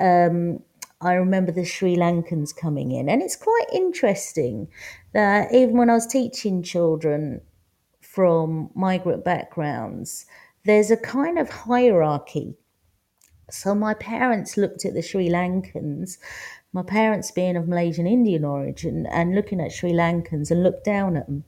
um, 0.00 0.60
I 1.00 1.14
remember 1.14 1.52
the 1.52 1.64
Sri 1.64 1.96
Lankans 1.96 2.54
coming 2.56 2.92
in. 2.92 3.08
And 3.08 3.22
it's 3.22 3.36
quite 3.36 3.66
interesting 3.72 4.68
that 5.12 5.52
even 5.54 5.76
when 5.76 5.90
I 5.90 5.94
was 5.94 6.06
teaching 6.06 6.62
children 6.62 7.40
from 8.00 8.70
migrant 8.74 9.24
backgrounds, 9.24 10.26
there's 10.64 10.90
a 10.90 10.96
kind 10.96 11.38
of 11.38 11.48
hierarchy. 11.48 12.56
So 13.50 13.74
my 13.74 13.94
parents 13.94 14.56
looked 14.56 14.84
at 14.84 14.94
the 14.94 15.02
Sri 15.02 15.28
Lankans, 15.28 16.18
my 16.72 16.82
parents 16.82 17.30
being 17.30 17.56
of 17.56 17.68
Malaysian 17.68 18.06
Indian 18.06 18.44
origin, 18.44 19.06
and 19.06 19.34
looking 19.34 19.60
at 19.60 19.72
Sri 19.72 19.92
Lankans 19.92 20.50
and 20.50 20.62
looked 20.62 20.84
down 20.84 21.16
at 21.16 21.26
them, 21.26 21.44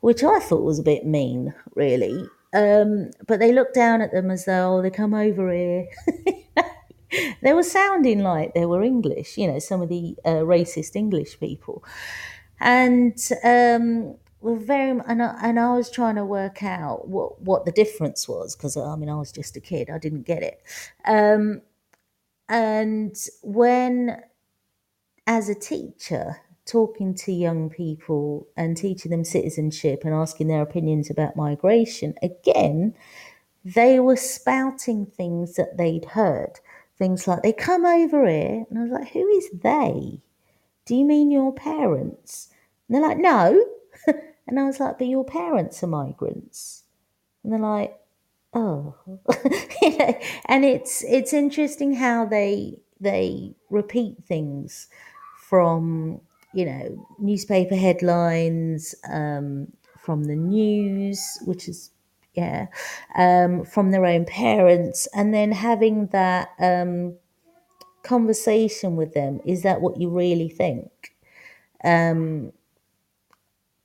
which 0.00 0.22
I 0.22 0.38
thought 0.40 0.64
was 0.64 0.78
a 0.78 0.84
bit 0.84 1.06
mean, 1.06 1.54
really. 1.74 2.26
Um, 2.54 3.10
but 3.26 3.40
they 3.40 3.52
looked 3.52 3.74
down 3.74 4.00
at 4.00 4.12
them 4.12 4.30
as 4.30 4.46
though 4.46 4.78
oh, 4.78 4.82
they 4.82 4.90
come 4.90 5.14
over 5.14 5.52
here. 5.52 5.86
they 7.42 7.52
were 7.52 7.62
sounding 7.62 8.20
like 8.20 8.54
they 8.54 8.64
were 8.64 8.82
English, 8.82 9.36
you 9.36 9.46
know, 9.46 9.58
some 9.58 9.82
of 9.82 9.88
the 9.88 10.16
uh, 10.24 10.42
racist 10.42 10.96
English 10.96 11.38
people. 11.38 11.84
And 12.60 13.18
um, 13.44 14.16
were 14.40 14.56
very, 14.56 14.98
and 15.06 15.22
I, 15.22 15.38
and 15.42 15.60
I 15.60 15.76
was 15.76 15.90
trying 15.90 16.16
to 16.16 16.24
work 16.24 16.62
out 16.62 17.08
what, 17.08 17.40
what 17.40 17.64
the 17.64 17.72
difference 17.72 18.28
was 18.28 18.56
because 18.56 18.76
I 18.76 18.96
mean, 18.96 19.08
I 19.08 19.16
was 19.16 19.32
just 19.32 19.56
a 19.56 19.60
kid, 19.60 19.90
I 19.90 19.98
didn't 19.98 20.22
get 20.22 20.42
it. 20.42 20.62
Um, 21.04 21.62
and 22.48 23.14
when, 23.42 24.22
as 25.28 25.50
a 25.50 25.54
teacher, 25.54 26.40
talking 26.64 27.14
to 27.14 27.30
young 27.30 27.68
people 27.68 28.48
and 28.56 28.76
teaching 28.76 29.10
them 29.10 29.24
citizenship 29.24 30.00
and 30.04 30.14
asking 30.14 30.48
their 30.48 30.62
opinions 30.62 31.10
about 31.10 31.36
migration, 31.36 32.14
again, 32.22 32.94
they 33.62 34.00
were 34.00 34.16
spouting 34.16 35.04
things 35.04 35.54
that 35.56 35.76
they'd 35.76 36.06
heard. 36.06 36.60
Things 36.96 37.28
like 37.28 37.42
they 37.42 37.52
come 37.52 37.84
over 37.84 38.26
here 38.26 38.64
and 38.68 38.78
i 38.78 38.82
was 38.82 38.90
like 38.90 39.12
who 39.12 39.28
is 39.28 39.50
they? 39.52 40.20
Do 40.86 40.96
you 40.96 41.04
mean 41.04 41.30
your 41.30 41.52
parents? 41.52 42.48
And 42.88 42.96
they're 42.96 43.08
like 43.08 43.18
no. 43.18 43.64
And 44.48 44.58
i 44.58 44.64
was 44.64 44.80
like 44.80 44.98
but 44.98 45.06
your 45.06 45.24
parents 45.24 45.82
are 45.84 45.88
migrants. 45.88 46.84
And 47.44 47.52
they're 47.52 47.60
like 47.60 47.96
oh. 48.54 48.94
And 50.46 50.64
it's 50.64 51.04
it's 51.04 51.32
interesting 51.32 51.94
how 51.94 52.24
they 52.24 52.78
they 53.00 53.54
repeat 53.70 54.24
things 54.26 54.88
from 55.48 56.20
you 56.54 56.64
know 56.64 57.06
newspaper 57.18 57.74
headlines 57.76 58.94
um, 59.10 59.68
from 59.98 60.24
the 60.24 60.36
news 60.36 61.38
which 61.44 61.68
is 61.68 61.90
yeah, 62.38 62.66
um, 63.16 63.64
from 63.64 63.90
their 63.90 64.06
own 64.06 64.24
parents, 64.24 65.08
and 65.12 65.34
then 65.34 65.50
having 65.50 66.06
that 66.08 66.50
um, 66.60 67.16
conversation 68.04 68.94
with 68.94 69.12
them. 69.12 69.40
Is 69.44 69.62
that 69.62 69.80
what 69.80 70.00
you 70.00 70.08
really 70.08 70.48
think? 70.48 70.90
Um, 71.82 72.52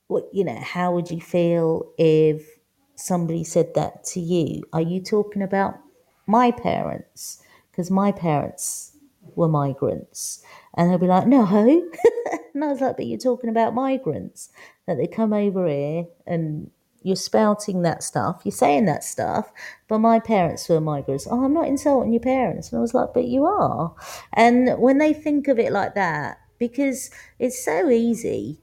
what 0.07 0.25
you 0.31 0.43
know? 0.43 0.59
How 0.59 0.93
would 0.93 1.09
you 1.09 1.19
feel 1.19 1.91
if 1.97 2.47
somebody 2.95 3.43
said 3.43 3.73
that 3.73 4.03
to 4.13 4.19
you? 4.19 4.63
Are 4.71 4.81
you 4.81 5.01
talking 5.01 5.41
about 5.41 5.79
my 6.27 6.51
parents? 6.51 7.41
Because 7.71 7.89
my 7.89 8.11
parents 8.11 8.95
were 9.35 9.47
migrants, 9.47 10.43
and 10.75 10.89
they'll 10.89 10.97
be 10.97 11.07
like, 11.07 11.27
no. 11.27 11.45
and 12.53 12.63
I 12.63 12.67
was 12.67 12.81
like, 12.81 12.97
but 12.97 13.05
you're 13.05 13.17
talking 13.17 13.49
about 13.49 13.73
migrants 13.73 14.49
that 14.87 14.97
they 14.97 15.07
come 15.07 15.33
over 15.33 15.67
here 15.67 16.05
and 16.25 16.71
you're 17.03 17.15
spouting 17.15 17.81
that 17.81 18.01
stuff, 18.01 18.41
you're 18.45 18.51
saying 18.51 18.85
that 18.85 19.03
stuff, 19.03 19.51
but 19.87 19.99
my 19.99 20.19
parents 20.19 20.69
were 20.69 20.79
migrants. 20.79 21.27
Oh, 21.29 21.43
I'm 21.43 21.53
not 21.53 21.67
insulting 21.67 22.13
your 22.13 22.21
parents. 22.21 22.71
And 22.71 22.79
I 22.79 22.81
was 22.81 22.93
like, 22.93 23.09
but 23.13 23.25
you 23.25 23.45
are. 23.45 23.93
And 24.31 24.79
when 24.79 24.97
they 24.97 25.13
think 25.13 25.47
of 25.47 25.59
it 25.59 25.71
like 25.71 25.95
that, 25.95 26.39
because 26.59 27.11
it's 27.39 27.63
so 27.63 27.89
easy 27.89 28.59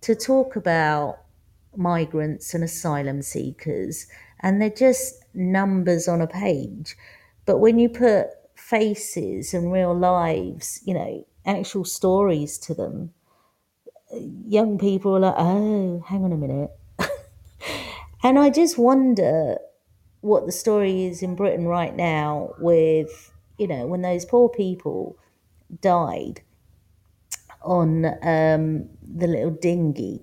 to 0.00 0.14
talk 0.14 0.56
about 0.56 1.18
migrants 1.76 2.54
and 2.54 2.64
asylum 2.64 3.20
seekers, 3.20 4.06
and 4.40 4.60
they're 4.60 4.70
just 4.70 5.22
numbers 5.34 6.08
on 6.08 6.20
a 6.20 6.26
page. 6.26 6.96
But 7.44 7.58
when 7.58 7.78
you 7.78 7.88
put 7.90 8.28
faces 8.54 9.52
and 9.52 9.72
real 9.72 9.94
lives, 9.94 10.80
you 10.86 10.94
know, 10.94 11.26
actual 11.46 11.84
stories 11.84 12.58
to 12.58 12.74
them, 12.74 13.12
young 14.46 14.78
people 14.78 15.16
are 15.16 15.20
like, 15.20 15.34
oh, 15.36 16.04
hang 16.06 16.24
on 16.24 16.32
a 16.32 16.36
minute. 16.36 16.70
and 18.22 18.38
I 18.38 18.50
just 18.50 18.78
wonder 18.78 19.58
what 20.20 20.46
the 20.46 20.52
story 20.52 21.04
is 21.04 21.22
in 21.22 21.34
Britain 21.34 21.66
right 21.66 21.94
now 21.94 22.54
with, 22.58 23.32
you 23.58 23.66
know, 23.66 23.86
when 23.86 24.02
those 24.02 24.24
poor 24.24 24.48
people 24.48 25.18
died 25.80 26.40
on 27.62 28.06
um, 28.22 28.88
the 29.02 29.26
little 29.26 29.50
dinghy 29.50 30.22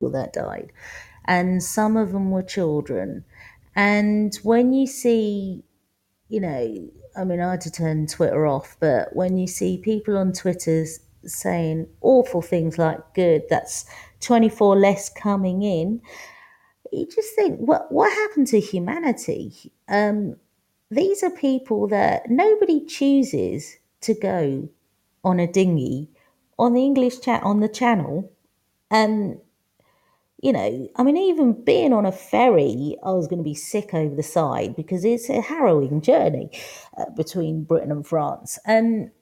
that 0.00 0.32
died. 0.32 0.72
And 1.26 1.62
some 1.62 1.96
of 1.96 2.12
them 2.12 2.30
were 2.30 2.42
children. 2.42 3.24
And 3.76 4.34
when 4.42 4.72
you 4.72 4.86
see, 4.86 5.62
you 6.28 6.40
know, 6.40 6.90
I 7.16 7.24
mean, 7.24 7.40
I 7.40 7.52
had 7.52 7.60
to 7.62 7.70
turn 7.70 8.06
Twitter 8.06 8.46
off, 8.46 8.76
but 8.80 9.14
when 9.14 9.36
you 9.36 9.46
see 9.46 9.78
people 9.78 10.16
on 10.16 10.32
Twitter 10.32 10.86
saying 11.24 11.86
awful 12.00 12.42
things 12.42 12.78
like, 12.78 12.98
good, 13.14 13.42
that's 13.48 13.84
24 14.20 14.76
less 14.76 15.08
coming 15.08 15.62
in, 15.62 16.00
you 16.92 17.06
just 17.06 17.34
think, 17.34 17.58
what, 17.58 17.90
what 17.90 18.12
happened 18.12 18.46
to 18.48 18.60
humanity? 18.60 19.72
Um, 19.88 20.36
these 20.90 21.22
are 21.22 21.30
people 21.30 21.88
that 21.88 22.30
nobody 22.30 22.84
chooses 22.84 23.76
to 24.02 24.14
go 24.14 24.68
on 25.24 25.40
a 25.40 25.46
dinghy 25.46 26.10
on 26.58 26.74
the 26.74 26.82
English 26.82 27.20
chat 27.20 27.42
on 27.42 27.60
the 27.60 27.68
channel. 27.68 28.30
And, 28.90 29.38
you 30.42 30.52
know, 30.52 30.88
I 30.96 31.04
mean, 31.04 31.16
even 31.16 31.64
being 31.64 31.92
on 31.92 32.04
a 32.04 32.10
ferry, 32.10 32.96
I 33.04 33.12
was 33.12 33.28
going 33.28 33.38
to 33.38 33.44
be 33.44 33.54
sick 33.54 33.94
over 33.94 34.14
the 34.14 34.24
side 34.24 34.74
because 34.74 35.04
it's 35.04 35.30
a 35.30 35.40
harrowing 35.40 36.00
journey 36.00 36.50
uh, 36.98 37.10
between 37.16 37.62
Britain 37.62 37.92
and 37.92 38.04
France. 38.04 38.58
And 38.66 39.12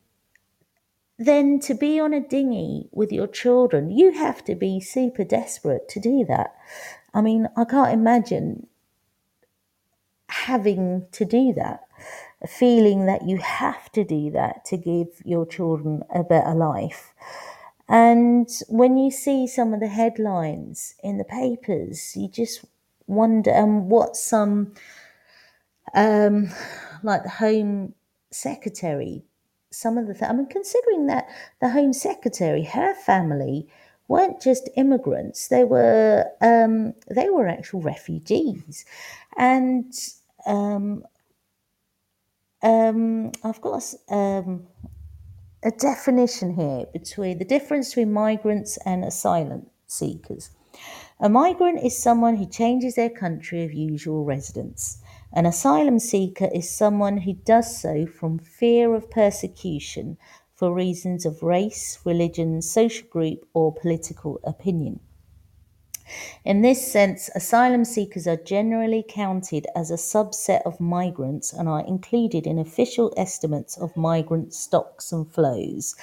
then 1.18 1.60
to 1.60 1.74
be 1.74 2.00
on 2.00 2.14
a 2.14 2.26
dinghy 2.26 2.88
with 2.90 3.12
your 3.12 3.26
children, 3.26 3.90
you 3.90 4.12
have 4.12 4.42
to 4.44 4.54
be 4.54 4.80
super 4.80 5.22
desperate 5.22 5.90
to 5.90 6.00
do 6.00 6.24
that. 6.26 6.54
I 7.12 7.20
mean, 7.20 7.48
I 7.54 7.66
can't 7.66 7.92
imagine 7.92 8.66
having 10.30 11.06
to 11.12 11.26
do 11.26 11.52
that, 11.52 11.80
feeling 12.48 13.04
that 13.04 13.28
you 13.28 13.36
have 13.36 13.92
to 13.92 14.04
do 14.04 14.30
that 14.30 14.64
to 14.66 14.78
give 14.78 15.08
your 15.22 15.44
children 15.44 16.02
a 16.14 16.24
better 16.24 16.54
life. 16.54 17.12
And 17.90 18.48
when 18.68 18.96
you 18.98 19.10
see 19.10 19.46
some 19.48 19.74
of 19.74 19.80
the 19.80 19.88
headlines 19.88 20.94
in 21.02 21.18
the 21.18 21.24
papers, 21.24 22.16
you 22.16 22.28
just 22.28 22.64
wonder 23.08 23.54
um, 23.54 23.88
what 23.90 24.16
some, 24.16 24.74
um, 25.94 26.50
like 27.02 27.24
the 27.24 27.30
Home 27.30 27.94
Secretary 28.30 29.24
some 29.72 29.98
of 29.98 30.06
the 30.06 30.14
th- 30.14 30.30
I 30.30 30.32
mean, 30.32 30.46
considering 30.46 31.06
that 31.06 31.28
the 31.60 31.70
Home 31.70 31.92
Secretary, 31.92 32.64
her 32.64 32.94
family 32.94 33.68
weren't 34.08 34.40
just 34.40 34.68
immigrants; 34.76 35.48
they 35.48 35.64
were 35.64 36.26
um, 36.40 36.94
they 37.08 37.30
were 37.30 37.46
actual 37.46 37.80
refugees, 37.80 38.84
and 39.36 39.92
um, 40.46 41.04
um, 42.62 43.32
I've 43.44 43.60
got 43.60 43.82
um, 44.08 44.66
a 45.62 45.70
definition 45.70 46.54
here 46.54 46.86
between 46.92 47.38
the 47.38 47.44
difference 47.44 47.90
between 47.90 48.12
migrants 48.12 48.78
and 48.86 49.04
asylum 49.04 49.66
seekers. 49.86 50.50
A 51.18 51.28
migrant 51.28 51.84
is 51.84 52.02
someone 52.02 52.36
who 52.36 52.46
changes 52.46 52.94
their 52.94 53.10
country 53.10 53.62
of 53.64 53.74
usual 53.74 54.24
residence. 54.24 55.02
An 55.34 55.44
asylum 55.44 55.98
seeker 55.98 56.48
is 56.54 56.74
someone 56.74 57.18
who 57.18 57.34
does 57.34 57.78
so 57.78 58.06
from 58.06 58.38
fear 58.38 58.94
of 58.94 59.10
persecution 59.10 60.16
for 60.54 60.72
reasons 60.72 61.26
of 61.26 61.42
race, 61.42 61.98
religion, 62.04 62.62
social 62.62 63.06
group, 63.08 63.46
or 63.52 63.74
political 63.74 64.40
opinion. 64.44 65.00
In 66.44 66.62
this 66.62 66.90
sense, 66.90 67.30
asylum 67.34 67.84
seekers 67.84 68.26
are 68.26 68.36
generally 68.36 69.04
counted 69.08 69.66
as 69.74 69.90
a 69.90 69.94
subset 69.94 70.62
of 70.62 70.80
migrants 70.80 71.52
and 71.52 71.68
are 71.68 71.86
included 71.86 72.46
in 72.46 72.58
official 72.58 73.12
estimates 73.16 73.76
of 73.76 73.96
migrant 73.96 74.54
stocks 74.54 75.12
and 75.12 75.30
flows. 75.30 75.94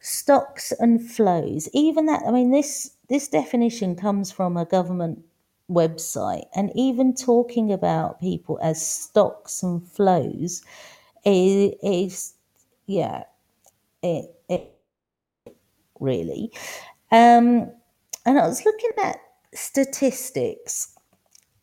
Stocks 0.00 0.72
and 0.78 1.02
flows, 1.02 1.68
even 1.72 2.06
that, 2.06 2.22
I 2.26 2.30
mean, 2.30 2.50
this, 2.50 2.92
this 3.08 3.28
definition 3.28 3.96
comes 3.96 4.32
from 4.32 4.56
a 4.56 4.64
government 4.64 5.24
website 5.70 6.46
and 6.54 6.72
even 6.74 7.14
talking 7.14 7.72
about 7.72 8.20
people 8.20 8.58
as 8.62 8.84
stocks 8.84 9.62
and 9.62 9.86
flows 9.86 10.62
is, 11.24 11.74
is 11.82 12.34
yeah 12.86 13.22
it, 14.02 14.34
it 14.48 14.74
really 16.00 16.50
um 17.12 17.70
and 18.26 18.38
i 18.38 18.46
was 18.46 18.64
looking 18.64 18.90
at 19.04 19.20
statistics 19.54 20.94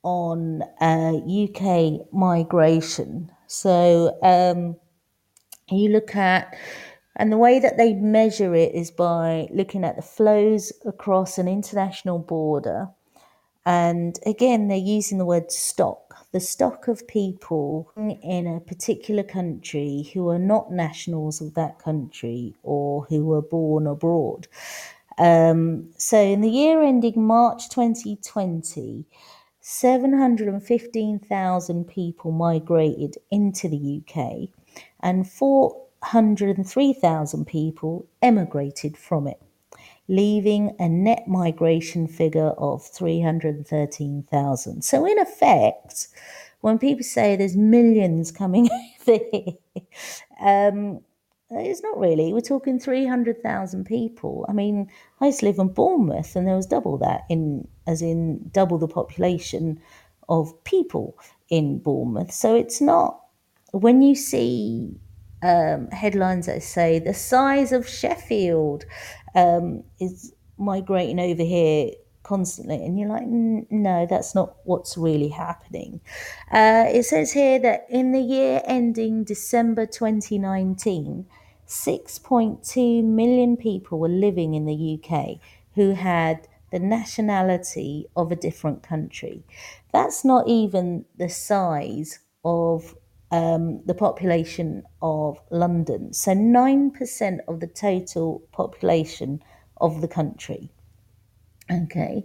on 0.03 0.61
uh, 0.81 1.13
uk 1.17 2.13
migration 2.13 3.31
so 3.47 4.17
um 4.23 4.75
you 5.69 5.89
look 5.89 6.15
at 6.15 6.55
and 7.15 7.31
the 7.31 7.38
way 7.38 7.59
that 7.59 7.77
they 7.77 7.93
measure 7.93 8.53
it 8.53 8.73
is 8.75 8.91
by 8.91 9.47
looking 9.51 9.83
at 9.83 9.95
the 9.95 10.01
flows 10.01 10.71
across 10.85 11.38
an 11.38 11.47
international 11.47 12.19
border 12.19 12.88
and 13.67 14.17
again, 14.25 14.69
they're 14.69 14.77
using 14.77 15.17
the 15.17 15.25
word 15.25 15.51
stock, 15.51 16.15
the 16.31 16.39
stock 16.39 16.88
of 16.88 17.05
people 17.05 17.91
in 17.97 18.47
a 18.47 18.61
particular 18.61 19.23
country 19.23 20.09
who 20.13 20.29
are 20.29 20.39
not 20.39 20.71
nationals 20.71 21.41
of 21.41 21.53
that 21.55 21.77
country 21.77 22.55
or 22.63 23.03
who 23.09 23.25
were 23.25 23.41
born 23.41 23.85
abroad. 23.85 24.47
Um, 25.18 25.89
so 25.97 26.20
in 26.20 26.41
the 26.41 26.49
year 26.49 26.84
ending 26.84 27.26
March 27.26 27.70
2020, 27.70 29.05
715,000 29.61 31.86
people 31.86 32.32
migrated 32.32 33.18
into 33.32 33.68
the 33.68 34.01
UK 34.01 34.49
and 35.01 35.28
403,000 35.30 37.45
people 37.45 38.05
emigrated 38.22 38.95
from 38.95 39.28
it 39.28 39.41
leaving 40.07 40.76
a 40.80 40.88
net 40.88 41.28
migration 41.28 42.07
figure 42.07 42.51
of 42.51 42.86
313,000. 42.86 44.82
So, 44.84 45.05
in 45.05 45.20
effect, 45.20 46.07
when 46.61 46.80
people 46.80 47.03
say 47.03 47.36
there's 47.36 47.57
millions 47.57 48.32
coming 48.32 48.70
over 49.07 49.20
here, 49.32 49.53
um, 50.41 51.01
it's 51.49 51.81
not 51.81 51.97
really. 51.97 52.33
We're 52.33 52.41
talking 52.41 52.79
300,000 52.79 53.85
people. 53.85 54.45
I 54.49 54.53
mean, 54.53 54.89
I 55.21 55.27
used 55.27 55.39
to 55.39 55.45
live 55.45 55.59
in 55.59 55.69
Bournemouth 55.69 56.35
and 56.35 56.47
there 56.47 56.55
was 56.55 56.65
double 56.65 56.97
that, 56.97 57.21
in 57.29 57.67
as 57.85 58.01
in 58.01 58.49
double 58.51 58.77
the 58.77 58.87
population 58.87 59.79
of 60.27 60.63
people 60.65 61.17
in 61.49 61.79
Bournemouth. 61.79 62.31
So 62.33 62.55
it's 62.55 62.81
not, 62.81 63.21
when 63.71 64.01
you 64.01 64.13
see 64.13 64.99
um, 65.41 65.89
headlines 65.91 66.47
that 66.47 66.63
say 66.63 66.99
the 66.99 67.13
size 67.13 67.71
of 67.71 67.87
Sheffield 67.87 68.85
um, 69.35 69.83
is 69.99 70.33
migrating 70.57 71.19
over 71.19 71.43
here 71.43 71.91
constantly. 72.23 72.75
And 72.75 72.99
you're 72.99 73.09
like, 73.09 73.25
no, 73.25 74.05
that's 74.09 74.35
not 74.35 74.57
what's 74.65 74.97
really 74.97 75.29
happening. 75.29 76.01
Uh, 76.51 76.85
it 76.87 77.03
says 77.03 77.31
here 77.31 77.57
that 77.59 77.85
in 77.89 78.11
the 78.11 78.19
year 78.19 78.61
ending 78.65 79.23
December 79.23 79.85
2019, 79.85 81.25
6.2 81.68 83.03
million 83.03 83.57
people 83.57 83.99
were 83.99 84.07
living 84.07 84.53
in 84.53 84.65
the 84.65 84.99
UK 84.99 85.39
who 85.76 85.91
had 85.91 86.47
the 86.72 86.80
nationality 86.80 88.05
of 88.15 88.32
a 88.32 88.36
different 88.36 88.84
country. 88.84 89.43
That's 89.93 90.26
not 90.26 90.47
even 90.47 91.05
the 91.18 91.30
size 91.30 92.20
of 92.43 92.95
um, 93.32 93.84
the 93.86 93.93
population 93.93 94.84
of 95.01 95.39
London. 95.51 96.13
So 96.13 96.32
9% 96.32 97.39
of 97.47 97.59
the 97.59 97.68
total 97.68 98.41
population 98.51 99.41
of 99.78 100.01
the 100.01 100.07
country. 100.07 100.70
Okay. 101.70 102.24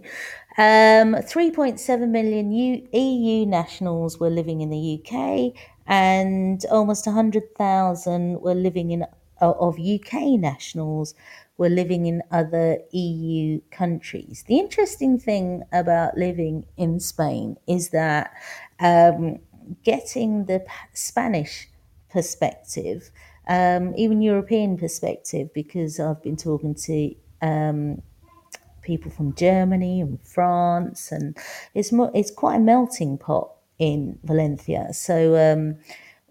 Um, 0.57 1.15
3.7 1.15 2.09
million 2.09 2.51
EU 2.51 3.45
nationals 3.45 4.19
were 4.19 4.29
living 4.29 4.61
in 4.61 4.69
the 4.69 5.01
UK, 5.03 5.53
and 5.85 6.63
almost 6.71 7.05
100,000 7.05 8.39
were 8.39 8.55
living 8.55 8.91
in 8.91 9.05
of 9.51 9.79
UK 9.79 10.39
nationals 10.39 11.13
were 11.57 11.69
living 11.69 12.05
in 12.05 12.21
other 12.31 12.79
EU 12.91 13.61
countries. 13.71 14.43
The 14.47 14.59
interesting 14.59 15.19
thing 15.19 15.63
about 15.71 16.17
living 16.17 16.65
in 16.77 16.99
Spain 16.99 17.57
is 17.67 17.89
that 17.89 18.33
um, 18.79 19.39
getting 19.83 20.45
the 20.45 20.65
Spanish 20.93 21.69
perspective, 22.09 23.11
um, 23.47 23.93
even 23.95 24.21
European 24.21 24.77
perspective, 24.77 25.53
because 25.53 25.99
I've 25.99 26.21
been 26.23 26.37
talking 26.37 26.75
to 26.75 27.15
um, 27.41 28.01
people 28.81 29.11
from 29.11 29.35
Germany 29.35 30.01
and 30.01 30.19
France, 30.25 31.11
and 31.11 31.37
it's 31.73 31.91
mo- 31.91 32.11
it's 32.13 32.31
quite 32.31 32.57
a 32.57 32.59
melting 32.59 33.17
pot 33.17 33.51
in 33.79 34.19
Valencia. 34.23 34.93
So 34.93 35.35
um, 35.35 35.77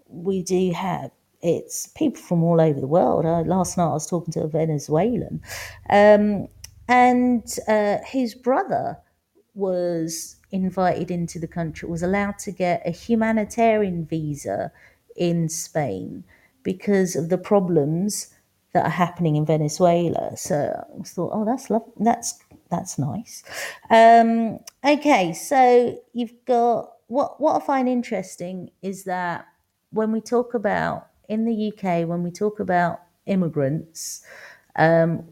we 0.07 0.41
do 0.41 0.71
have 0.71 1.11
it's 1.43 1.87
people 1.87 2.21
from 2.21 2.41
all 2.41 2.59
over 2.59 2.79
the 2.79 2.87
world. 2.87 3.25
I, 3.25 3.41
last 3.41 3.77
night 3.77 3.89
I 3.89 3.93
was 3.93 4.07
talking 4.07 4.31
to 4.33 4.41
a 4.41 4.47
Venezuelan, 4.47 5.41
um, 5.89 6.47
and 6.87 7.45
uh, 7.67 7.97
his 8.05 8.33
brother 8.33 8.97
was 9.53 10.37
invited 10.51 11.11
into 11.11 11.39
the 11.39 11.47
country, 11.47 11.87
was 11.89 12.01
allowed 12.01 12.39
to 12.39 12.51
get 12.51 12.81
a 12.85 12.91
humanitarian 12.91 14.05
visa 14.05 14.71
in 15.15 15.49
Spain 15.49 16.23
because 16.63 17.15
of 17.15 17.29
the 17.29 17.37
problems 17.37 18.33
that 18.71 18.85
are 18.85 18.89
happening 18.89 19.35
in 19.35 19.45
Venezuela. 19.45 20.35
So 20.35 20.85
I 20.99 21.03
thought, 21.03 21.31
oh, 21.33 21.45
that's 21.45 21.69
love, 21.69 21.83
that's 21.99 22.39
that's 22.69 22.97
nice. 22.97 23.43
Um, 23.89 24.59
okay, 24.83 25.33
so 25.33 25.99
you've 26.13 26.33
got 26.45 26.93
what 27.07 27.39
what 27.41 27.61
I 27.61 27.65
find 27.65 27.89
interesting 27.89 28.71
is 28.81 29.03
that 29.03 29.45
when 29.91 30.11
we 30.11 30.21
talk 30.21 30.53
about 30.53 31.07
in 31.29 31.45
the 31.45 31.71
UK, 31.71 32.07
when 32.07 32.23
we 32.23 32.31
talk 32.31 32.59
about 32.59 33.01
immigrants, 33.25 34.23
um, 34.75 35.23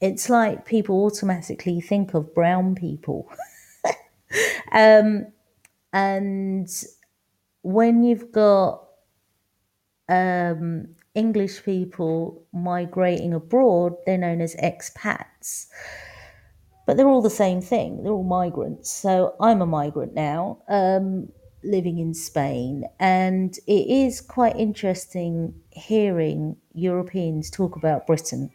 it's 0.00 0.30
like 0.30 0.64
people 0.64 1.04
automatically 1.04 1.80
think 1.80 2.14
of 2.14 2.34
brown 2.34 2.74
people. 2.74 3.30
um, 4.72 5.26
and 5.92 6.68
when 7.62 8.02
you've 8.02 8.32
got 8.32 8.86
um, 10.08 10.88
English 11.14 11.64
people 11.64 12.42
migrating 12.52 13.34
abroad, 13.34 13.94
they're 14.06 14.18
known 14.18 14.40
as 14.40 14.56
expats. 14.56 15.66
But 16.86 16.96
they're 16.96 17.08
all 17.08 17.22
the 17.22 17.30
same 17.30 17.60
thing, 17.60 18.02
they're 18.02 18.12
all 18.12 18.24
migrants. 18.24 18.90
So 18.90 19.36
I'm 19.40 19.62
a 19.62 19.66
migrant 19.66 20.14
now, 20.14 20.62
um, 20.68 21.30
living 21.62 21.98
in 21.98 22.14
Spain, 22.14 22.84
and 22.98 23.56
it 23.66 23.86
is 23.88 24.20
quite 24.20 24.56
interesting 24.56 25.54
hearing 25.70 26.56
Europeans 26.72 27.50
talk 27.50 27.76
about 27.76 28.06
Britain. 28.06 28.50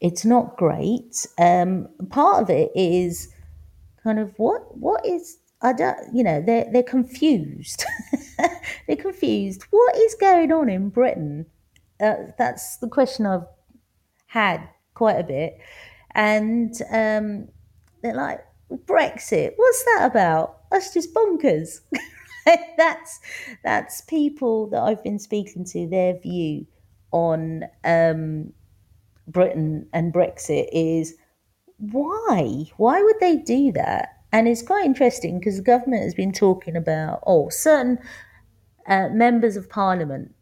It's 0.00 0.24
not 0.24 0.56
great. 0.56 1.26
Um, 1.38 1.88
part 2.08 2.42
of 2.42 2.50
it 2.50 2.70
is 2.74 3.32
kind 4.02 4.18
of 4.18 4.32
what 4.38 4.76
what 4.76 5.04
is 5.06 5.38
I 5.62 5.72
don't 5.72 5.98
you 6.14 6.24
know 6.24 6.42
they're 6.44 6.66
they're 6.72 6.82
confused. 6.82 7.84
they're 8.86 8.96
confused. 8.96 9.64
What 9.70 9.96
is 9.96 10.14
going 10.14 10.52
on 10.52 10.68
in 10.68 10.88
Britain? 10.88 11.46
Uh, 12.00 12.16
that's 12.38 12.78
the 12.78 12.88
question 12.88 13.26
I've 13.26 13.46
had 14.26 14.68
quite 14.94 15.18
a 15.18 15.24
bit, 15.24 15.58
and 16.12 16.74
um, 16.90 17.48
they're 18.02 18.14
like 18.14 18.40
Brexit. 18.70 19.52
What's 19.56 19.84
that 19.84 20.08
about? 20.10 20.59
That's 20.70 20.92
just 20.92 21.14
bonkers. 21.14 21.80
that's 22.76 23.20
that's 23.64 24.00
people 24.02 24.68
that 24.70 24.80
I've 24.80 25.02
been 25.02 25.18
speaking 25.18 25.64
to. 25.66 25.88
Their 25.88 26.18
view 26.18 26.66
on 27.12 27.64
um, 27.84 28.52
Britain 29.26 29.88
and 29.92 30.12
Brexit 30.12 30.68
is 30.72 31.14
why? 31.78 32.64
Why 32.76 33.02
would 33.02 33.20
they 33.20 33.36
do 33.36 33.72
that? 33.72 34.10
And 34.32 34.46
it's 34.46 34.62
quite 34.62 34.84
interesting 34.84 35.38
because 35.38 35.56
the 35.56 35.62
government 35.62 36.04
has 36.04 36.14
been 36.14 36.32
talking 36.32 36.76
about, 36.76 37.20
oh, 37.26 37.48
certain 37.48 37.98
uh, 38.86 39.08
members 39.08 39.56
of 39.56 39.68
parliament 39.68 40.34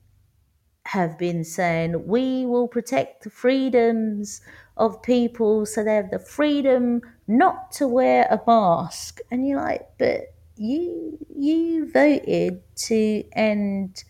have 0.87 1.18
been 1.18 1.45
saying, 1.45 2.07
we 2.07 2.45
will 2.45 2.68
protect 2.68 3.24
the 3.24 3.31
freedoms 3.31 4.41
of 4.76 5.03
people 5.03 5.64
so 5.64 5.83
they 5.83 5.95
have 5.95 6.11
the 6.11 6.18
freedom 6.18 7.01
not 7.29 7.70
to 7.72 7.87
wear 7.87 8.26
a 8.31 8.41
mask. 8.47 9.20
And 9.31 9.47
you're 9.47 9.61
like, 9.61 9.87
but 9.99 10.35
you 10.57 11.18
you 11.37 11.91
voted 11.93 12.62
to 12.76 13.24
end 13.33 14.03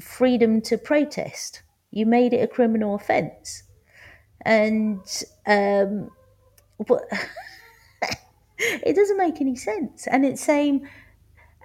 freedom 0.00 0.60
to 0.60 0.78
protest. 0.78 1.62
You 1.90 2.06
made 2.06 2.32
it 2.32 2.42
a 2.42 2.46
criminal 2.46 2.94
offence 2.94 3.64
and 4.46 5.00
um, 5.46 6.10
but 6.86 7.02
it 8.58 8.94
doesn't 8.94 9.18
make 9.18 9.40
any 9.40 9.56
sense. 9.56 10.06
And 10.06 10.24
it's 10.24 10.42
same, 10.42 10.88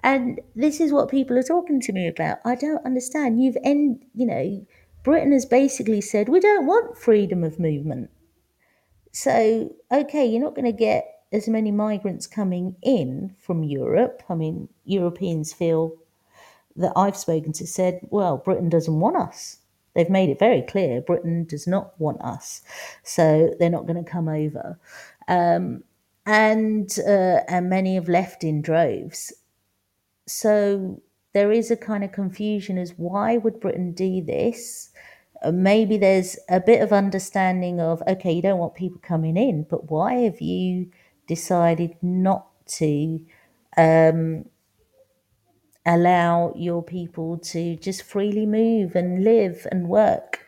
and 0.02 0.40
this 0.56 0.80
is 0.80 0.92
what 0.92 1.10
people 1.10 1.38
are 1.38 1.44
talking 1.44 1.80
to 1.80 1.92
me 1.92 2.08
about. 2.08 2.38
I 2.44 2.56
don't 2.56 2.84
understand. 2.84 3.42
You've 3.42 3.56
end, 3.64 4.04
you 4.14 4.26
know, 4.26 4.66
Britain 5.04 5.32
has 5.32 5.46
basically 5.46 6.00
said 6.00 6.28
we 6.28 6.40
don't 6.40 6.66
want 6.66 6.98
freedom 6.98 7.44
of 7.44 7.60
movement. 7.60 8.10
So 9.12 9.74
okay, 9.90 10.26
you're 10.26 10.42
not 10.42 10.54
going 10.54 10.64
to 10.64 10.72
get 10.72 11.06
as 11.32 11.48
many 11.48 11.70
migrants 11.70 12.26
coming 12.26 12.76
in 12.82 13.34
from 13.38 13.62
Europe. 13.62 14.22
I 14.28 14.34
mean, 14.34 14.68
Europeans 14.84 15.52
feel 15.52 15.96
that 16.76 16.92
I've 16.96 17.16
spoken 17.16 17.52
to 17.54 17.66
said, 17.66 18.00
well, 18.10 18.38
Britain 18.38 18.68
doesn't 18.68 19.00
want 19.00 19.16
us. 19.16 19.58
They've 19.94 20.08
made 20.08 20.30
it 20.30 20.38
very 20.38 20.62
clear 20.62 21.02
Britain 21.02 21.44
does 21.44 21.66
not 21.66 21.98
want 22.00 22.22
us, 22.22 22.62
so 23.02 23.54
they're 23.58 23.68
not 23.68 23.86
going 23.86 24.02
to 24.02 24.10
come 24.10 24.28
over. 24.28 24.78
Um, 25.28 25.84
and 26.24 26.90
uh, 27.06 27.40
and 27.48 27.68
many 27.68 27.96
have 27.96 28.08
left 28.08 28.42
in 28.44 28.62
droves. 28.62 29.32
So 30.26 31.02
there 31.34 31.52
is 31.52 31.70
a 31.70 31.76
kind 31.76 32.04
of 32.04 32.12
confusion 32.12 32.78
as 32.78 32.94
why 32.96 33.36
would 33.36 33.60
Britain 33.60 33.92
do 33.92 34.22
this? 34.22 34.91
Maybe 35.50 35.96
there's 35.96 36.38
a 36.48 36.60
bit 36.60 36.82
of 36.82 36.92
understanding 36.92 37.80
of 37.80 38.02
okay, 38.06 38.32
you 38.32 38.42
don't 38.42 38.58
want 38.58 38.74
people 38.74 39.00
coming 39.02 39.36
in, 39.36 39.64
but 39.68 39.90
why 39.90 40.14
have 40.14 40.40
you 40.40 40.90
decided 41.26 41.96
not 42.02 42.46
to 42.66 43.20
um, 43.76 44.44
allow 45.84 46.52
your 46.56 46.82
people 46.82 47.38
to 47.38 47.76
just 47.76 48.02
freely 48.02 48.46
move 48.46 48.94
and 48.94 49.24
live 49.24 49.66
and 49.70 49.88
work 49.88 50.46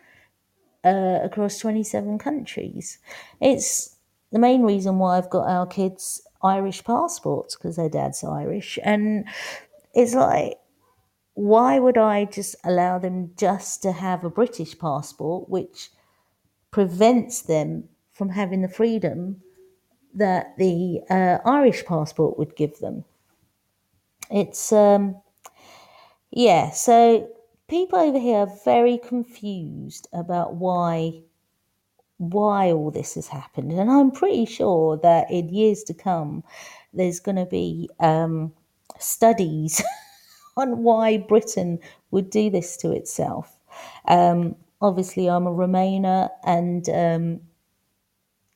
uh, 0.84 1.20
across 1.22 1.58
27 1.58 2.18
countries. 2.18 2.98
It's 3.40 3.96
the 4.30 4.38
main 4.38 4.62
reason 4.62 4.98
why 4.98 5.16
I've 5.16 5.30
got 5.30 5.48
our 5.48 5.66
kids 5.66 6.22
Irish 6.42 6.84
passports 6.84 7.56
because 7.56 7.76
their 7.76 7.88
dad's 7.88 8.22
Irish. 8.22 8.78
And 8.82 9.26
it's 9.94 10.14
like, 10.14 10.58
why 11.34 11.78
would 11.78 11.98
I 11.98 12.24
just 12.26 12.56
allow 12.64 12.98
them 12.98 13.32
just 13.36 13.82
to 13.82 13.92
have 13.92 14.24
a 14.24 14.30
British 14.30 14.78
passport, 14.78 15.48
which 15.48 15.90
prevents 16.70 17.42
them 17.42 17.84
from 18.12 18.28
having 18.30 18.62
the 18.62 18.68
freedom 18.68 19.42
that 20.14 20.56
the 20.58 21.00
uh, 21.10 21.38
Irish 21.44 21.84
passport 21.84 22.38
would 22.38 22.56
give 22.56 22.78
them? 22.78 23.04
It's 24.30 24.72
um, 24.72 25.16
yeah, 26.30 26.70
so 26.70 27.28
people 27.68 27.98
over 27.98 28.18
here 28.18 28.38
are 28.38 28.58
very 28.64 28.98
confused 28.98 30.08
about 30.12 30.54
why 30.54 31.22
why 32.18 32.70
all 32.70 32.92
this 32.92 33.16
has 33.16 33.26
happened, 33.26 33.72
and 33.72 33.90
I'm 33.90 34.12
pretty 34.12 34.46
sure 34.46 34.96
that 34.98 35.30
in 35.32 35.48
years 35.48 35.82
to 35.84 35.94
come, 35.94 36.44
there's 36.92 37.18
going 37.18 37.36
to 37.36 37.44
be 37.44 37.90
um, 37.98 38.52
studies 39.00 39.82
on 40.56 40.82
why 40.82 41.18
Britain 41.18 41.78
would 42.10 42.30
do 42.30 42.50
this 42.50 42.76
to 42.78 42.92
itself. 42.92 43.58
Um, 44.06 44.56
obviously, 44.80 45.28
I'm 45.28 45.46
a 45.46 45.52
Remainer, 45.52 46.30
and 46.44 46.88
um, 46.88 47.40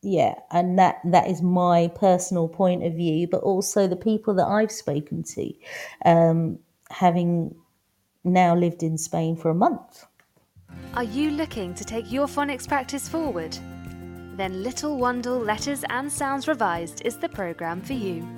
yeah, 0.03 0.35
and 0.51 0.79
that 0.79 1.01
that 1.05 1.29
is 1.29 1.43
my 1.43 1.89
personal 1.89 2.49
point 2.49 2.85
of 2.85 2.95
view, 2.95 3.27
but 3.27 3.43
also 3.43 3.87
the 3.87 3.97
people 3.97 4.35
that 4.35 4.47
I've 4.47 4.73
spoken 4.73 5.23
to, 5.25 5.53
um, 6.05 6.59
having 6.91 7.55
now 8.25 8.55
lived 8.55 8.83
in 8.83 8.99
Spain 8.99 9.37
for 9.37 9.51
a 9.51 9.55
month. 9.55 10.05
Are 10.95 11.05
you 11.05 11.31
looking 11.31 11.75
to 11.75 11.85
take 11.85 12.13
your 12.13 12.27
phonics 12.27 12.67
practice 12.69 13.09
forward? 13.09 13.57
Then 14.37 14.63
Little 14.63 14.99
Wandle 14.99 15.45
Letters 15.45 15.85
and 15.91 16.11
Sounds 16.11 16.47
Revised 16.47 17.03
is 17.05 17.17
the 17.17 17.29
programme 17.29 17.81
for 17.81 17.95
you. 17.95 18.38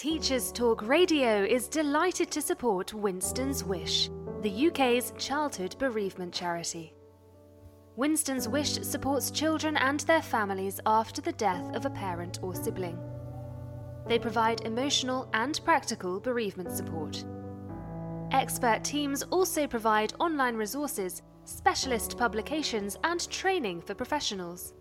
Teachers 0.00 0.50
Talk 0.50 0.80
Radio 0.88 1.44
is 1.44 1.68
delighted 1.68 2.30
to 2.30 2.40
support 2.40 2.94
Winston's 2.94 3.62
Wish, 3.62 4.08
the 4.40 4.68
UK's 4.68 5.12
childhood 5.18 5.76
bereavement 5.78 6.32
charity. 6.32 6.94
Winston's 7.96 8.48
Wish 8.48 8.80
supports 8.80 9.30
children 9.30 9.76
and 9.76 10.00
their 10.00 10.22
families 10.22 10.80
after 10.86 11.20
the 11.20 11.32
death 11.34 11.76
of 11.76 11.84
a 11.84 11.90
parent 11.90 12.38
or 12.40 12.54
sibling. 12.54 12.98
They 14.06 14.18
provide 14.18 14.62
emotional 14.62 15.28
and 15.34 15.60
practical 15.66 16.18
bereavement 16.18 16.72
support. 16.72 17.22
Expert 18.32 18.82
teams 18.82 19.22
also 19.24 19.66
provide 19.66 20.14
online 20.18 20.56
resources, 20.56 21.20
specialist 21.44 22.16
publications, 22.16 22.96
and 23.04 23.28
training 23.28 23.82
for 23.82 23.94
professionals. 23.94 24.72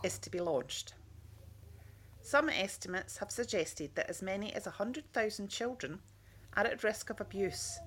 is 0.03 0.18
to 0.20 0.30
be 0.30 0.39
launched. 0.39 0.93
Some 2.22 2.49
estimates 2.49 3.18
have 3.18 3.32
suggested 3.32 3.91
that 3.95 4.09
as 4.09 4.22
many 4.22 4.53
as 4.53 4.66
100,000 4.66 5.49
children 5.49 5.99
are 6.55 6.66
at 6.66 6.84
risk 6.84 7.09
of 7.09 7.20
abuse 7.20 7.78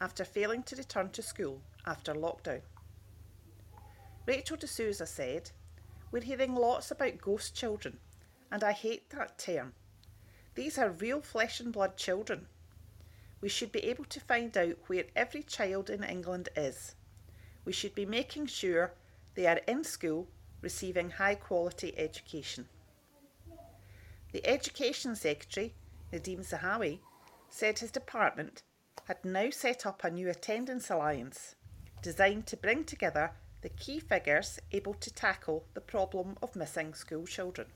after 0.00 0.24
failing 0.24 0.62
to 0.64 0.76
return 0.76 1.10
to 1.10 1.22
school 1.22 1.62
after 1.86 2.14
lockdown. 2.14 2.60
Rachel 4.26 4.56
de 4.56 4.66
Souza 4.66 5.06
said, 5.06 5.50
We're 6.10 6.22
hearing 6.22 6.54
lots 6.54 6.90
about 6.90 7.20
ghost 7.20 7.54
children, 7.54 7.98
and 8.50 8.62
I 8.62 8.72
hate 8.72 9.10
that 9.10 9.38
term. 9.38 9.74
These 10.54 10.76
are 10.78 10.90
real 10.90 11.22
flesh 11.22 11.60
and 11.60 11.72
blood 11.72 11.96
children. 11.96 12.46
We 13.40 13.48
should 13.48 13.72
be 13.72 13.84
able 13.84 14.04
to 14.06 14.20
find 14.20 14.56
out 14.56 14.76
where 14.86 15.04
every 15.14 15.42
child 15.42 15.90
in 15.90 16.02
England 16.02 16.48
is. 16.56 16.94
We 17.64 17.72
should 17.72 17.94
be 17.94 18.06
making 18.06 18.46
sure 18.46 18.94
they 19.34 19.46
are 19.46 19.60
in 19.68 19.84
school 19.84 20.28
receiving 20.60 21.10
high 21.10 21.36
quality 21.36 21.94
education. 21.96 22.66
The 24.32 24.46
Education 24.46 25.14
Secretary, 25.16 25.74
Nadhim 26.12 26.40
Zahawi, 26.40 27.00
said 27.48 27.78
his 27.78 27.90
department 27.90 28.62
had 29.04 29.24
now 29.24 29.48
set 29.50 29.86
up 29.86 30.04
a 30.04 30.10
new 30.10 30.28
attendance 30.28 30.90
alliance 30.90 31.54
designed 32.02 32.46
to 32.46 32.56
bring 32.56 32.84
together 32.84 33.32
the 33.62 33.70
key 33.70 34.00
figures 34.00 34.58
able 34.72 34.94
to 34.94 35.12
tackle 35.12 35.64
the 35.74 35.80
problem 35.80 36.36
of 36.42 36.54
missing 36.54 36.94
school 36.94 37.26
children. 37.26 37.68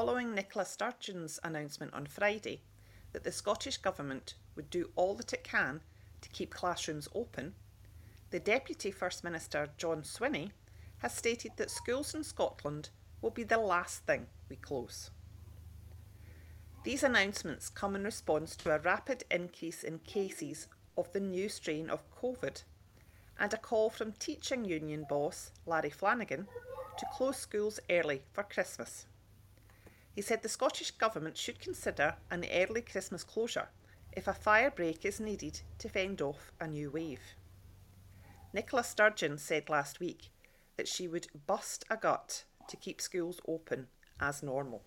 Following 0.00 0.34
Nicola 0.34 0.64
Sturgeon's 0.64 1.38
announcement 1.44 1.92
on 1.92 2.06
Friday 2.06 2.62
that 3.12 3.22
the 3.22 3.30
Scottish 3.30 3.76
Government 3.76 4.32
would 4.56 4.70
do 4.70 4.88
all 4.96 5.14
that 5.16 5.34
it 5.34 5.44
can 5.44 5.82
to 6.22 6.30
keep 6.30 6.54
classrooms 6.54 7.06
open, 7.14 7.52
the 8.30 8.40
Deputy 8.40 8.90
First 8.90 9.22
Minister 9.22 9.68
John 9.76 10.00
Swinney 10.00 10.52
has 11.00 11.14
stated 11.14 11.52
that 11.56 11.70
schools 11.70 12.14
in 12.14 12.24
Scotland 12.24 12.88
will 13.20 13.28
be 13.28 13.42
the 13.42 13.58
last 13.58 14.06
thing 14.06 14.28
we 14.48 14.56
close. 14.56 15.10
These 16.82 17.02
announcements 17.02 17.68
come 17.68 17.94
in 17.94 18.04
response 18.04 18.56
to 18.56 18.74
a 18.74 18.78
rapid 18.78 19.24
increase 19.30 19.84
in 19.84 19.98
cases 19.98 20.66
of 20.96 21.12
the 21.12 21.20
new 21.20 21.50
strain 21.50 21.90
of 21.90 22.10
COVID 22.10 22.62
and 23.38 23.52
a 23.52 23.58
call 23.58 23.90
from 23.90 24.12
teaching 24.12 24.64
union 24.64 25.04
boss 25.06 25.52
Larry 25.66 25.90
Flanagan 25.90 26.48
to 26.96 27.04
close 27.12 27.36
schools 27.36 27.78
early 27.90 28.22
for 28.32 28.44
Christmas. 28.44 29.04
He 30.14 30.22
said 30.22 30.42
the 30.42 30.48
Scottish 30.48 30.90
Government 30.92 31.36
should 31.36 31.60
consider 31.60 32.16
an 32.30 32.44
early 32.52 32.82
Christmas 32.82 33.24
closure 33.24 33.68
if 34.12 34.26
a 34.26 34.34
fire 34.34 34.70
break 34.70 35.04
is 35.04 35.20
needed 35.20 35.60
to 35.78 35.88
fend 35.88 36.20
off 36.20 36.52
a 36.60 36.66
new 36.66 36.90
wave. 36.90 37.20
Nicola 38.52 38.82
Sturgeon 38.82 39.38
said 39.38 39.68
last 39.68 40.00
week 40.00 40.30
that 40.76 40.88
she 40.88 41.06
would 41.06 41.28
bust 41.46 41.84
a 41.88 41.96
gut 41.96 42.44
to 42.68 42.76
keep 42.76 43.00
schools 43.00 43.40
open 43.46 43.86
as 44.18 44.42
normal. 44.42 44.82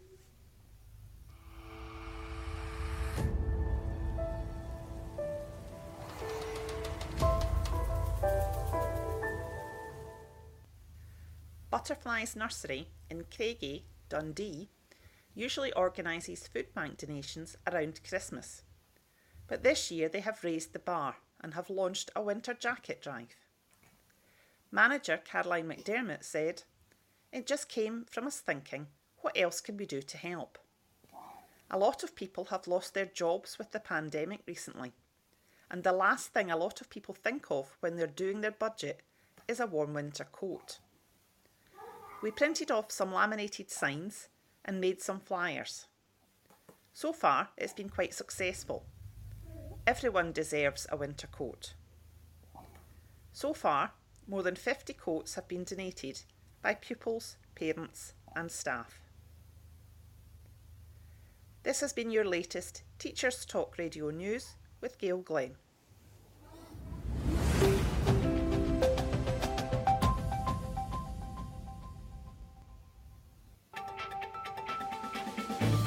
Butterflies 11.71 12.35
Nursery 12.35 12.87
in 13.09 13.25
Craigie, 13.35 13.85
Dundee, 14.09 14.69
usually 15.35 15.73
organises 15.73 16.47
food 16.47 16.73
bank 16.73 16.97
donations 16.97 17.55
around 17.71 18.01
Christmas. 18.07 18.63
But 19.47 19.63
this 19.63 19.91
year 19.91 20.09
they 20.09 20.21
have 20.21 20.43
raised 20.43 20.73
the 20.73 20.79
bar 20.79 21.17
and 21.41 21.53
have 21.53 21.69
launched 21.69 22.11
a 22.15 22.21
winter 22.21 22.53
jacket 22.53 23.01
drive. 23.01 23.35
Manager 24.71 25.19
Caroline 25.23 25.67
McDermott 25.67 26.23
said, 26.23 26.63
It 27.31 27.45
just 27.45 27.69
came 27.69 28.05
from 28.09 28.25
us 28.25 28.39
thinking, 28.39 28.87
what 29.21 29.37
else 29.37 29.61
can 29.61 29.77
we 29.77 29.85
do 29.85 30.01
to 30.01 30.17
help? 30.17 30.57
A 31.71 31.77
lot 31.77 32.03
of 32.03 32.15
people 32.15 32.45
have 32.45 32.67
lost 32.67 32.93
their 32.93 33.05
jobs 33.05 33.57
with 33.57 33.71
the 33.71 33.79
pandemic 33.79 34.41
recently, 34.45 34.93
and 35.71 35.83
the 35.83 35.93
last 35.93 36.27
thing 36.33 36.51
a 36.51 36.57
lot 36.57 36.81
of 36.81 36.89
people 36.89 37.15
think 37.15 37.47
of 37.49 37.77
when 37.79 37.95
they're 37.95 38.07
doing 38.07 38.41
their 38.41 38.51
budget 38.51 39.01
is 39.47 39.59
a 39.59 39.65
warm 39.65 39.93
winter 39.93 40.25
coat. 40.25 40.79
We 42.21 42.31
printed 42.31 42.69
off 42.69 42.91
some 42.91 43.13
laminated 43.13 43.71
signs 43.71 44.27
and 44.65 44.79
made 44.79 45.01
some 45.01 45.19
flyers. 45.19 45.87
So 46.93 47.11
far, 47.11 47.49
it's 47.57 47.73
been 47.73 47.89
quite 47.89 48.13
successful. 48.13 48.85
Everyone 49.85 50.31
deserves 50.31 50.87
a 50.91 50.97
winter 50.97 51.27
coat. 51.27 51.73
So 53.33 53.53
far, 53.53 53.91
more 54.27 54.43
than 54.43 54.55
50 54.55 54.93
coats 54.93 55.35
have 55.35 55.47
been 55.47 55.63
donated 55.63 56.21
by 56.61 56.75
pupils, 56.75 57.37
parents, 57.55 58.13
and 58.35 58.51
staff. 58.51 59.01
This 61.63 61.81
has 61.81 61.93
been 61.93 62.11
your 62.11 62.25
latest 62.25 62.83
Teachers 62.99 63.45
Talk 63.45 63.77
Radio 63.77 64.09
News 64.09 64.55
with 64.81 64.97
Gail 64.97 65.17
Glenn. 65.17 65.55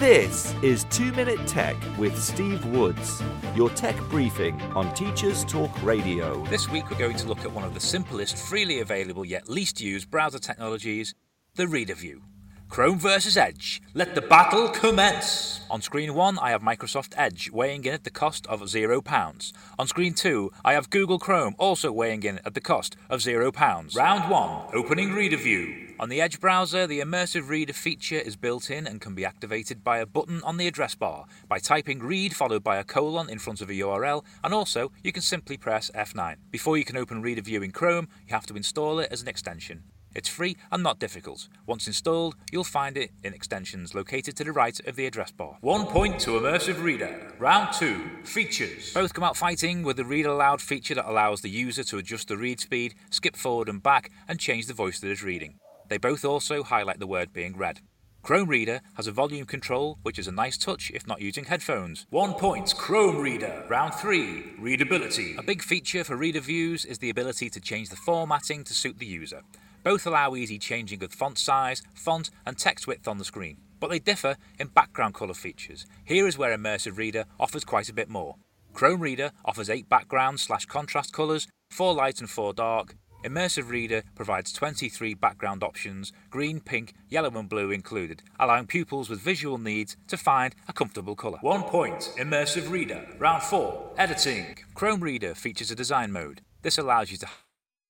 This 0.06 0.54
is 0.62 0.84
2 0.90 1.10
Minute 1.14 1.44
Tech 1.48 1.74
with 1.98 2.16
Steve 2.16 2.64
Woods, 2.66 3.20
your 3.56 3.70
tech 3.70 3.98
briefing 4.08 4.62
on 4.76 4.94
Teachers 4.94 5.44
Talk 5.44 5.82
Radio. 5.82 6.44
This 6.44 6.70
week 6.70 6.88
we're 6.88 6.96
going 6.96 7.16
to 7.16 7.26
look 7.26 7.40
at 7.40 7.50
one 7.50 7.64
of 7.64 7.74
the 7.74 7.80
simplest, 7.80 8.38
freely 8.38 8.78
available 8.78 9.24
yet 9.24 9.48
least 9.48 9.80
used 9.80 10.08
browser 10.08 10.38
technologies, 10.38 11.16
the 11.56 11.66
Reader 11.66 11.96
View. 11.96 12.22
Chrome 12.68 13.00
versus 13.00 13.36
Edge. 13.36 13.82
Let 13.94 14.14
the 14.14 14.20
battle 14.20 14.68
commence! 14.68 15.62
On 15.68 15.82
screen 15.82 16.14
1, 16.14 16.38
I 16.38 16.50
have 16.50 16.62
Microsoft 16.62 17.14
Edge, 17.16 17.50
weighing 17.50 17.84
in 17.84 17.92
at 17.92 18.04
the 18.04 18.10
cost 18.10 18.46
of 18.46 18.60
£0. 18.60 19.52
On 19.76 19.88
screen 19.88 20.14
2, 20.14 20.52
I 20.64 20.74
have 20.74 20.88
Google 20.88 21.18
Chrome, 21.18 21.56
also 21.58 21.90
weighing 21.90 22.22
in 22.22 22.38
at 22.44 22.54
the 22.54 22.60
cost 22.60 22.94
of 23.10 23.22
£0. 23.22 23.96
Round 23.96 24.30
1, 24.30 24.66
opening 24.72 25.14
Reader 25.14 25.38
View. 25.38 25.85
On 25.98 26.10
the 26.10 26.20
Edge 26.20 26.40
browser, 26.40 26.86
the 26.86 27.00
Immersive 27.00 27.48
Reader 27.48 27.72
feature 27.72 28.18
is 28.18 28.36
built 28.36 28.70
in 28.70 28.86
and 28.86 29.00
can 29.00 29.14
be 29.14 29.24
activated 29.24 29.82
by 29.82 29.96
a 29.96 30.04
button 30.04 30.42
on 30.42 30.58
the 30.58 30.66
address 30.66 30.94
bar, 30.94 31.24
by 31.48 31.58
typing 31.58 32.00
read 32.00 32.36
followed 32.36 32.62
by 32.62 32.76
a 32.76 32.84
colon 32.84 33.30
in 33.30 33.38
front 33.38 33.62
of 33.62 33.70
a 33.70 33.72
URL, 33.72 34.22
and 34.44 34.52
also 34.52 34.92
you 35.02 35.10
can 35.10 35.22
simply 35.22 35.56
press 35.56 35.90
F9. 35.94 36.36
Before 36.50 36.76
you 36.76 36.84
can 36.84 36.98
open 36.98 37.22
Reader 37.22 37.40
View 37.40 37.62
in 37.62 37.70
Chrome, 37.70 38.08
you 38.28 38.34
have 38.34 38.44
to 38.44 38.56
install 38.56 38.98
it 38.98 39.08
as 39.10 39.22
an 39.22 39.28
extension. 39.28 39.84
It's 40.14 40.28
free 40.28 40.58
and 40.70 40.82
not 40.82 40.98
difficult. 40.98 41.48
Once 41.66 41.86
installed, 41.86 42.36
you'll 42.52 42.64
find 42.64 42.98
it 42.98 43.12
in 43.24 43.32
extensions 43.32 43.94
located 43.94 44.36
to 44.36 44.44
the 44.44 44.52
right 44.52 44.78
of 44.86 44.96
the 44.96 45.06
address 45.06 45.32
bar. 45.32 45.56
One 45.62 45.86
point 45.86 46.20
to 46.20 46.32
Immersive 46.32 46.82
Reader. 46.82 47.32
Round 47.38 47.72
2. 47.72 48.24
Features. 48.24 48.92
Both 48.92 49.14
come 49.14 49.24
out 49.24 49.36
fighting 49.36 49.82
with 49.82 49.96
the 49.96 50.04
Read 50.04 50.26
Aloud 50.26 50.60
feature 50.60 50.94
that 50.94 51.10
allows 51.10 51.40
the 51.40 51.50
user 51.50 51.84
to 51.84 51.96
adjust 51.96 52.28
the 52.28 52.36
read 52.36 52.60
speed, 52.60 52.94
skip 53.08 53.34
forward 53.34 53.70
and 53.70 53.82
back, 53.82 54.10
and 54.28 54.38
change 54.38 54.66
the 54.66 54.74
voice 54.74 55.00
that 55.00 55.10
is 55.10 55.22
reading. 55.22 55.58
They 55.88 55.98
both 55.98 56.24
also 56.24 56.62
highlight 56.62 56.98
the 56.98 57.06
word 57.06 57.32
being 57.32 57.56
read. 57.56 57.80
Chrome 58.26 58.48
Reader 58.48 58.80
has 58.94 59.06
a 59.06 59.12
volume 59.12 59.46
control, 59.46 59.98
which 60.02 60.18
is 60.18 60.26
a 60.26 60.32
nice 60.32 60.58
touch 60.58 60.90
if 60.92 61.06
not 61.06 61.20
using 61.20 61.44
headphones. 61.44 62.06
One 62.10 62.34
point, 62.34 62.74
Chrome 62.76 63.18
Reader. 63.18 63.64
Round 63.68 63.94
3, 63.94 64.54
Readability. 64.58 65.36
A 65.38 65.44
big 65.44 65.62
feature 65.62 66.02
for 66.02 66.16
reader 66.16 66.40
views 66.40 66.84
is 66.84 66.98
the 66.98 67.10
ability 67.10 67.48
to 67.50 67.60
change 67.60 67.88
the 67.88 67.94
formatting 67.94 68.64
to 68.64 68.74
suit 68.74 68.98
the 68.98 69.06
user. 69.06 69.42
Both 69.84 70.08
allow 70.08 70.34
easy 70.34 70.58
changing 70.58 71.04
of 71.04 71.12
font 71.12 71.38
size, 71.38 71.84
font, 71.94 72.30
and 72.44 72.58
text 72.58 72.88
width 72.88 73.06
on 73.06 73.18
the 73.18 73.24
screen, 73.24 73.58
but 73.78 73.90
they 73.90 74.00
differ 74.00 74.36
in 74.58 74.66
background 74.66 75.14
colour 75.14 75.34
features. 75.34 75.86
Here 76.04 76.26
is 76.26 76.36
where 76.36 76.56
Immersive 76.56 76.96
Reader 76.96 77.26
offers 77.38 77.64
quite 77.64 77.88
a 77.88 77.94
bit 77.94 78.08
more. 78.08 78.34
Chrome 78.72 79.00
Reader 79.00 79.30
offers 79.44 79.70
8 79.70 79.88
background 79.88 80.40
slash 80.40 80.66
contrast 80.66 81.12
colours, 81.12 81.46
4 81.70 81.94
light 81.94 82.18
and 82.20 82.28
4 82.28 82.52
dark. 82.54 82.96
Immersive 83.24 83.70
Reader 83.70 84.02
provides 84.14 84.52
23 84.52 85.14
background 85.14 85.62
options, 85.62 86.12
green, 86.30 86.60
pink, 86.60 86.94
yellow, 87.08 87.30
and 87.36 87.48
blue 87.48 87.70
included, 87.70 88.22
allowing 88.38 88.66
pupils 88.66 89.10
with 89.10 89.20
visual 89.20 89.58
needs 89.58 89.96
to 90.08 90.16
find 90.16 90.54
a 90.68 90.72
comfortable 90.72 91.16
colour. 91.16 91.38
One 91.40 91.62
point, 91.62 92.12
Immersive 92.18 92.70
Reader. 92.70 93.06
Round 93.18 93.42
4, 93.42 93.94
Editing. 93.98 94.58
Chrome 94.74 95.00
Reader 95.00 95.34
features 95.34 95.70
a 95.70 95.74
design 95.74 96.12
mode. 96.12 96.42
This 96.62 96.78
allows 96.78 97.10
you 97.10 97.16
to 97.18 97.28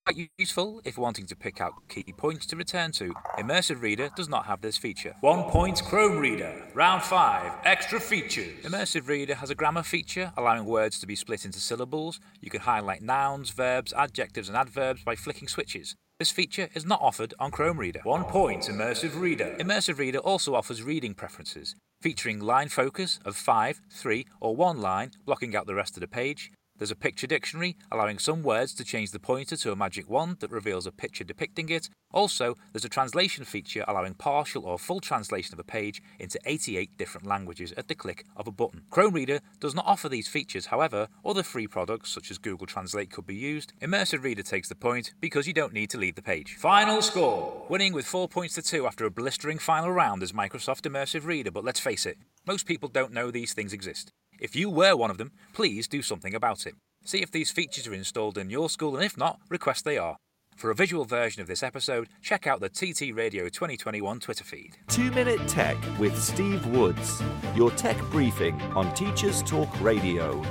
quite 0.07 0.31
useful 0.39 0.81
if 0.85 0.97
wanting 0.97 1.27
to 1.27 1.35
pick 1.35 1.61
out 1.61 1.73
key 1.89 2.05
points 2.17 2.47
to 2.47 2.57
return 2.57 2.93
to. 2.93 3.13
Immersive 3.39 3.83
Reader 3.83 4.11
does 4.15 4.29
not 4.29 4.47
have 4.47 4.61
this 4.61 4.77
feature. 4.77 5.17
One 5.21 5.45
point 5.45 5.83
Chrome 5.85 6.19
Reader. 6.19 6.69
Round 6.75 7.03
5. 7.03 7.53
Extra 7.65 7.99
features. 7.99 8.65
Immersive 8.65 9.09
Reader 9.09 9.35
has 9.35 9.51
a 9.51 9.55
grammar 9.57 9.83
feature 9.83 10.33
allowing 10.37 10.65
words 10.65 11.01
to 11.01 11.07
be 11.07 11.17
split 11.17 11.45
into 11.45 11.59
syllables. 11.59 12.21
You 12.41 12.51
can 12.51 12.61
highlight 12.61 13.03
nouns, 13.03 13.51
verbs, 13.51 13.93
adjectives, 13.95 14.49
and 14.49 14.57
adverbs 14.57 15.03
by 15.03 15.17
flicking 15.17 15.49
switches. 15.49 15.97
This 16.21 16.31
feature 16.31 16.69
is 16.75 16.87
not 16.87 17.03
offered 17.03 17.35
on 17.41 17.51
Chrome 17.51 17.79
Reader. 17.79 18.01
One 18.05 18.25
point 18.25 18.63
Immersive 18.63 19.21
Reader. 19.21 19.57
Immersive 19.59 19.99
Reader 19.99 20.21
also 20.21 20.55
offers 20.55 20.83
reading 20.83 21.15
preferences, 21.15 21.75
featuring 22.01 22.39
line 22.39 22.69
focus 22.69 23.19
of 23.25 23.37
5, 23.37 23.81
3, 23.91 24.25
or 24.41 24.55
1 24.55 24.81
line, 24.81 25.11
blocking 25.27 25.57
out 25.57 25.67
the 25.67 25.75
rest 25.75 25.97
of 25.97 26.01
the 26.01 26.09
page, 26.09 26.53
there's 26.79 26.91
a 26.91 26.97
picture 26.97 27.27
dictionary, 27.27 27.77
allowing 27.91 28.19
some 28.19 28.43
words 28.43 28.75
to 28.75 28.85
change 28.85 29.11
the 29.11 29.19
pointer 29.19 29.57
to 29.57 29.73
a 29.73 29.77
magic 29.77 30.09
wand 30.09 30.39
that 30.41 30.51
reveals 30.51 30.87
a 30.87 30.93
picture 30.93 31.25
depicting 31.25 31.69
it. 31.69 31.89
Also, 32.13 32.55
there's 32.73 32.85
a 32.85 32.89
translation 32.89 33.45
feature 33.45 33.85
allowing 33.87 34.15
partial 34.15 34.65
or 34.65 34.79
full 34.79 35.01
translation 35.01 35.55
of 35.55 35.59
a 35.59 35.65
page 35.65 36.03
into 36.19 36.39
88 36.47 36.97
different 36.97 37.27
languages 37.27 37.73
at 37.77 37.89
the 37.89 37.95
click 37.95 38.25
of 38.37 38.47
a 38.47 38.53
button. 38.53 38.83
Chrome 38.91 39.15
Reader 39.15 39.41
does 39.61 39.75
not 39.75 39.87
offer 39.87 40.09
these 40.09 40.29
features, 40.29 40.67
however, 40.67 41.09
other 41.25 41.43
free 41.43 41.67
products 41.67 42.11
such 42.11 42.31
as 42.31 42.39
Google 42.39 42.67
Translate 42.67 43.11
could 43.11 43.27
be 43.27 43.35
used. 43.35 43.73
Immersive 43.81 44.23
Reader 44.23 44.43
takes 44.43 44.69
the 44.69 44.75
point 44.75 45.13
because 45.21 45.47
you 45.47 45.53
don't 45.53 45.73
need 45.73 45.91
to 45.91 45.99
leave 45.99 46.15
the 46.15 46.23
page. 46.23 46.57
Final 46.59 47.03
score! 47.03 47.67
Winning 47.69 47.93
with 47.93 48.07
4 48.07 48.29
points 48.29 48.55
to 48.55 48.63
2 48.63 48.87
after 48.87 49.05
a 49.05 49.11
blistering 49.11 49.59
final 49.59 49.91
round 49.91 50.23
is 50.23 50.33
Microsoft 50.33 50.83
Immersive 50.83 51.27
Reader, 51.27 51.51
but 51.51 51.65
let's 51.65 51.81
face 51.81 52.07
it, 52.07 52.19
most 52.47 52.67
people 52.67 52.89
don't 52.89 53.13
know 53.13 53.31
these 53.31 53.53
things 53.53 53.73
exist. 53.73 54.13
If 54.41 54.55
you 54.57 54.71
were 54.71 54.97
one 54.97 55.11
of 55.11 55.19
them, 55.19 55.33
please 55.53 55.89
do 55.89 56.03
something 56.03 56.35
about 56.35 56.67
it. 56.67 56.75
See 57.05 57.23
if 57.23 57.31
these 57.31 57.51
features 57.51 57.87
are 57.87 57.95
installed 57.95 58.37
in 58.39 58.51
your 58.51 58.69
school, 58.69 58.97
and 58.97 59.05
if 59.05 59.17
not, 59.17 59.39
request 59.49 59.85
they 59.85 59.99
are. 59.99 60.17
For 60.57 60.71
a 60.71 60.75
visual 60.75 61.05
version 61.05 61.43
of 61.43 61.49
this 61.49 61.63
episode, 61.63 62.09
check 62.23 62.47
out 62.47 62.61
the 62.61 62.71
TT 62.71 63.15
Radio 63.15 63.45
2021 63.45 64.21
Twitter 64.21 64.45
feed. 64.45 64.79
Two 64.89 65.11
Minute 65.11 65.47
Tech 65.47 65.77
with 65.99 66.21
Steve 66.21 66.67
Woods, 66.67 67.23
your 67.55 67.71
tech 67.73 67.99
briefing 68.11 68.61
on 68.75 68.93
Teachers 68.95 69.43
Talk 69.43 69.69
Radio. 69.81 70.43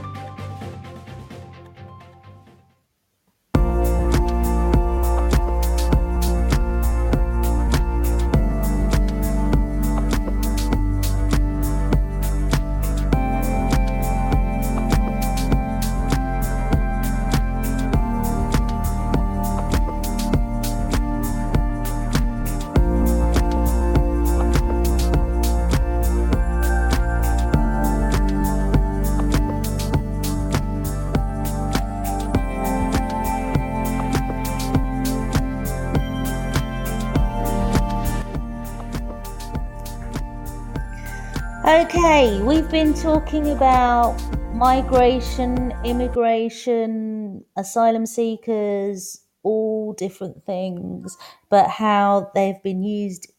Okay, 41.67 42.39
we've 42.43 42.69
been 42.69 42.93
talking 42.93 43.49
about 43.49 44.15
migration, 44.53 45.73
immigration, 45.83 47.43
asylum 47.57 48.05
seekers, 48.05 49.21
all 49.41 49.93
different 49.93 50.45
things, 50.45 51.17
but 51.49 51.67
how 51.67 52.29
they've 52.35 52.61
been 52.61 52.83
used 52.83 53.33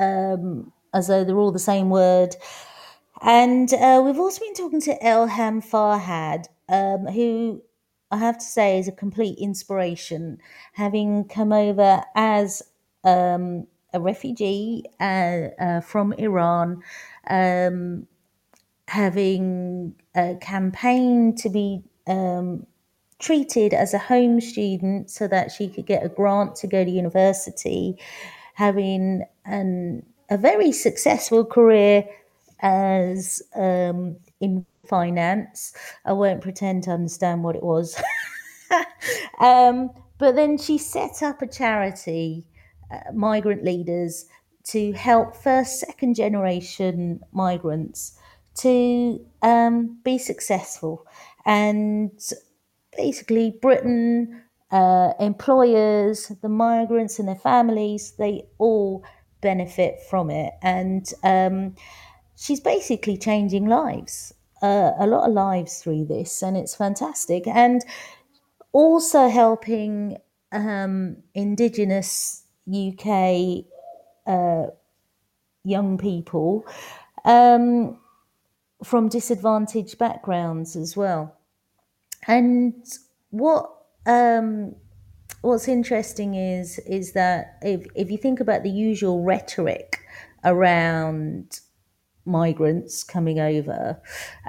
um, 0.00 0.72
as 0.92 1.06
though 1.06 1.22
they're 1.22 1.38
all 1.38 1.52
the 1.52 1.60
same 1.60 1.88
word. 1.88 2.34
And 3.22 3.72
uh, 3.74 4.02
we've 4.04 4.18
also 4.18 4.40
been 4.40 4.54
talking 4.54 4.80
to 4.80 4.98
Elham 4.98 5.64
Farhad, 5.64 6.46
um, 6.68 7.06
who 7.06 7.62
I 8.10 8.16
have 8.16 8.38
to 8.38 8.44
say 8.44 8.80
is 8.80 8.88
a 8.88 8.92
complete 8.92 9.38
inspiration, 9.38 10.38
having 10.72 11.28
come 11.28 11.52
over 11.52 12.02
as 12.16 12.64
um, 13.04 13.68
a 13.96 14.00
refugee 14.00 14.84
uh, 15.00 15.48
uh, 15.58 15.80
from 15.80 16.12
Iran 16.14 16.82
um, 17.28 18.06
having 18.88 19.94
a 20.14 20.36
campaign 20.40 21.34
to 21.36 21.48
be 21.48 21.82
um, 22.06 22.66
treated 23.18 23.72
as 23.72 23.94
a 23.94 23.98
home 23.98 24.40
student 24.40 25.10
so 25.10 25.26
that 25.28 25.50
she 25.50 25.68
could 25.68 25.86
get 25.86 26.04
a 26.04 26.08
grant 26.08 26.54
to 26.56 26.66
go 26.66 26.84
to 26.84 26.90
university, 26.90 27.96
having 28.54 29.24
an, 29.44 30.04
a 30.30 30.38
very 30.38 30.72
successful 30.72 31.44
career 31.44 32.04
as 32.60 33.42
um, 33.54 34.16
in 34.40 34.64
finance. 34.86 35.72
I 36.04 36.12
won't 36.12 36.40
pretend 36.40 36.84
to 36.84 36.90
understand 36.90 37.42
what 37.42 37.56
it 37.56 37.62
was. 37.62 38.00
um, 39.40 39.90
but 40.18 40.34
then 40.34 40.58
she 40.58 40.78
set 40.78 41.22
up 41.22 41.42
a 41.42 41.46
charity, 41.46 42.46
uh, 42.90 43.12
Migrant 43.12 43.64
Leaders, 43.64 44.26
to 44.68 44.92
help 44.92 45.36
first, 45.36 45.80
second 45.80 46.14
generation 46.14 47.20
migrants 47.32 48.18
to 48.56 49.24
um, 49.42 49.98
be 50.02 50.18
successful. 50.18 51.06
And 51.44 52.10
basically, 52.96 53.56
Britain, 53.62 54.42
uh, 54.70 55.12
employers, 55.20 56.32
the 56.42 56.48
migrants 56.48 57.18
and 57.18 57.28
their 57.28 57.36
families, 57.36 58.14
they 58.18 58.42
all 58.58 59.04
benefit 59.40 60.00
from 60.10 60.30
it. 60.30 60.54
And 60.62 61.06
um, 61.22 61.76
she's 62.36 62.60
basically 62.60 63.16
changing 63.16 63.66
lives, 63.66 64.32
uh, 64.62 64.92
a 64.98 65.06
lot 65.06 65.28
of 65.28 65.32
lives 65.32 65.78
through 65.82 66.06
this, 66.06 66.42
and 66.42 66.56
it's 66.56 66.74
fantastic. 66.74 67.46
And 67.46 67.84
also 68.72 69.28
helping 69.28 70.18
um, 70.50 71.18
Indigenous 71.34 72.42
UK 72.68 73.64
uh, 74.26 74.66
young 75.64 75.98
people 75.98 76.66
um, 77.24 77.98
from 78.84 79.08
disadvantaged 79.08 79.98
backgrounds 79.98 80.76
as 80.76 80.96
well. 80.96 81.36
And 82.26 82.74
what 83.30 83.72
um, 84.06 84.74
what's 85.42 85.68
interesting 85.68 86.34
is 86.34 86.78
is 86.80 87.12
that 87.12 87.58
if 87.62 87.86
if 87.94 88.10
you 88.10 88.18
think 88.18 88.40
about 88.40 88.62
the 88.62 88.70
usual 88.70 89.22
rhetoric 89.22 90.00
around 90.44 91.60
migrants 92.26 93.04
coming 93.04 93.38
over. 93.38 94.00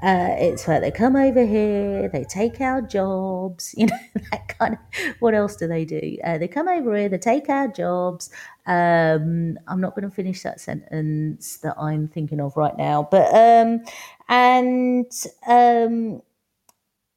Uh, 0.01 0.35
it's 0.37 0.67
like 0.67 0.81
they 0.81 0.91
come 0.91 1.15
over 1.15 1.45
here, 1.45 2.09
they 2.09 2.23
take 2.23 2.59
our 2.59 2.81
jobs, 2.81 3.73
you 3.77 3.87
know, 3.87 3.99
that 4.31 4.47
kind 4.57 4.73
of. 4.73 4.79
What 5.19 5.33
else 5.33 5.55
do 5.55 5.67
they 5.67 5.85
do? 5.85 6.17
Uh, 6.23 6.37
they 6.37 6.47
come 6.47 6.67
over 6.67 6.95
here, 6.95 7.09
they 7.09 7.17
take 7.17 7.49
our 7.49 7.67
jobs. 7.67 8.29
Um, 8.65 9.57
I'm 9.67 9.79
not 9.79 9.95
going 9.95 10.09
to 10.09 10.15
finish 10.15 10.43
that 10.43 10.59
sentence 10.59 11.57
that 11.57 11.75
I'm 11.79 12.07
thinking 12.07 12.41
of 12.41 12.57
right 12.57 12.77
now, 12.77 13.07
but 13.09 13.33
um, 13.33 13.81
and 14.27 15.11
um, 15.47 16.21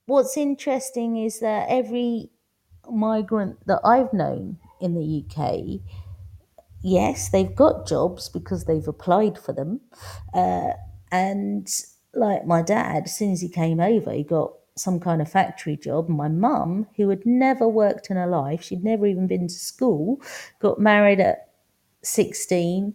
what's 0.06 0.36
interesting 0.36 1.16
is 1.16 1.40
that 1.40 1.66
every 1.68 2.30
migrant 2.90 3.64
that 3.66 3.80
I've 3.84 4.12
known 4.12 4.58
in 4.80 4.94
the 4.94 5.24
UK, 5.24 5.80
yes, 6.82 7.28
they've 7.30 7.54
got 7.54 7.86
jobs 7.86 8.28
because 8.28 8.64
they've 8.64 8.88
applied 8.88 9.38
for 9.38 9.52
them. 9.52 9.80
Uh, 10.32 10.72
and 11.12 11.68
like 12.14 12.46
my 12.46 12.62
dad, 12.62 13.04
as 13.04 13.16
soon 13.16 13.32
as 13.32 13.40
he 13.40 13.48
came 13.48 13.80
over, 13.80 14.12
he 14.12 14.22
got 14.22 14.52
some 14.76 14.98
kind 14.98 15.20
of 15.20 15.30
factory 15.30 15.76
job. 15.76 16.08
My 16.08 16.28
mum, 16.28 16.86
who 16.96 17.08
had 17.10 17.26
never 17.26 17.68
worked 17.68 18.10
in 18.10 18.16
her 18.16 18.26
life, 18.26 18.62
she'd 18.62 18.84
never 18.84 19.06
even 19.06 19.26
been 19.26 19.48
to 19.48 19.54
school, 19.54 20.20
got 20.60 20.80
married 20.80 21.20
at 21.20 21.48
16, 22.02 22.94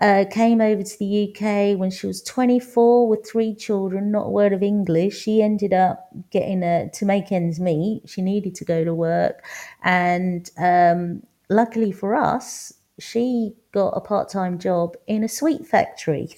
uh, 0.00 0.24
came 0.30 0.60
over 0.60 0.82
to 0.82 0.98
the 0.98 1.30
UK 1.30 1.78
when 1.78 1.90
she 1.90 2.06
was 2.06 2.22
24 2.22 3.08
with 3.08 3.26
three 3.26 3.54
children, 3.54 4.10
not 4.10 4.26
a 4.26 4.30
word 4.30 4.52
of 4.52 4.62
English. 4.62 5.16
She 5.16 5.40
ended 5.40 5.72
up 5.72 6.08
getting 6.30 6.62
a, 6.62 6.90
to 6.94 7.04
make 7.06 7.30
ends 7.30 7.60
meet. 7.60 8.02
She 8.06 8.20
needed 8.20 8.54
to 8.56 8.64
go 8.64 8.84
to 8.84 8.92
work. 8.92 9.44
And 9.82 10.50
um, 10.58 11.22
luckily 11.48 11.92
for 11.92 12.16
us, 12.16 12.72
she 12.98 13.54
got 13.72 13.90
a 13.90 14.00
part 14.00 14.28
time 14.28 14.58
job 14.58 14.96
in 15.06 15.24
a 15.24 15.28
sweet 15.28 15.66
factory 15.66 16.28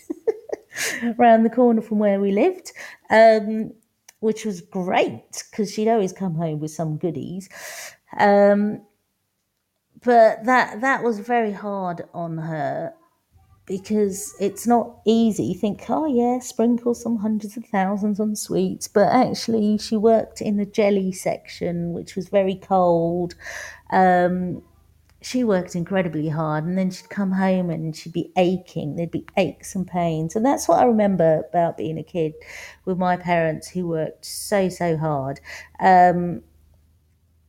around 1.19 1.43
the 1.43 1.51
corner 1.51 1.83
from 1.83 1.99
where 1.99 2.21
we 2.21 2.33
lived. 2.33 2.73
Um, 3.11 3.73
which 4.21 4.45
was 4.45 4.61
great 4.61 5.45
because 5.51 5.73
she'd 5.73 5.89
always 5.89 6.13
come 6.13 6.35
home 6.35 6.59
with 6.59 6.71
some 6.71 6.97
goodies. 6.97 7.49
Um, 8.19 8.83
but 10.05 10.45
that 10.45 10.81
that 10.81 11.03
was 11.03 11.19
very 11.19 11.53
hard 11.53 12.03
on 12.15 12.39
her 12.39 12.95
because 13.67 14.35
it's 14.41 14.67
not 14.67 15.01
easy. 15.05 15.45
You 15.45 15.55
think, 15.55 15.85
oh 15.89 16.07
yeah, 16.07 16.39
sprinkle 16.39 16.95
some 16.95 17.17
hundreds 17.17 17.57
of 17.57 17.65
thousands 17.67 18.21
on 18.21 18.37
sweets, 18.37 18.89
but 18.89 19.09
actually 19.09 19.79
she 19.79 19.97
worked 19.97 20.41
in 20.41 20.57
the 20.57 20.67
jelly 20.67 21.13
section, 21.13 21.93
which 21.93 22.15
was 22.15 22.29
very 22.29 22.55
cold. 22.55 23.35
Um, 23.91 24.63
she 25.27 25.43
worked 25.43 25.75
incredibly 25.75 26.29
hard 26.29 26.63
and 26.63 26.79
then 26.79 26.89
she'd 26.89 27.11
come 27.11 27.33
home 27.33 27.69
and 27.69 27.97
she'd 27.97 28.13
be 28.13 28.31
aching 28.37 28.95
there'd 28.95 29.11
be 29.11 29.27
aches 29.37 29.75
and 29.75 29.85
pains. 29.85 30.37
And 30.37 30.47
that's 30.47 30.69
what 30.69 30.79
i 30.79 30.85
remember 30.85 31.43
about 31.49 31.77
being 31.77 31.99
a 31.99 32.05
kid 32.05 32.33
with 32.85 32.97
my 32.97 33.17
parents 33.17 33.69
who 33.69 33.89
worked 33.89 34.25
so 34.25 34.69
so 34.69 34.97
hard. 34.97 35.41
Um, 35.81 36.45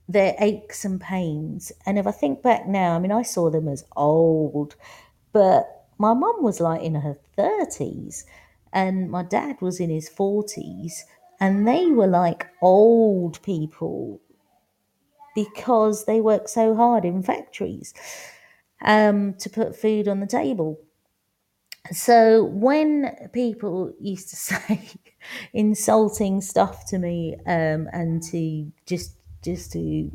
their 0.10 0.34
aches 0.40 0.86
and 0.86 1.00
pains. 1.00 1.72
And 1.86 2.00
if 2.00 2.08
i 2.08 2.12
think 2.12 2.42
back 2.42 2.68
now 2.68 2.96
i 2.96 3.00
mean 3.00 3.12
i 3.12 3.22
saw 3.22 3.52
them 3.52 3.68
as 3.68 3.86
old 3.96 4.76
but 5.32 5.86
my 6.00 6.16
mum 6.16 6.42
was 6.42 6.60
like 6.60 6.82
in 6.82 6.96
her 6.96 7.16
30s 7.38 8.24
and 8.74 9.12
my 9.12 9.22
dad 9.22 9.62
was 9.62 9.80
in 9.80 9.92
his 9.92 10.10
40s 10.10 10.94
and 11.40 11.68
they 11.68 11.86
were 11.86 12.08
like 12.08 12.48
old 12.60 13.40
people 13.44 14.20
because 15.38 16.06
they 16.06 16.20
work 16.20 16.50
so 16.50 16.74
hard 16.74 17.06
in 17.06 17.22
factories 17.22 17.94
um, 18.84 19.36
to 19.36 19.52
put 19.52 19.80
food 19.80 20.08
on 20.08 20.20
the 20.20 20.26
table. 20.26 20.80
So 21.92 22.46
when 22.46 23.16
people 23.34 23.94
used 24.00 24.30
to 24.32 24.36
say 24.50 24.82
insulting 25.54 26.42
stuff 26.42 26.88
to 26.88 26.98
me 26.98 27.36
um, 27.46 27.88
and 27.94 28.24
to 28.32 28.72
just 28.88 29.14
just 29.44 29.72
to 29.74 30.10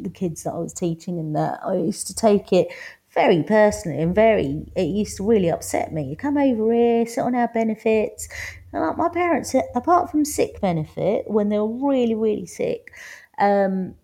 the 0.00 0.08
kids 0.08 0.44
that 0.44 0.54
I 0.54 0.58
was 0.58 0.72
teaching 0.72 1.18
and 1.18 1.36
that 1.36 1.60
I 1.62 1.74
used 1.74 2.06
to 2.06 2.14
take 2.14 2.50
it 2.50 2.68
very 3.10 3.42
personally 3.42 4.00
and 4.00 4.14
very 4.14 4.72
it 4.74 4.84
used 4.84 5.18
to 5.18 5.22
really 5.28 5.50
upset 5.50 5.92
me. 5.92 6.04
You 6.04 6.16
come 6.16 6.38
over 6.38 6.72
here, 6.72 7.04
sit 7.04 7.20
on 7.20 7.34
our 7.34 7.48
benefits. 7.48 8.26
And 8.72 8.82
like 8.82 8.96
my 8.96 9.10
parents, 9.10 9.54
apart 9.74 10.10
from 10.10 10.24
sick 10.24 10.62
benefit, 10.62 11.30
when 11.30 11.50
they 11.50 11.58
were 11.58 11.90
really, 11.90 12.14
really 12.14 12.46
sick, 12.46 12.94
um, 13.38 13.94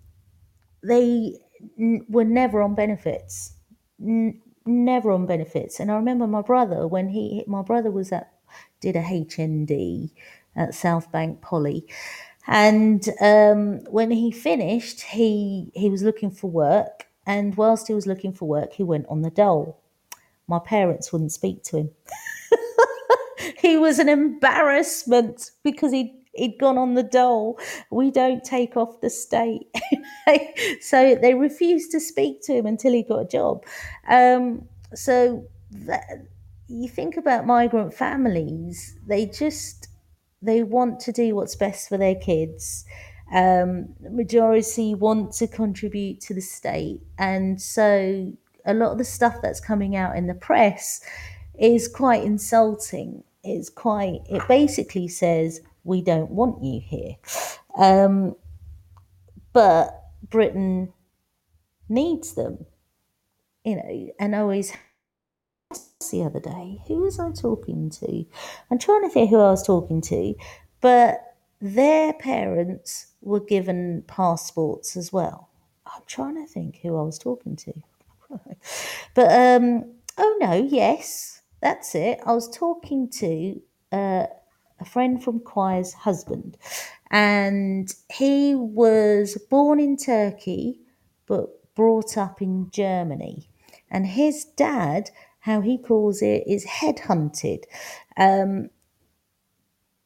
they 0.85 1.39
n- 1.79 2.07
were 2.09 2.25
never 2.25 2.63
on 2.63 2.75
benefits, 2.75 3.55
n- 4.03 4.41
never 4.67 5.11
on 5.13 5.27
benefits. 5.27 5.81
And 5.81 5.91
I 5.91 5.97
remember 5.97 6.27
my 6.27 6.43
brother 6.43 6.87
when 6.89 7.11
he 7.11 7.45
my 7.47 7.63
brother 7.63 7.91
was 7.91 8.13
at 8.13 8.33
did 8.81 8.97
a 8.97 9.03
HND 9.03 10.11
at 10.57 10.75
South 10.75 11.13
Bank 11.13 11.43
Poly, 11.43 11.87
and 12.49 13.09
um, 13.21 13.81
when 13.91 14.11
he 14.13 14.33
finished, 14.33 15.03
he 15.03 15.71
he 15.75 15.91
was 15.91 16.03
looking 16.03 16.31
for 16.31 16.51
work, 16.51 17.07
and 17.27 17.57
whilst 17.57 17.89
he 17.89 17.95
was 17.95 18.07
looking 18.07 18.33
for 18.33 18.49
work, 18.49 18.75
he 18.75 18.83
went 18.85 19.07
on 19.09 19.23
the 19.23 19.31
dole. 19.31 19.81
My 20.49 20.61
parents 20.61 21.13
wouldn't 21.13 21.33
speak 21.33 21.63
to 21.65 21.79
him. 21.79 21.91
he 23.59 23.77
was 23.77 23.99
an 23.99 24.09
embarrassment 24.09 25.53
because 25.65 25.93
he 25.93 26.22
he'd 26.35 26.59
gone 26.59 26.79
on 26.79 26.95
the 26.95 27.03
dole. 27.03 27.59
We 27.91 28.11
don't 28.11 28.43
take 28.45 28.77
off 28.77 29.01
the 29.01 29.11
state. 29.11 29.69
so 30.81 31.15
they 31.15 31.35
refused 31.35 31.91
to 31.93 32.01
speak 32.01 32.43
to 32.43 32.55
him 32.55 32.67
until 32.67 32.93
he 32.93 33.03
got 33.03 33.19
a 33.19 33.29
job. 33.29 33.65
Um, 34.09 34.69
so 34.95 35.47
that, 35.71 36.27
you 36.69 36.89
think 36.89 37.17
about 37.17 37.47
migrant 37.47 37.95
families, 37.95 38.97
they 39.07 39.27
just 39.27 39.89
they 40.45 40.63
want 40.63 40.99
to 41.01 41.13
do 41.13 41.37
what's 41.37 41.55
best 41.55 41.89
for 41.89 41.97
their 41.97 42.17
kids. 42.17 42.85
Um, 43.33 43.95
majority 44.01 44.95
want 44.95 45.33
to 45.35 45.47
contribute 45.47 46.21
to 46.23 46.35
the 46.35 46.41
state, 46.41 47.01
and 47.19 47.61
so 47.61 48.33
a 48.67 48.75
lot 48.75 48.93
of 48.93 48.99
the 48.99 49.05
stuff 49.05 49.37
that's 49.43 49.61
coming 49.61 49.97
out 49.97 50.17
in 50.17 50.27
the 50.27 50.35
press 50.35 51.01
is 51.59 51.89
quite 51.89 52.25
insulting. 52.25 53.25
It's 53.45 53.71
quite. 53.71 54.21
It 54.29 54.47
basically 54.49 55.09
says 55.09 55.61
we 55.85 56.03
don't 56.03 56.31
want 56.31 56.63
you 56.63 56.81
here. 56.81 57.17
Um, 57.77 58.37
but 59.53 60.03
Britain 60.29 60.93
needs 61.89 62.35
them, 62.35 62.67
you 63.65 63.77
know, 63.77 64.11
and 64.19 64.35
I 64.35 64.41
always 64.41 64.73
the 66.11 66.25
other 66.25 66.41
day. 66.41 66.83
Who 66.87 67.01
was 67.01 67.19
I 67.19 67.31
talking 67.33 67.91
to? 67.91 68.25
I'm 68.71 68.79
trying 68.79 69.03
to 69.03 69.09
think 69.09 69.31
who 69.31 69.39
I 69.39 69.51
was 69.51 69.67
talking 69.67 70.01
to, 70.03 70.35
but 70.81 71.21
their 71.61 72.13
parents 72.13 73.13
were 73.21 73.41
given 73.41 74.05
passports 74.07 74.97
as 74.97 75.13
well. 75.13 75.49
I'm 75.87 76.03
trying 76.07 76.35
to 76.35 76.47
think 76.47 76.79
who 76.83 76.97
I 76.99 77.03
was 77.03 77.19
talking 77.19 77.57
to. 77.57 77.73
but 79.15 79.33
um, 79.33 79.85
oh 80.19 80.37
no, 80.41 80.55
yes, 80.55 81.43
that's 81.61 81.95
it. 81.95 82.21
I 82.27 82.33
was 82.33 82.49
talking 82.51 83.09
to 83.11 83.61
uh, 83.93 84.27
a 84.83 84.85
friend 84.85 85.23
from 85.23 85.41
choir's 85.41 85.93
husband, 85.93 86.59
and 87.11 87.95
he 88.13 88.55
was 88.55 89.39
born 89.49 89.81
in 89.81 89.97
Turkey 89.97 90.81
but 91.27 91.75
brought 91.75 92.17
up 92.19 92.43
in 92.43 92.71
Germany. 92.71 93.49
And 93.91 94.07
his 94.07 94.45
dad, 94.45 95.11
how 95.41 95.61
he 95.61 95.79
calls 95.79 96.21
it, 96.23 96.45
is 96.47 96.67
headhunted 96.67 97.65
um, 98.17 98.71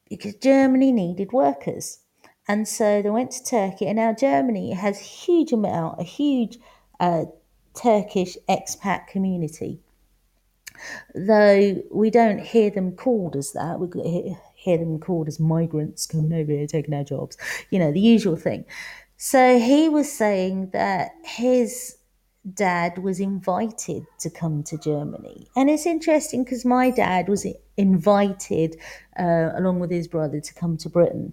because 0.09 0.35
Germany 0.35 0.93
needed 0.93 1.33
workers. 1.33 2.01
And 2.49 2.69
so 2.69 3.03
they 3.03 3.11
went 3.11 3.33
to 3.33 3.45
Turkey, 3.45 3.87
and 3.87 3.97
now 3.97 4.13
Germany 4.13 4.73
has 4.73 5.01
huge 5.01 5.53
amount, 5.53 6.01
a 6.01 6.05
huge 6.05 6.59
uh, 7.01 7.25
Turkish 7.75 8.37
expat 8.49 9.09
community. 9.09 9.81
Though 11.15 11.83
we 11.91 12.11
don't 12.11 12.39
hear 12.39 12.71
them 12.71 12.93
called 12.93 13.35
as 13.35 13.53
that, 13.53 13.81
we 13.81 13.89
hear 14.67 14.79
them 14.79 14.99
called 14.99 15.29
as 15.29 15.41
migrants 15.41 16.07
coming 16.07 16.33
over 16.33 16.53
here 16.53 16.67
taking 16.67 16.93
our 16.93 17.05
jobs, 17.05 17.37
you 17.71 17.79
know, 17.79 17.93
the 17.93 18.01
usual 18.01 18.37
thing. 18.37 18.65
So 19.17 19.59
he 19.59 19.89
was 19.89 20.13
saying 20.13 20.71
that 20.73 21.13
his 21.25 21.97
dad 22.53 22.99
was 22.99 23.19
invited 23.19 24.07
to 24.21 24.31
come 24.31 24.63
to 24.65 24.77
Germany. 24.79 25.49
And 25.57 25.71
it's 25.71 25.87
interesting 25.87 26.45
because 26.45 26.65
my 26.65 26.91
dad 26.91 27.29
was 27.29 27.47
invited 27.77 28.77
uh, 29.19 29.51
along 29.55 29.81
with 29.81 29.91
his 29.91 30.09
brother 30.09 30.41
to 30.41 30.55
come 30.55 30.77
to 30.79 30.89
Britain. 30.89 31.33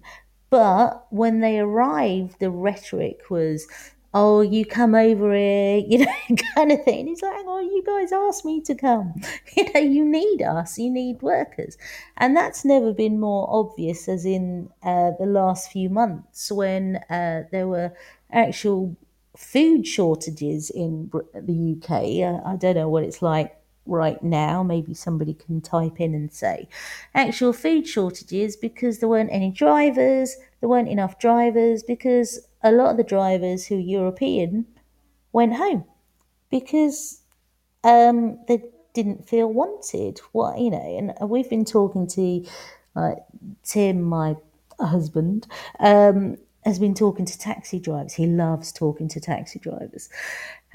But 0.50 1.06
when 1.10 1.40
they 1.40 1.58
arrived, 1.58 2.38
the 2.38 2.50
rhetoric 2.50 3.30
was, 3.30 3.66
oh, 4.14 4.40
you 4.40 4.64
come 4.64 4.94
over 4.94 5.34
here, 5.34 5.78
you 5.86 5.98
know, 5.98 6.36
kind 6.54 6.72
of 6.72 6.82
thing. 6.84 7.08
He's 7.08 7.20
like, 7.20 7.44
oh, 7.46 7.60
you 7.60 7.82
guys 7.84 8.12
asked 8.12 8.44
me 8.44 8.62
to 8.62 8.74
come. 8.74 9.14
You 9.56 9.72
know, 9.72 9.80
you 9.80 10.04
need 10.04 10.42
us, 10.42 10.78
you 10.78 10.90
need 10.90 11.22
workers. 11.22 11.76
And 12.16 12.36
that's 12.36 12.64
never 12.64 12.92
been 12.92 13.20
more 13.20 13.46
obvious 13.48 14.08
as 14.08 14.24
in 14.24 14.68
uh, 14.82 15.12
the 15.18 15.26
last 15.26 15.70
few 15.70 15.88
months 15.88 16.50
when 16.50 16.96
uh, 17.08 17.42
there 17.52 17.68
were 17.68 17.92
actual 18.32 18.96
food 19.36 19.86
shortages 19.86 20.70
in 20.70 21.10
the 21.34 21.76
UK. 21.76 21.90
I 22.44 22.56
don't 22.56 22.74
know 22.74 22.88
what 22.88 23.04
it's 23.04 23.22
like 23.22 23.56
right 23.86 24.20
now. 24.24 24.64
Maybe 24.64 24.94
somebody 24.94 25.34
can 25.34 25.60
type 25.60 26.00
in 26.00 26.14
and 26.14 26.32
say 26.32 26.68
actual 27.14 27.52
food 27.52 27.86
shortages 27.86 28.56
because 28.56 28.98
there 28.98 29.08
weren't 29.08 29.32
any 29.32 29.50
drivers, 29.50 30.36
there 30.60 30.68
weren't 30.68 30.88
enough 30.88 31.18
drivers 31.20 31.82
because 31.82 32.40
a 32.64 32.72
lot 32.72 32.90
of 32.90 32.96
the 32.96 33.04
drivers 33.04 33.66
who 33.66 33.76
are 33.76 33.80
European 33.80 34.66
went 35.32 35.54
home 35.54 35.84
because 36.50 37.22
um, 37.84 38.38
they 38.48 38.62
didn't 38.94 39.28
feel 39.28 39.52
wanted. 39.52 40.20
What 40.32 40.58
you 40.58 40.70
know, 40.70 41.14
and 41.20 41.30
we've 41.30 41.50
been 41.50 41.64
talking 41.64 42.06
to 42.08 42.44
uh, 42.96 43.14
Tim, 43.62 44.02
my 44.02 44.36
husband, 44.80 45.46
um, 45.80 46.36
has 46.64 46.78
been 46.78 46.94
talking 46.94 47.26
to 47.26 47.38
taxi 47.38 47.78
drivers. 47.78 48.14
He 48.14 48.26
loves 48.26 48.72
talking 48.72 49.08
to 49.08 49.20
taxi 49.20 49.58
drivers. 49.58 50.08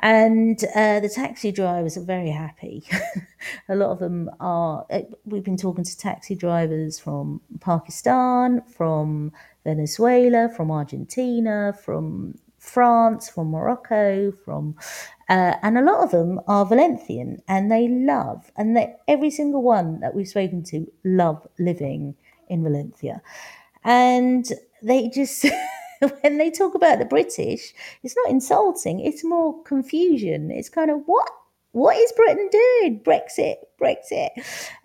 And 0.01 0.63
uh, 0.75 1.01
the 1.01 1.09
taxi 1.09 1.51
drivers 1.51 1.97
are 1.97 2.03
very 2.03 2.29
happy. 2.29 2.83
a 3.69 3.75
lot 3.75 3.91
of 3.91 3.99
them 3.99 4.29
are. 4.39 4.85
Uh, 4.89 5.01
we've 5.25 5.43
been 5.43 5.57
talking 5.57 5.83
to 5.83 5.97
taxi 5.97 6.35
drivers 6.35 6.99
from 6.99 7.41
Pakistan, 7.59 8.61
from 8.61 9.33
Venezuela, 9.65 10.49
from 10.55 10.71
Argentina, 10.71 11.73
from 11.83 12.35
France, 12.59 13.29
from 13.29 13.51
Morocco, 13.51 14.31
from, 14.31 14.75
uh, 15.29 15.55
and 15.63 15.77
a 15.77 15.81
lot 15.81 16.03
of 16.03 16.11
them 16.11 16.39
are 16.47 16.65
Valencian, 16.65 17.41
and 17.47 17.71
they 17.71 17.87
love, 17.87 18.51
and 18.57 18.75
they, 18.75 18.95
every 19.07 19.31
single 19.31 19.61
one 19.61 19.99
that 20.01 20.13
we've 20.13 20.27
spoken 20.27 20.63
to 20.63 20.85
love 21.03 21.45
living 21.57 22.15
in 22.47 22.63
Valencia, 22.63 23.21
and 23.83 24.51
they 24.81 25.09
just. 25.09 25.45
when 26.21 26.37
they 26.37 26.49
talk 26.49 26.75
about 26.75 26.99
the 26.99 27.05
British, 27.05 27.73
it's 28.03 28.15
not 28.15 28.29
insulting, 28.29 28.99
it's 28.99 29.23
more 29.23 29.61
confusion. 29.63 30.51
It's 30.51 30.69
kind 30.69 30.91
of 30.91 31.01
what 31.05 31.29
what 31.71 31.95
is 31.97 32.11
Britain 32.13 32.49
doing? 32.51 33.01
Brexit, 33.03 33.57
Brexit. 33.79 34.29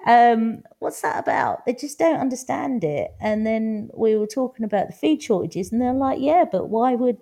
Um, 0.07 0.63
what's 0.81 1.01
that 1.01 1.19
about? 1.19 1.65
They 1.65 1.73
just 1.73 1.99
don't 1.99 2.21
understand 2.21 2.85
it. 2.85 3.13
And 3.21 3.47
then 3.47 3.89
we 3.95 4.17
were 4.17 4.27
talking 4.27 4.67
about 4.67 4.89
the 4.89 4.93
food 4.93 5.23
shortages, 5.23 5.73
and 5.73 5.81
they're 5.81 5.95
like, 5.95 6.19
yeah, 6.21 6.45
but 6.51 6.69
why 6.69 6.95
would 6.95 7.17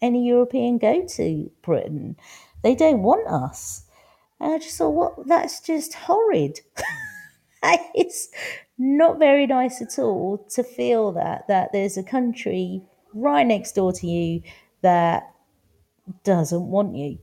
any 0.00 0.26
European 0.26 0.78
go 0.78 1.04
to 1.04 1.50
Britain? 1.62 2.16
They 2.62 2.76
don't 2.76 3.02
want 3.02 3.26
us. 3.26 3.84
And 4.38 4.52
I 4.52 4.58
just 4.58 4.78
thought, 4.78 4.90
what? 4.90 5.26
That's 5.26 5.60
just 5.60 5.94
horrid. 5.94 6.60
it's 7.94 8.28
not 8.78 9.18
very 9.18 9.46
nice 9.46 9.82
at 9.82 9.98
all 9.98 10.46
to 10.50 10.62
feel 10.62 11.12
that 11.12 11.46
that 11.48 11.72
there's 11.72 11.98
a 11.98 12.02
country 12.02 12.82
right 13.14 13.46
next 13.46 13.72
door 13.74 13.92
to 13.92 14.06
you 14.06 14.42
that 14.82 15.34
doesn't 16.24 16.66
want 16.66 16.96
you. 16.96 17.18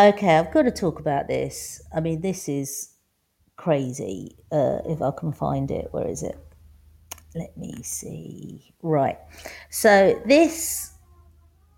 Okay, 0.00 0.38
I've 0.38 0.50
got 0.50 0.62
to 0.62 0.70
talk 0.70 0.98
about 0.98 1.28
this. 1.28 1.82
I 1.94 2.00
mean, 2.00 2.22
this 2.22 2.48
is 2.48 2.94
crazy. 3.56 4.34
Uh, 4.50 4.78
if 4.86 5.02
I 5.02 5.10
can 5.10 5.30
find 5.30 5.70
it, 5.70 5.88
where 5.90 6.08
is 6.08 6.22
it? 6.22 6.38
Let 7.34 7.54
me 7.58 7.82
see. 7.82 8.72
Right. 8.82 9.18
So 9.68 10.18
this 10.24 10.92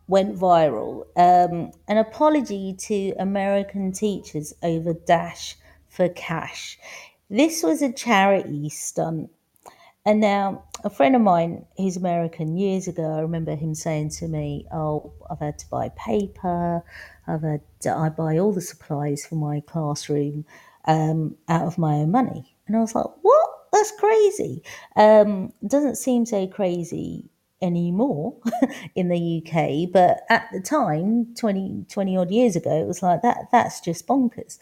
went 0.06 0.38
viral. 0.38 1.06
Um, 1.16 1.72
an 1.88 1.96
apology 1.96 2.76
to 2.78 3.12
American 3.18 3.90
teachers 3.90 4.54
over 4.62 4.94
Dash 4.94 5.56
for 5.88 6.08
Cash. 6.08 6.78
This 7.28 7.64
was 7.64 7.82
a 7.82 7.92
charity 7.92 8.68
stunt. 8.68 9.30
And 10.06 10.20
now, 10.20 10.62
a 10.84 10.90
friend 10.90 11.16
of 11.16 11.22
mine 11.22 11.64
who's 11.76 11.96
American 11.96 12.56
years 12.56 12.86
ago, 12.86 13.04
I 13.16 13.20
remember 13.20 13.56
him 13.56 13.74
saying 13.74 14.10
to 14.10 14.28
me, 14.28 14.66
Oh, 14.72 15.12
I've 15.28 15.40
had 15.40 15.58
to 15.58 15.68
buy 15.70 15.88
paper, 15.90 16.84
I've 17.26 17.44
I 17.44 18.08
buy 18.08 18.38
all 18.38 18.52
the 18.52 18.60
supplies 18.60 19.24
for 19.24 19.36
my 19.36 19.60
classroom 19.60 20.44
um, 20.86 21.36
out 21.48 21.66
of 21.66 21.78
my 21.78 21.94
own 21.94 22.10
money. 22.10 22.56
And 22.66 22.76
I 22.76 22.80
was 22.80 22.94
like, 22.94 23.06
what? 23.22 23.48
That's 23.72 23.92
crazy. 23.98 24.62
Um, 24.96 25.52
doesn't 25.66 25.96
seem 25.96 26.26
so 26.26 26.46
crazy 26.46 27.30
anymore 27.62 28.36
in 28.94 29.08
the 29.08 29.42
UK, 29.42 29.90
but 29.90 30.22
at 30.28 30.48
the 30.52 30.60
time, 30.60 31.34
20, 31.36 31.86
20 31.88 32.16
odd 32.16 32.30
years 32.30 32.56
ago, 32.56 32.70
it 32.70 32.86
was 32.86 33.02
like 33.02 33.22
that. 33.22 33.48
That's 33.50 33.80
just 33.80 34.06
bonkers. 34.06 34.58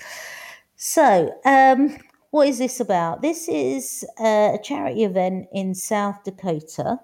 So, 0.76 1.34
um, 1.44 1.96
what 2.30 2.46
is 2.46 2.58
this 2.58 2.78
about? 2.78 3.22
This 3.22 3.48
is 3.48 4.04
a 4.20 4.58
charity 4.62 5.02
event 5.02 5.48
in 5.52 5.74
South 5.74 6.22
Dakota 6.22 7.00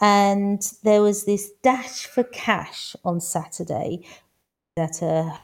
and 0.00 0.62
there 0.84 1.02
was 1.02 1.24
this 1.24 1.50
dash 1.62 2.06
for 2.06 2.22
cash 2.22 2.94
on 3.04 3.20
Saturday 3.20 4.06
at 4.78 5.02
a 5.02 5.38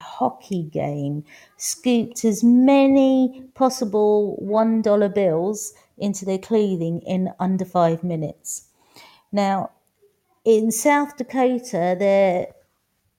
hockey 0.00 0.62
game 0.64 1.24
scooped 1.56 2.24
as 2.24 2.42
many 2.42 3.44
possible 3.54 4.38
$1 4.42 5.14
bills 5.14 5.74
into 5.98 6.24
their 6.24 6.38
clothing 6.38 7.00
in 7.06 7.30
under 7.38 7.64
five 7.64 8.02
minutes. 8.02 8.68
Now, 9.32 9.70
in 10.44 10.70
South 10.72 11.16
Dakota, 11.16 11.96
they're 11.98 12.48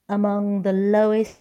among 0.09 0.63
the 0.63 0.73
lowest 0.73 1.37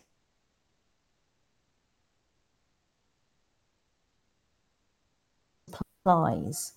supplies. 6.08 6.72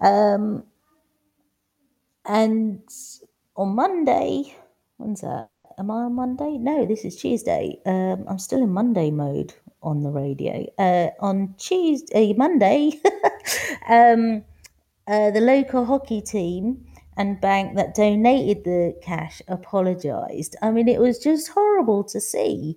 Um, 0.00 0.64
and 2.24 2.82
on 3.56 3.74
Monday, 3.74 4.56
when's 4.96 5.20
that? 5.20 5.53
Am 5.78 5.90
I 5.90 6.04
on 6.04 6.14
Monday? 6.14 6.58
No, 6.58 6.86
this 6.86 7.04
is 7.04 7.16
Tuesday. 7.16 7.78
Um, 7.86 8.24
I'm 8.28 8.38
still 8.38 8.62
in 8.62 8.70
Monday 8.70 9.10
mode 9.10 9.54
on 9.82 10.02
the 10.02 10.10
radio. 10.10 10.66
Uh, 10.78 11.08
on 11.20 11.54
Tuesday, 11.58 12.32
Monday, 12.32 13.00
um, 13.88 14.44
uh, 15.06 15.30
the 15.30 15.40
local 15.40 15.84
hockey 15.84 16.20
team 16.20 16.86
and 17.16 17.40
bank 17.40 17.76
that 17.76 17.94
donated 17.94 18.64
the 18.64 18.96
cash 19.02 19.40
apologized. 19.48 20.56
I 20.62 20.70
mean, 20.70 20.88
it 20.88 21.00
was 21.00 21.18
just 21.18 21.48
horrible 21.48 22.04
to 22.04 22.20
see 22.20 22.76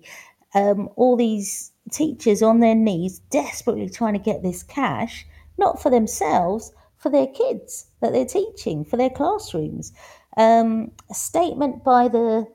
um, 0.54 0.88
all 0.96 1.16
these 1.16 1.72
teachers 1.90 2.42
on 2.42 2.60
their 2.60 2.74
knees 2.74 3.20
desperately 3.30 3.88
trying 3.88 4.14
to 4.14 4.18
get 4.18 4.42
this 4.42 4.62
cash, 4.62 5.26
not 5.56 5.82
for 5.82 5.90
themselves, 5.90 6.72
for 6.96 7.10
their 7.10 7.26
kids 7.28 7.86
that 8.00 8.12
they're 8.12 8.26
teaching, 8.26 8.84
for 8.84 8.96
their 8.96 9.10
classrooms. 9.10 9.92
Um, 10.36 10.92
a 11.10 11.14
statement 11.14 11.82
by 11.82 12.08
the 12.08 12.46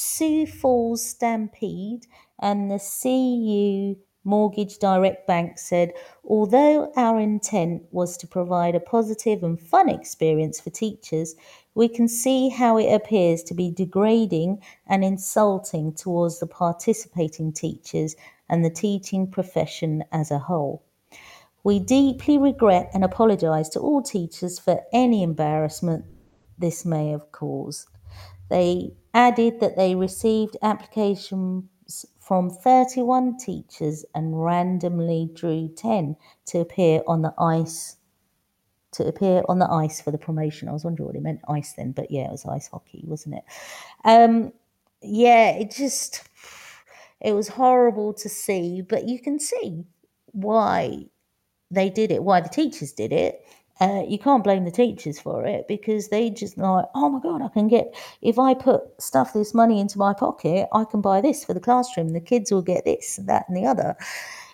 Sioux 0.00 0.46
Falls 0.46 1.04
Stampede 1.04 2.06
and 2.38 2.70
the 2.70 2.78
CU 2.78 4.00
Mortgage 4.22 4.78
Direct 4.78 5.26
Bank 5.26 5.58
said, 5.58 5.92
although 6.24 6.92
our 6.94 7.18
intent 7.18 7.82
was 7.90 8.16
to 8.18 8.28
provide 8.28 8.76
a 8.76 8.80
positive 8.80 9.42
and 9.42 9.60
fun 9.60 9.88
experience 9.88 10.60
for 10.60 10.70
teachers, 10.70 11.34
we 11.74 11.88
can 11.88 12.06
see 12.06 12.48
how 12.48 12.76
it 12.76 12.92
appears 12.94 13.42
to 13.42 13.54
be 13.54 13.72
degrading 13.72 14.62
and 14.86 15.02
insulting 15.02 15.92
towards 15.92 16.38
the 16.38 16.46
participating 16.46 17.52
teachers 17.52 18.14
and 18.48 18.64
the 18.64 18.70
teaching 18.70 19.28
profession 19.28 20.04
as 20.12 20.30
a 20.30 20.38
whole. 20.38 20.80
We 21.64 21.80
deeply 21.80 22.38
regret 22.38 22.88
and 22.94 23.02
apologise 23.02 23.68
to 23.70 23.80
all 23.80 24.02
teachers 24.02 24.60
for 24.60 24.80
any 24.92 25.24
embarrassment 25.24 26.04
this 26.56 26.84
may 26.84 27.08
have 27.08 27.32
caused. 27.32 27.88
They 28.48 28.92
added 29.14 29.60
that 29.60 29.76
they 29.76 29.94
received 29.94 30.56
applications 30.62 31.64
from 32.20 32.50
31 32.50 33.38
teachers 33.38 34.04
and 34.14 34.44
randomly 34.44 35.30
drew 35.34 35.68
10 35.68 36.16
to 36.46 36.58
appear 36.60 37.02
on 37.06 37.22
the 37.22 37.32
ice 37.38 37.96
to 38.90 39.06
appear 39.06 39.42
on 39.48 39.58
the 39.58 39.70
ice 39.70 40.00
for 40.00 40.10
the 40.10 40.18
promotion. 40.18 40.68
I 40.68 40.72
was 40.72 40.84
wondering 40.84 41.06
what 41.06 41.16
it 41.16 41.22
meant 41.22 41.40
ice 41.48 41.74
then, 41.74 41.92
but 41.92 42.10
yeah, 42.10 42.22
it 42.24 42.30
was 42.30 42.46
ice 42.46 42.68
hockey, 42.68 43.04
wasn't 43.06 43.36
it? 43.36 43.44
Um, 44.04 44.52
yeah, 45.02 45.50
it 45.50 45.70
just 45.70 46.28
it 47.20 47.32
was 47.32 47.48
horrible 47.48 48.14
to 48.14 48.28
see, 48.28 48.82
but 48.82 49.08
you 49.08 49.20
can 49.20 49.38
see 49.38 49.84
why 50.32 51.06
they 51.70 51.90
did 51.90 52.10
it, 52.10 52.22
why 52.22 52.40
the 52.40 52.48
teachers 52.48 52.92
did 52.92 53.12
it, 53.12 53.44
uh, 53.80 54.02
you 54.08 54.18
can't 54.18 54.42
blame 54.42 54.64
the 54.64 54.70
teachers 54.70 55.20
for 55.20 55.46
it 55.46 55.68
because 55.68 56.08
they 56.08 56.30
just 56.30 56.58
like, 56.58 56.86
oh 56.94 57.08
my 57.08 57.20
god, 57.20 57.42
I 57.42 57.48
can 57.48 57.68
get 57.68 57.94
if 58.22 58.38
I 58.38 58.54
put 58.54 58.82
stuff 59.00 59.32
this 59.32 59.54
money 59.54 59.80
into 59.80 59.98
my 59.98 60.12
pocket, 60.12 60.68
I 60.72 60.84
can 60.84 61.00
buy 61.00 61.20
this 61.20 61.44
for 61.44 61.54
the 61.54 61.60
classroom. 61.60 62.12
The 62.12 62.20
kids 62.20 62.50
will 62.50 62.62
get 62.62 62.84
this, 62.84 63.18
and 63.18 63.28
that, 63.28 63.44
and 63.48 63.56
the 63.56 63.66
other. 63.66 63.96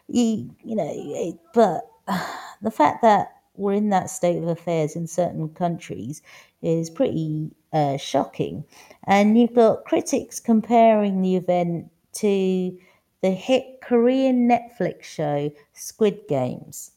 You, 0.08 0.54
you 0.62 0.76
know, 0.76 0.92
it, 0.94 1.36
but 1.54 1.88
the 2.62 2.70
fact 2.70 3.02
that 3.02 3.28
we're 3.56 3.72
in 3.72 3.90
that 3.90 4.10
state 4.10 4.38
of 4.38 4.48
affairs 4.48 4.96
in 4.96 5.06
certain 5.06 5.48
countries 5.50 6.20
is 6.60 6.90
pretty 6.90 7.50
uh, 7.72 7.96
shocking. 7.96 8.64
And 9.06 9.38
you've 9.38 9.54
got 9.54 9.84
critics 9.84 10.40
comparing 10.40 11.22
the 11.22 11.36
event 11.36 11.90
to 12.14 12.78
the 13.22 13.30
hit 13.30 13.80
Korean 13.80 14.48
Netflix 14.48 15.04
show 15.04 15.50
Squid 15.72 16.20
Games 16.28 16.90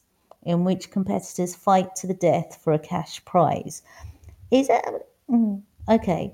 in 0.47 0.63
which 0.63 0.91
competitors 0.91 1.55
fight 1.55 1.95
to 1.97 2.07
the 2.07 2.13
death 2.13 2.59
for 2.63 2.73
a 2.73 2.79
cash 2.79 3.23
prize. 3.25 3.81
Is 4.51 4.67
that 4.69 4.85
mm, 5.29 5.61
okay? 5.89 6.33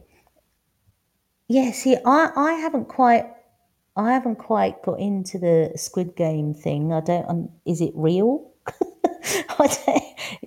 Yeah, 1.47 1.71
see, 1.71 1.97
I, 2.05 2.31
I 2.35 2.53
haven't 2.53 2.87
quite 2.87 3.25
I 3.95 4.13
haven't 4.13 4.37
quite 4.37 4.81
got 4.81 4.99
into 4.99 5.37
the 5.37 5.71
Squid 5.75 6.15
Game 6.15 6.53
thing. 6.53 6.91
I 6.91 6.99
don't. 7.01 7.29
Um, 7.29 7.49
is 7.65 7.81
it 7.81 7.91
real? 7.95 8.49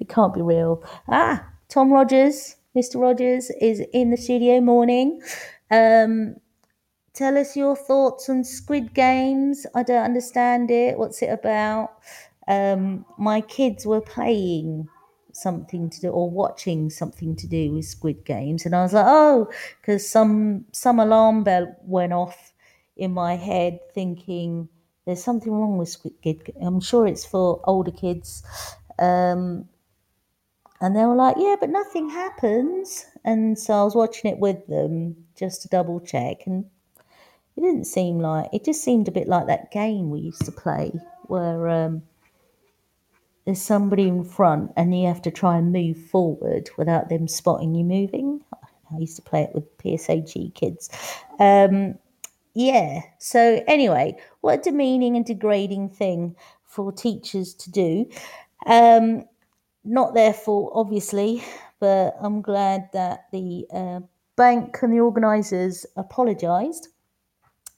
It 0.07 0.09
can't 0.09 0.35
be 0.35 0.43
real. 0.43 0.85
Ah, 1.09 1.45
Tom 1.69 1.93
Rogers, 1.93 2.57
Mr. 2.77 3.01
Rogers, 3.01 3.51
is 3.61 3.83
in 3.93 4.11
the 4.11 4.17
studio. 4.17 4.61
Morning. 4.61 5.21
Um, 5.71 6.37
tell 7.13 7.37
us 7.37 7.57
your 7.57 7.75
thoughts 7.75 8.29
on 8.29 8.45
Squid 8.45 8.95
Games. 8.95 9.67
I 9.75 9.83
don't 9.83 10.05
understand 10.05 10.71
it. 10.71 10.99
What's 10.99 11.23
it 11.23 11.31
about? 11.31 11.91
Um, 12.49 13.05
my 13.19 13.41
kids 13.41 13.87
were 13.87 14.01
playing 14.01 14.89
something 15.33 15.91
to 15.91 16.01
do 16.01 16.09
or 16.09 16.31
watching 16.31 16.89
something 16.89 17.37
to 17.37 17.47
do 17.47 17.73
with 17.75 17.85
Squid 17.85 18.25
Games, 18.25 18.65
and 18.65 18.75
I 18.75 18.83
was 18.83 18.93
like, 18.93 19.07
oh, 19.07 19.51
because 19.81 20.09
some 20.09 20.65
some 20.73 21.01
alarm 21.01 21.45
bell 21.45 21.75
went 21.83 22.13
off 22.13 22.53
in 22.97 23.13
my 23.13 23.37
head 23.37 23.79
thinking 23.95 24.69
there's 25.05 25.23
something 25.23 25.53
wrong 25.53 25.79
with 25.79 25.89
Squid 25.89 26.15
Game. 26.23 26.45
I'm 26.61 26.81
sure 26.81 27.07
it's 27.07 27.25
for 27.25 27.61
older 27.65 27.93
kids. 27.93 28.43
Um, 28.99 29.69
and 30.81 30.95
they 30.95 31.05
were 31.05 31.15
like, 31.15 31.37
yeah, 31.39 31.57
but 31.59 31.71
nothing 31.71 32.11
happens. 32.11 33.07
And 33.25 33.59
so 33.59 33.75
I 33.75 33.85
was 33.85 33.95
watching 33.95 34.31
it 34.31 34.39
with 34.39 34.67
them 34.67 35.17
just 35.37 35.63
to 35.63 35.69
double 35.69 36.01
check. 36.01 36.39
And 36.47 36.67
it 37.57 37.61
didn't 37.61 37.87
seem 37.87 38.19
like, 38.19 38.51
it 38.53 38.65
just 38.65 38.83
seemed 38.83 39.09
a 39.09 39.13
bit 39.13 39.29
like 39.29 39.47
that 39.47 39.71
game 39.71 40.11
we 40.11 40.21
used 40.21 40.45
to 40.45 40.53
play 40.53 40.93
where 41.29 41.69
um, 41.69 42.03
there's 43.47 43.63
somebody 43.63 44.09
in 44.09 44.25
front 44.25 44.73
and 44.77 44.99
you 44.99 45.07
have 45.07 45.23
to 45.23 45.31
try 45.31 45.57
and 45.57 45.73
move 45.73 45.97
forward 45.97 46.69
without 46.77 47.09
them 47.09 47.29
spotting 47.29 47.75
you 47.75 47.85
moving. 47.85 48.43
I 48.93 48.99
used 48.99 49.17
to 49.17 49.23
play 49.23 49.43
it 49.43 49.55
with 49.55 49.79
PSHE 49.79 50.55
kids. 50.55 50.91
Um, 51.39 51.95
yeah. 52.55 53.03
So 53.19 53.63
anyway, 53.69 54.17
what 54.41 54.59
a 54.59 54.63
demeaning 54.63 55.17
and 55.17 55.25
degrading 55.25 55.91
thing 55.91 56.35
for 56.65 56.91
teachers 56.91 57.55
to 57.55 57.71
do. 57.71 58.11
Um, 58.67 59.25
not 59.85 60.15
their 60.15 60.33
fault, 60.33 60.73
obviously, 60.75 61.45
but 61.79 62.17
I'm 62.21 62.43
glad 62.43 62.89
that 62.93 63.27
the 63.33 63.67
uh, 63.73 64.01
bank 64.35 64.77
and 64.83 64.93
the 64.93 65.01
organisers 65.01 65.87
apologised. 65.97 66.89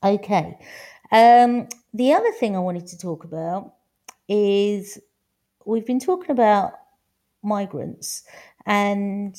Okay. 0.03 0.59
Um, 1.13 1.69
the 1.93 2.15
other 2.15 2.33
thing 2.33 2.57
I 2.57 2.61
wanted 2.61 2.87
to 2.87 2.99
talk 2.99 3.25
about 3.25 3.75
is 4.29 4.99
we've 5.69 5.87
been 5.87 6.01
talking 6.01 6.31
about 6.31 6.73
migrants 7.43 8.25
and 8.67 9.37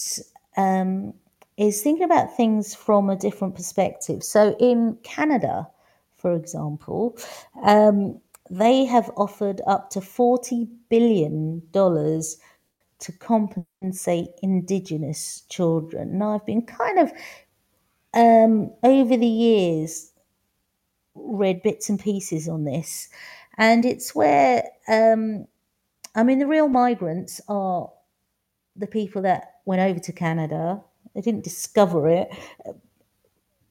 um, 0.58 1.14
is 1.58 1.82
thinking 1.82 2.04
about 2.04 2.36
things 2.38 2.76
from 2.76 3.10
a 3.10 3.16
different 3.16 3.56
perspective. 3.56 4.24
So 4.24 4.56
in 4.60 4.98
Canada, 5.04 5.68
for 6.16 6.34
example, 6.36 7.18
um, 7.64 8.22
they 8.50 8.86
have 8.86 9.10
offered 9.18 9.62
up 9.68 9.90
to 9.92 10.00
$40 10.00 10.68
billion 10.90 11.62
to 11.72 13.12
compensate 13.20 14.28
Indigenous 14.44 15.42
children. 15.50 16.18
Now, 16.20 16.36
I've 16.36 16.46
been 16.46 16.64
kind 16.64 17.00
of, 17.00 17.12
um, 18.14 18.72
over 18.84 19.18
the 19.18 19.28
years, 19.28 20.12
read 21.16 21.62
bits 21.64 21.90
and 21.90 22.00
pieces 22.00 22.48
on 22.50 22.64
this, 22.66 23.10
and 23.58 23.86
it's 23.86 24.16
where, 24.16 24.64
um, 24.88 25.48
I 26.16 26.24
mean, 26.24 26.40
the 26.40 26.48
real 26.48 26.68
migrants 26.68 27.40
are 27.48 27.92
the 28.76 28.88
people 28.88 29.22
that 29.24 29.56
went 29.66 29.82
over 29.82 30.00
to 30.00 30.12
Canada 30.12 30.82
they 31.14 31.22
didn't 31.22 31.44
discover 31.44 32.08
it. 32.08 32.30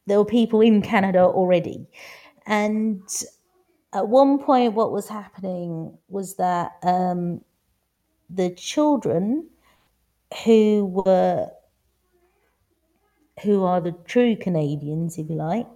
There 0.06 0.18
were 0.18 0.24
people 0.24 0.60
in 0.60 0.82
Canada 0.82 1.20
already. 1.20 1.86
And 2.46 3.02
at 3.92 4.08
one 4.08 4.38
point, 4.38 4.74
what 4.74 4.92
was 4.92 5.08
happening 5.08 5.96
was 6.08 6.36
that 6.36 6.72
um, 6.82 7.42
the 8.30 8.50
children 8.50 9.48
who 10.44 10.84
were 11.04 11.48
who 13.42 13.62
are 13.62 13.80
the 13.80 13.92
true 14.04 14.34
Canadians, 14.34 15.16
if 15.16 15.30
you 15.30 15.36
like, 15.36 15.66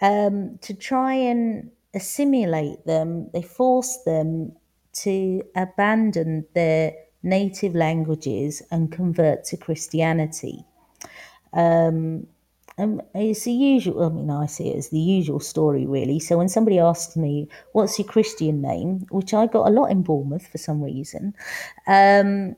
um, 0.00 0.58
to 0.62 0.74
try 0.74 1.14
and 1.14 1.70
assimilate 1.94 2.84
them, 2.86 3.30
they 3.32 3.40
forced 3.40 4.04
them 4.04 4.52
to 5.02 5.42
abandon 5.56 6.46
their 6.54 6.94
native 7.22 7.74
languages 7.74 8.62
and 8.70 8.92
convert 8.92 9.44
to 9.44 9.56
Christianity. 9.56 10.64
Um, 11.52 12.26
and 12.76 13.02
it's 13.14 13.44
the 13.44 13.52
usual, 13.52 14.02
I 14.02 14.08
mean, 14.08 14.30
I 14.30 14.46
see 14.46 14.70
it 14.70 14.76
as 14.76 14.88
the 14.88 14.98
usual 14.98 15.38
story, 15.40 15.86
really. 15.86 16.18
So 16.18 16.38
when 16.38 16.48
somebody 16.48 16.78
asks 16.78 17.16
me, 17.16 17.48
what's 17.72 17.98
your 17.98 18.08
Christian 18.08 18.60
name, 18.60 19.06
which 19.10 19.32
I 19.32 19.46
got 19.46 19.68
a 19.68 19.70
lot 19.70 19.90
in 19.90 20.02
Bournemouth 20.02 20.46
for 20.46 20.58
some 20.58 20.82
reason, 20.82 21.34
um, 21.86 22.56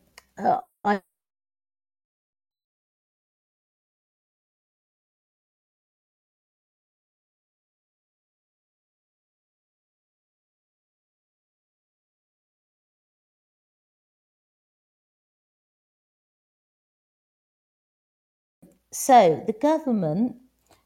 so 18.98 19.44
the 19.46 19.52
government, 19.52 20.36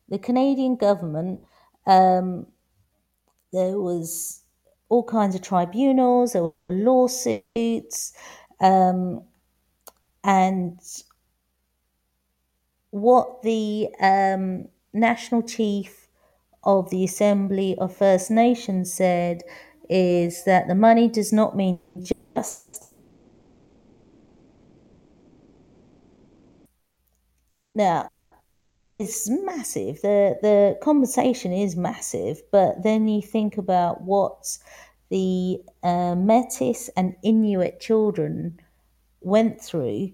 the 0.08 0.18
Canadian 0.18 0.74
government, 0.74 1.40
um, 1.86 2.46
there 3.52 3.78
was 3.78 4.42
all 4.88 5.04
kinds 5.04 5.36
of 5.36 5.42
tribunals, 5.42 6.32
there 6.32 6.42
were 6.42 6.52
lawsuits, 6.68 8.12
um, 8.60 9.22
and 10.24 10.80
what 12.90 13.42
the 13.42 13.88
um, 14.00 14.66
national 14.92 15.42
chief 15.42 16.08
of 16.64 16.90
the 16.90 17.04
Assembly 17.04 17.76
of 17.78 17.96
First 17.96 18.28
Nations 18.28 18.92
said 18.92 19.42
is 19.88 20.44
that 20.44 20.66
the 20.66 20.74
money 20.74 21.08
does 21.08 21.32
not 21.32 21.56
mean 21.56 21.78
just 22.34 22.89
now 27.80 28.10
it's 28.98 29.28
massive. 29.30 30.02
The 30.02 30.38
the 30.42 30.78
compensation 30.82 31.52
is 31.52 31.76
massive 31.76 32.42
but 32.52 32.82
then 32.82 33.08
you 33.08 33.22
think 33.22 33.56
about 33.56 34.02
what 34.02 34.58
the 35.08 35.60
uh, 35.82 36.14
metis 36.14 36.90
and 36.96 37.16
inuit 37.22 37.80
children 37.80 38.60
went 39.20 39.60
through. 39.60 40.12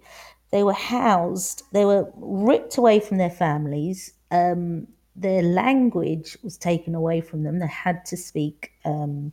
They 0.53 0.63
were 0.63 0.81
housed 0.97 1.63
they 1.73 1.85
were 1.85 2.11
ripped 2.17 2.77
away 2.79 3.01
from 3.01 3.19
their 3.19 3.37
families 3.47 4.13
um, 4.31 4.87
their 5.17 5.43
language 5.43 6.37
was 6.43 6.57
taken 6.59 6.95
away 6.95 7.21
from 7.21 7.43
them. 7.43 7.59
They 7.59 7.67
had 7.67 8.05
to 8.07 8.17
speak 8.17 8.73
um, 8.85 9.33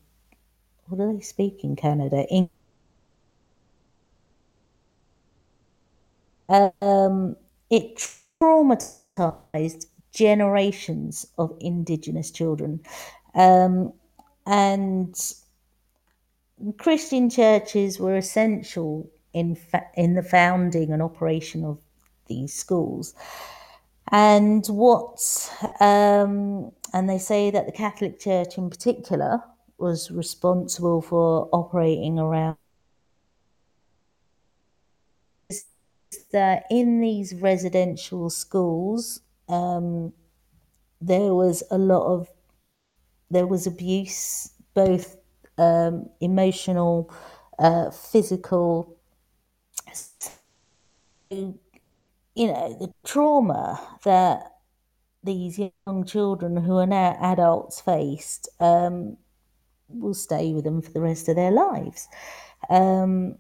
what 0.88 0.98
do 0.98 1.14
they 1.14 1.22
speak 1.22 1.64
in 1.64 1.76
canada? 1.76 2.26
English. 2.30 2.50
um, 6.82 7.36
it 7.70 8.23
traumatized 8.44 9.86
generations 10.14 11.26
of 11.38 11.56
Indigenous 11.60 12.32
children. 12.32 12.82
Um, 13.36 13.94
and 14.46 15.16
Christian 16.78 17.30
churches 17.30 18.00
were 18.00 18.18
essential 18.18 19.10
in, 19.34 19.56
fa- 19.56 19.88
in 19.96 20.14
the 20.14 20.24
founding 20.24 20.92
and 20.92 21.02
operation 21.02 21.64
of 21.64 21.80
these 22.28 22.54
schools. 22.54 23.14
And 24.12 24.66
what, 24.68 25.18
um, 25.80 26.72
and 26.94 27.10
they 27.10 27.18
say 27.18 27.50
that 27.50 27.66
the 27.66 27.72
Catholic 27.72 28.20
Church 28.20 28.58
in 28.58 28.70
particular 28.70 29.42
was 29.78 30.12
responsible 30.12 31.02
for 31.02 31.50
operating 31.52 32.20
around 32.20 32.58
that 36.34 36.66
in 36.72 37.02
these 37.02 37.36
residential 37.36 38.30
schools, 38.30 39.22
um, 39.50 40.14
there 41.02 41.34
was 41.36 41.64
a 41.72 41.78
lot 41.80 42.06
of 42.06 42.30
there 43.30 43.48
was 43.48 43.68
abuse, 43.68 44.52
both 44.74 45.18
um, 45.58 46.10
emotional, 46.22 47.14
uh, 47.60 47.90
physical. 47.92 48.98
You 52.36 52.48
know 52.48 52.74
the 52.80 52.92
trauma 53.06 53.80
that 54.04 54.54
these 55.24 55.60
young 55.60 56.06
children 56.06 56.58
who 56.58 56.78
are 56.78 56.88
now 56.88 57.18
adults 57.22 57.82
faced 57.82 58.50
um, 58.60 59.18
will 59.90 60.14
stay 60.16 60.54
with 60.54 60.66
them 60.66 60.82
for 60.82 60.92
the 60.92 61.02
rest 61.02 61.30
of 61.30 61.36
their 61.38 61.52
lives. 61.52 62.08
Um, 62.70 63.38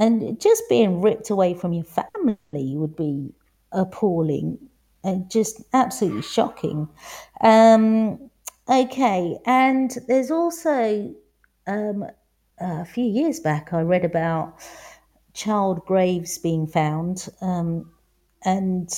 and 0.00 0.40
just 0.40 0.62
being 0.68 1.02
ripped 1.02 1.28
away 1.28 1.52
from 1.52 1.74
your 1.74 1.84
family 1.84 2.38
would 2.48 2.96
be 2.96 3.32
appalling 3.70 4.58
and 5.04 5.30
just 5.30 5.62
absolutely 5.74 6.22
shocking. 6.22 6.88
Um, 7.42 8.30
okay, 8.68 9.38
and 9.44 9.96
there's 10.08 10.30
also 10.30 11.14
um, 11.66 12.06
a 12.58 12.84
few 12.86 13.04
years 13.04 13.40
back 13.40 13.74
I 13.74 13.82
read 13.82 14.04
about 14.04 14.58
child 15.34 15.84
graves 15.84 16.38
being 16.38 16.66
found, 16.66 17.28
um, 17.42 17.92
and 18.44 18.90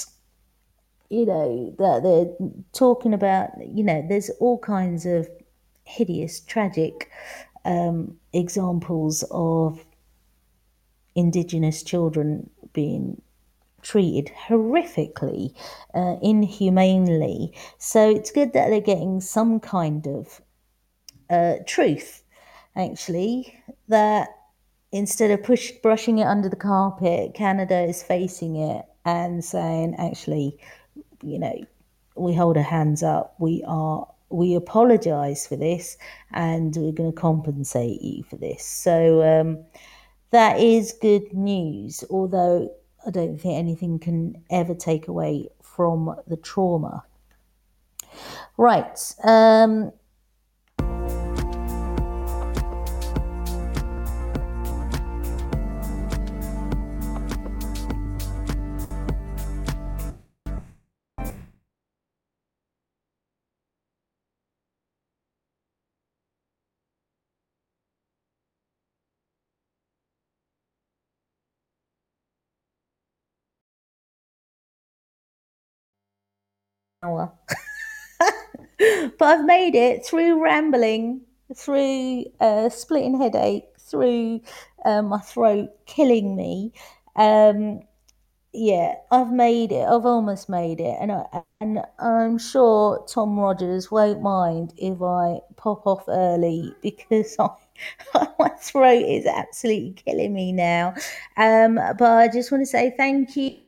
you 1.10 1.26
know 1.26 1.74
that 1.78 2.02
they're 2.04 2.48
talking 2.72 3.12
about 3.12 3.50
you 3.60 3.82
know 3.82 4.04
there's 4.08 4.30
all 4.38 4.58
kinds 4.58 5.04
of 5.04 5.28
hideous, 5.84 6.40
tragic 6.40 7.10
um, 7.64 8.16
examples 8.32 9.24
of 9.32 9.84
indigenous 11.14 11.82
children 11.82 12.48
being 12.72 13.20
treated 13.82 14.32
horrifically, 14.48 15.54
uh, 15.94 16.16
inhumanely. 16.22 17.54
So 17.78 18.08
it's 18.08 18.30
good 18.30 18.52
that 18.52 18.70
they're 18.70 18.80
getting 18.80 19.20
some 19.20 19.60
kind 19.60 20.06
of 20.06 20.40
uh, 21.28 21.56
truth, 21.66 22.22
actually, 22.76 23.58
that 23.88 24.28
instead 24.92 25.30
of 25.30 25.42
push, 25.42 25.72
brushing 25.82 26.18
it 26.18 26.26
under 26.26 26.48
the 26.48 26.56
carpet, 26.56 27.34
Canada 27.34 27.80
is 27.80 28.02
facing 28.02 28.56
it 28.56 28.84
and 29.04 29.44
saying, 29.44 29.96
actually, 29.98 30.58
you 31.22 31.38
know, 31.38 31.64
we 32.14 32.34
hold 32.34 32.56
our 32.56 32.62
hands 32.62 33.02
up. 33.02 33.34
We 33.38 33.64
are 33.66 34.06
we 34.32 34.54
apologize 34.54 35.46
for 35.46 35.56
this 35.56 35.98
and 36.32 36.74
we're 36.74 36.92
going 36.92 37.12
to 37.12 37.20
compensate 37.20 38.00
you 38.00 38.22
for 38.24 38.36
this. 38.36 38.64
So 38.64 39.22
um, 39.22 39.58
that 40.32 40.58
is 40.58 40.92
good 41.00 41.32
news, 41.32 42.04
although 42.10 42.70
I 43.06 43.10
don't 43.10 43.38
think 43.38 43.58
anything 43.58 43.98
can 43.98 44.42
ever 44.50 44.74
take 44.74 45.08
away 45.08 45.48
from 45.62 46.14
the 46.26 46.36
trauma. 46.36 47.04
Right. 48.56 48.98
Um, 49.24 49.92
hour. 77.04 77.32
but 78.78 79.22
I've 79.22 79.44
made 79.46 79.74
it 79.74 80.06
through 80.06 80.42
rambling, 80.42 81.22
through 81.56 82.26
uh, 82.40 82.68
splitting 82.70 83.20
headache, 83.20 83.64
through 83.80 84.40
uh, 84.84 85.02
my 85.02 85.20
throat 85.20 85.70
killing 85.86 86.36
me. 86.36 86.72
Um, 87.16 87.82
yeah, 88.54 88.96
I've 89.12 89.32
made 89.32 89.72
it. 89.72 89.86
I've 89.88 90.06
almost 90.06 90.48
made 90.50 90.80
it, 90.80 90.96
and 91.00 91.12
I, 91.12 91.24
and 91.60 91.80
I'm 92.00 92.38
sure 92.38 93.06
Tom 93.08 93.38
Rogers 93.38 93.90
won't 93.92 94.22
mind 94.22 94.74
if 94.78 95.02
I 95.02 95.40
pop 95.56 95.86
off 95.86 96.04
early 96.08 96.74
because 96.82 97.36
I, 98.14 98.28
my 98.40 98.50
throat 98.60 99.04
is 99.06 99.26
absolutely 99.26 99.94
killing 99.94 100.34
me 100.34 100.52
now. 100.52 100.94
Um, 101.38 101.76
but 101.76 102.02
I 102.02 102.28
just 102.28 102.52
want 102.52 102.62
to 102.62 102.66
say 102.66 102.94
thank 102.96 103.36
you 103.36 103.58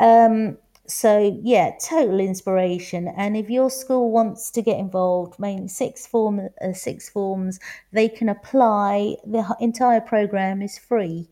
Um, 0.00 0.58
so 0.86 1.38
yeah, 1.42 1.72
total 1.80 2.20
inspiration. 2.20 3.08
And 3.16 3.36
if 3.36 3.50
your 3.50 3.70
school 3.70 4.10
wants 4.10 4.50
to 4.52 4.62
get 4.62 4.78
involved, 4.78 5.38
mainly 5.38 5.68
six 5.68 6.06
form, 6.06 6.48
uh, 6.60 6.72
six 6.72 7.08
forms, 7.08 7.58
they 7.92 8.08
can 8.08 8.28
apply. 8.28 9.16
The 9.26 9.56
entire 9.60 10.00
program 10.00 10.62
is 10.62 10.78
free, 10.78 11.28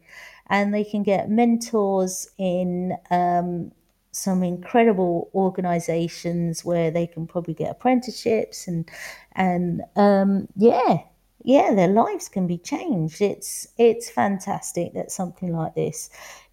and 0.48 0.74
they 0.74 0.84
can 0.84 1.02
get 1.02 1.30
mentors 1.30 2.28
in 2.38 2.96
um, 3.10 3.72
some 4.10 4.42
incredible 4.42 5.30
organisations 5.34 6.64
where 6.64 6.90
they 6.90 7.06
can 7.06 7.26
probably 7.26 7.54
get 7.54 7.70
apprenticeships 7.70 8.66
and 8.66 8.88
and 9.32 9.82
um, 9.96 10.48
yeah, 10.56 10.98
yeah, 11.44 11.74
their 11.74 11.88
lives 11.88 12.28
can 12.28 12.46
be 12.46 12.58
changed. 12.58 13.20
It's 13.20 13.68
it's 13.78 14.10
fantastic 14.10 14.94
that 14.94 15.12
something 15.12 15.54
like 15.54 15.74
this 15.74 16.10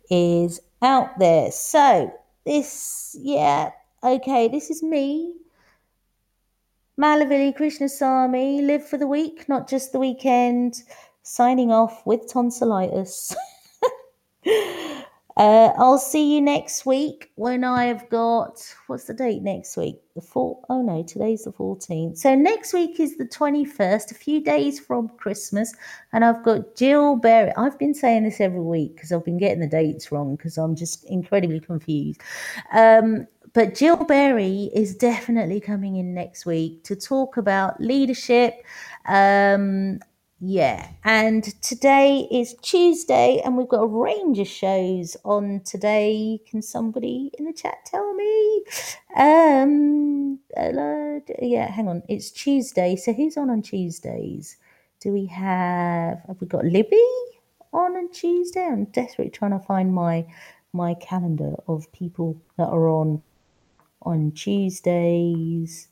is 0.09 0.61
out 0.81 1.17
there. 1.17 1.51
So 1.51 2.13
this, 2.45 3.15
yeah, 3.19 3.71
okay, 4.03 4.49
this 4.49 4.69
is 4.69 4.83
me, 4.83 5.33
Malavili 6.99 7.55
Krishnasamy, 7.57 8.65
live 8.65 8.85
for 8.85 8.97
the 8.97 9.07
week, 9.07 9.47
not 9.47 9.67
just 9.69 9.93
the 9.93 9.99
weekend. 9.99 10.83
Signing 11.23 11.71
off 11.71 12.05
with 12.05 12.27
tonsillitis. 12.31 13.35
Uh, 15.37 15.71
I'll 15.77 15.97
see 15.97 16.35
you 16.35 16.41
next 16.41 16.85
week 16.85 17.31
when 17.35 17.63
I've 17.63 18.09
got 18.09 18.61
what's 18.87 19.05
the 19.05 19.13
date 19.13 19.41
next 19.41 19.77
week? 19.77 19.95
The 20.15 20.21
four 20.21 20.59
oh 20.69 20.81
no, 20.81 21.03
today's 21.03 21.43
the 21.43 21.51
14th. 21.51 22.17
So 22.17 22.35
next 22.35 22.73
week 22.73 22.99
is 22.99 23.17
the 23.17 23.25
21st, 23.25 24.11
a 24.11 24.15
few 24.15 24.43
days 24.43 24.79
from 24.79 25.09
Christmas, 25.17 25.73
and 26.11 26.25
I've 26.25 26.43
got 26.43 26.75
Jill 26.75 27.15
Berry. 27.15 27.53
I've 27.55 27.79
been 27.79 27.93
saying 27.93 28.23
this 28.23 28.41
every 28.41 28.59
week 28.59 28.95
because 28.95 29.11
I've 29.11 29.23
been 29.23 29.37
getting 29.37 29.61
the 29.61 29.67
dates 29.67 30.11
wrong 30.11 30.35
because 30.35 30.57
I'm 30.57 30.75
just 30.75 31.05
incredibly 31.05 31.61
confused. 31.61 32.21
Um, 32.73 33.27
but 33.53 33.75
Jill 33.75 33.97
Berry 33.97 34.69
is 34.73 34.95
definitely 34.95 35.59
coming 35.59 35.97
in 35.97 36.13
next 36.13 36.45
week 36.45 36.83
to 36.85 36.95
talk 36.95 37.37
about 37.37 37.81
leadership, 37.81 38.63
um, 39.07 39.99
yeah, 40.41 40.89
and 41.05 41.43
today 41.61 42.27
is 42.31 42.55
Tuesday, 42.63 43.41
and 43.45 43.57
we've 43.57 43.69
got 43.69 43.83
a 43.83 43.87
range 43.87 44.39
of 44.39 44.47
shows 44.47 45.17
on 45.25 45.61
today. 45.65 46.41
Can 46.49 46.63
somebody 46.63 47.31
in 47.39 47.45
the 47.45 47.53
chat 47.53 47.85
tell 47.85 48.15
me? 48.15 48.65
Um, 49.15 50.39
yeah, 51.41 51.71
hang 51.71 51.89
on, 51.89 52.03
it's 52.09 52.31
Tuesday. 52.31 52.95
So 52.97 53.13
who's 53.13 53.37
on 53.37 53.51
on 53.51 53.61
Tuesdays? 53.63 54.57
Do 55.01 55.13
we 55.13 55.27
have? 55.27 56.21
Have 56.27 56.41
we 56.41 56.47
got 56.47 56.65
Libby 56.65 57.05
on 57.73 57.97
on 57.97 58.11
Tuesday? 58.11 58.65
I'm 58.65 58.85
desperately 58.85 59.31
trying 59.31 59.51
to 59.59 59.65
find 59.65 59.93
my 59.93 60.25
my 60.73 60.95
calendar 60.95 61.55
of 61.67 61.91
people 61.93 62.41
that 62.57 62.69
are 62.69 62.89
on 62.89 63.23
on 64.03 64.31
Tuesdays. 64.33 65.89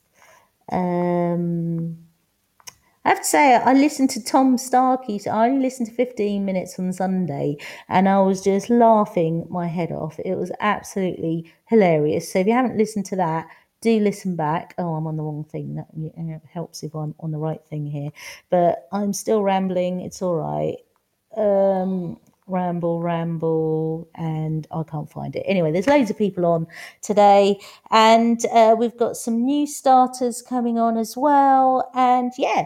Um 0.72 2.09
I 3.10 3.14
have 3.14 3.22
to 3.22 3.28
say, 3.28 3.56
I 3.56 3.74
listened 3.74 4.12
to 4.12 4.24
Tom 4.24 4.56
Starkey. 4.60 5.20
I 5.28 5.48
only 5.48 5.64
listened 5.64 5.88
to 5.88 5.96
15 5.96 6.46
minutes 6.46 6.78
on 6.78 6.94
Sunday 6.94 7.58
and 7.88 8.08
I 8.08 8.20
was 8.20 8.40
just 8.40 8.70
laughing 8.70 9.48
my 9.50 9.66
head 9.66 9.92
off. 9.92 10.20
It 10.24 10.36
was 10.36 10.52
absolutely 10.60 11.52
hilarious. 11.66 12.32
So 12.32 12.38
if 12.38 12.46
you 12.46 12.54
haven't 12.54 12.78
listened 12.78 13.08
to 13.08 13.16
that, 13.16 13.48
do 13.82 14.00
listen 14.00 14.36
back. 14.36 14.76
Oh, 14.78 14.94
I'm 14.94 15.08
on 15.08 15.18
the 15.18 15.24
wrong 15.24 15.44
thing. 15.44 15.74
That 15.74 15.88
helps 16.54 16.84
if 16.84 16.94
I'm 16.94 17.16
on 17.20 17.32
the 17.32 17.40
right 17.40 17.66
thing 17.68 17.88
here. 17.88 18.12
But 18.52 18.88
I'm 18.92 19.12
still 19.14 19.42
rambling. 19.42 20.02
It's 20.02 20.22
all 20.22 20.36
right. 20.36 20.78
Um, 21.36 22.20
ramble, 22.46 23.02
ramble, 23.02 24.08
and 24.14 24.68
I 24.72 24.84
can't 24.84 25.10
find 25.12 25.36
it. 25.36 25.44
Anyway, 25.48 25.72
there's 25.72 25.88
loads 25.88 26.12
of 26.12 26.18
people 26.18 26.46
on 26.46 26.68
today, 27.02 27.60
and 27.90 28.44
uh, 28.54 28.76
we've 28.78 28.98
got 28.98 29.18
some 29.18 29.46
new 29.46 29.66
starters 29.66 30.44
coming 30.44 30.78
on 30.78 30.98
as 30.98 31.16
well. 31.18 31.90
And 31.96 32.32
yeah, 32.38 32.66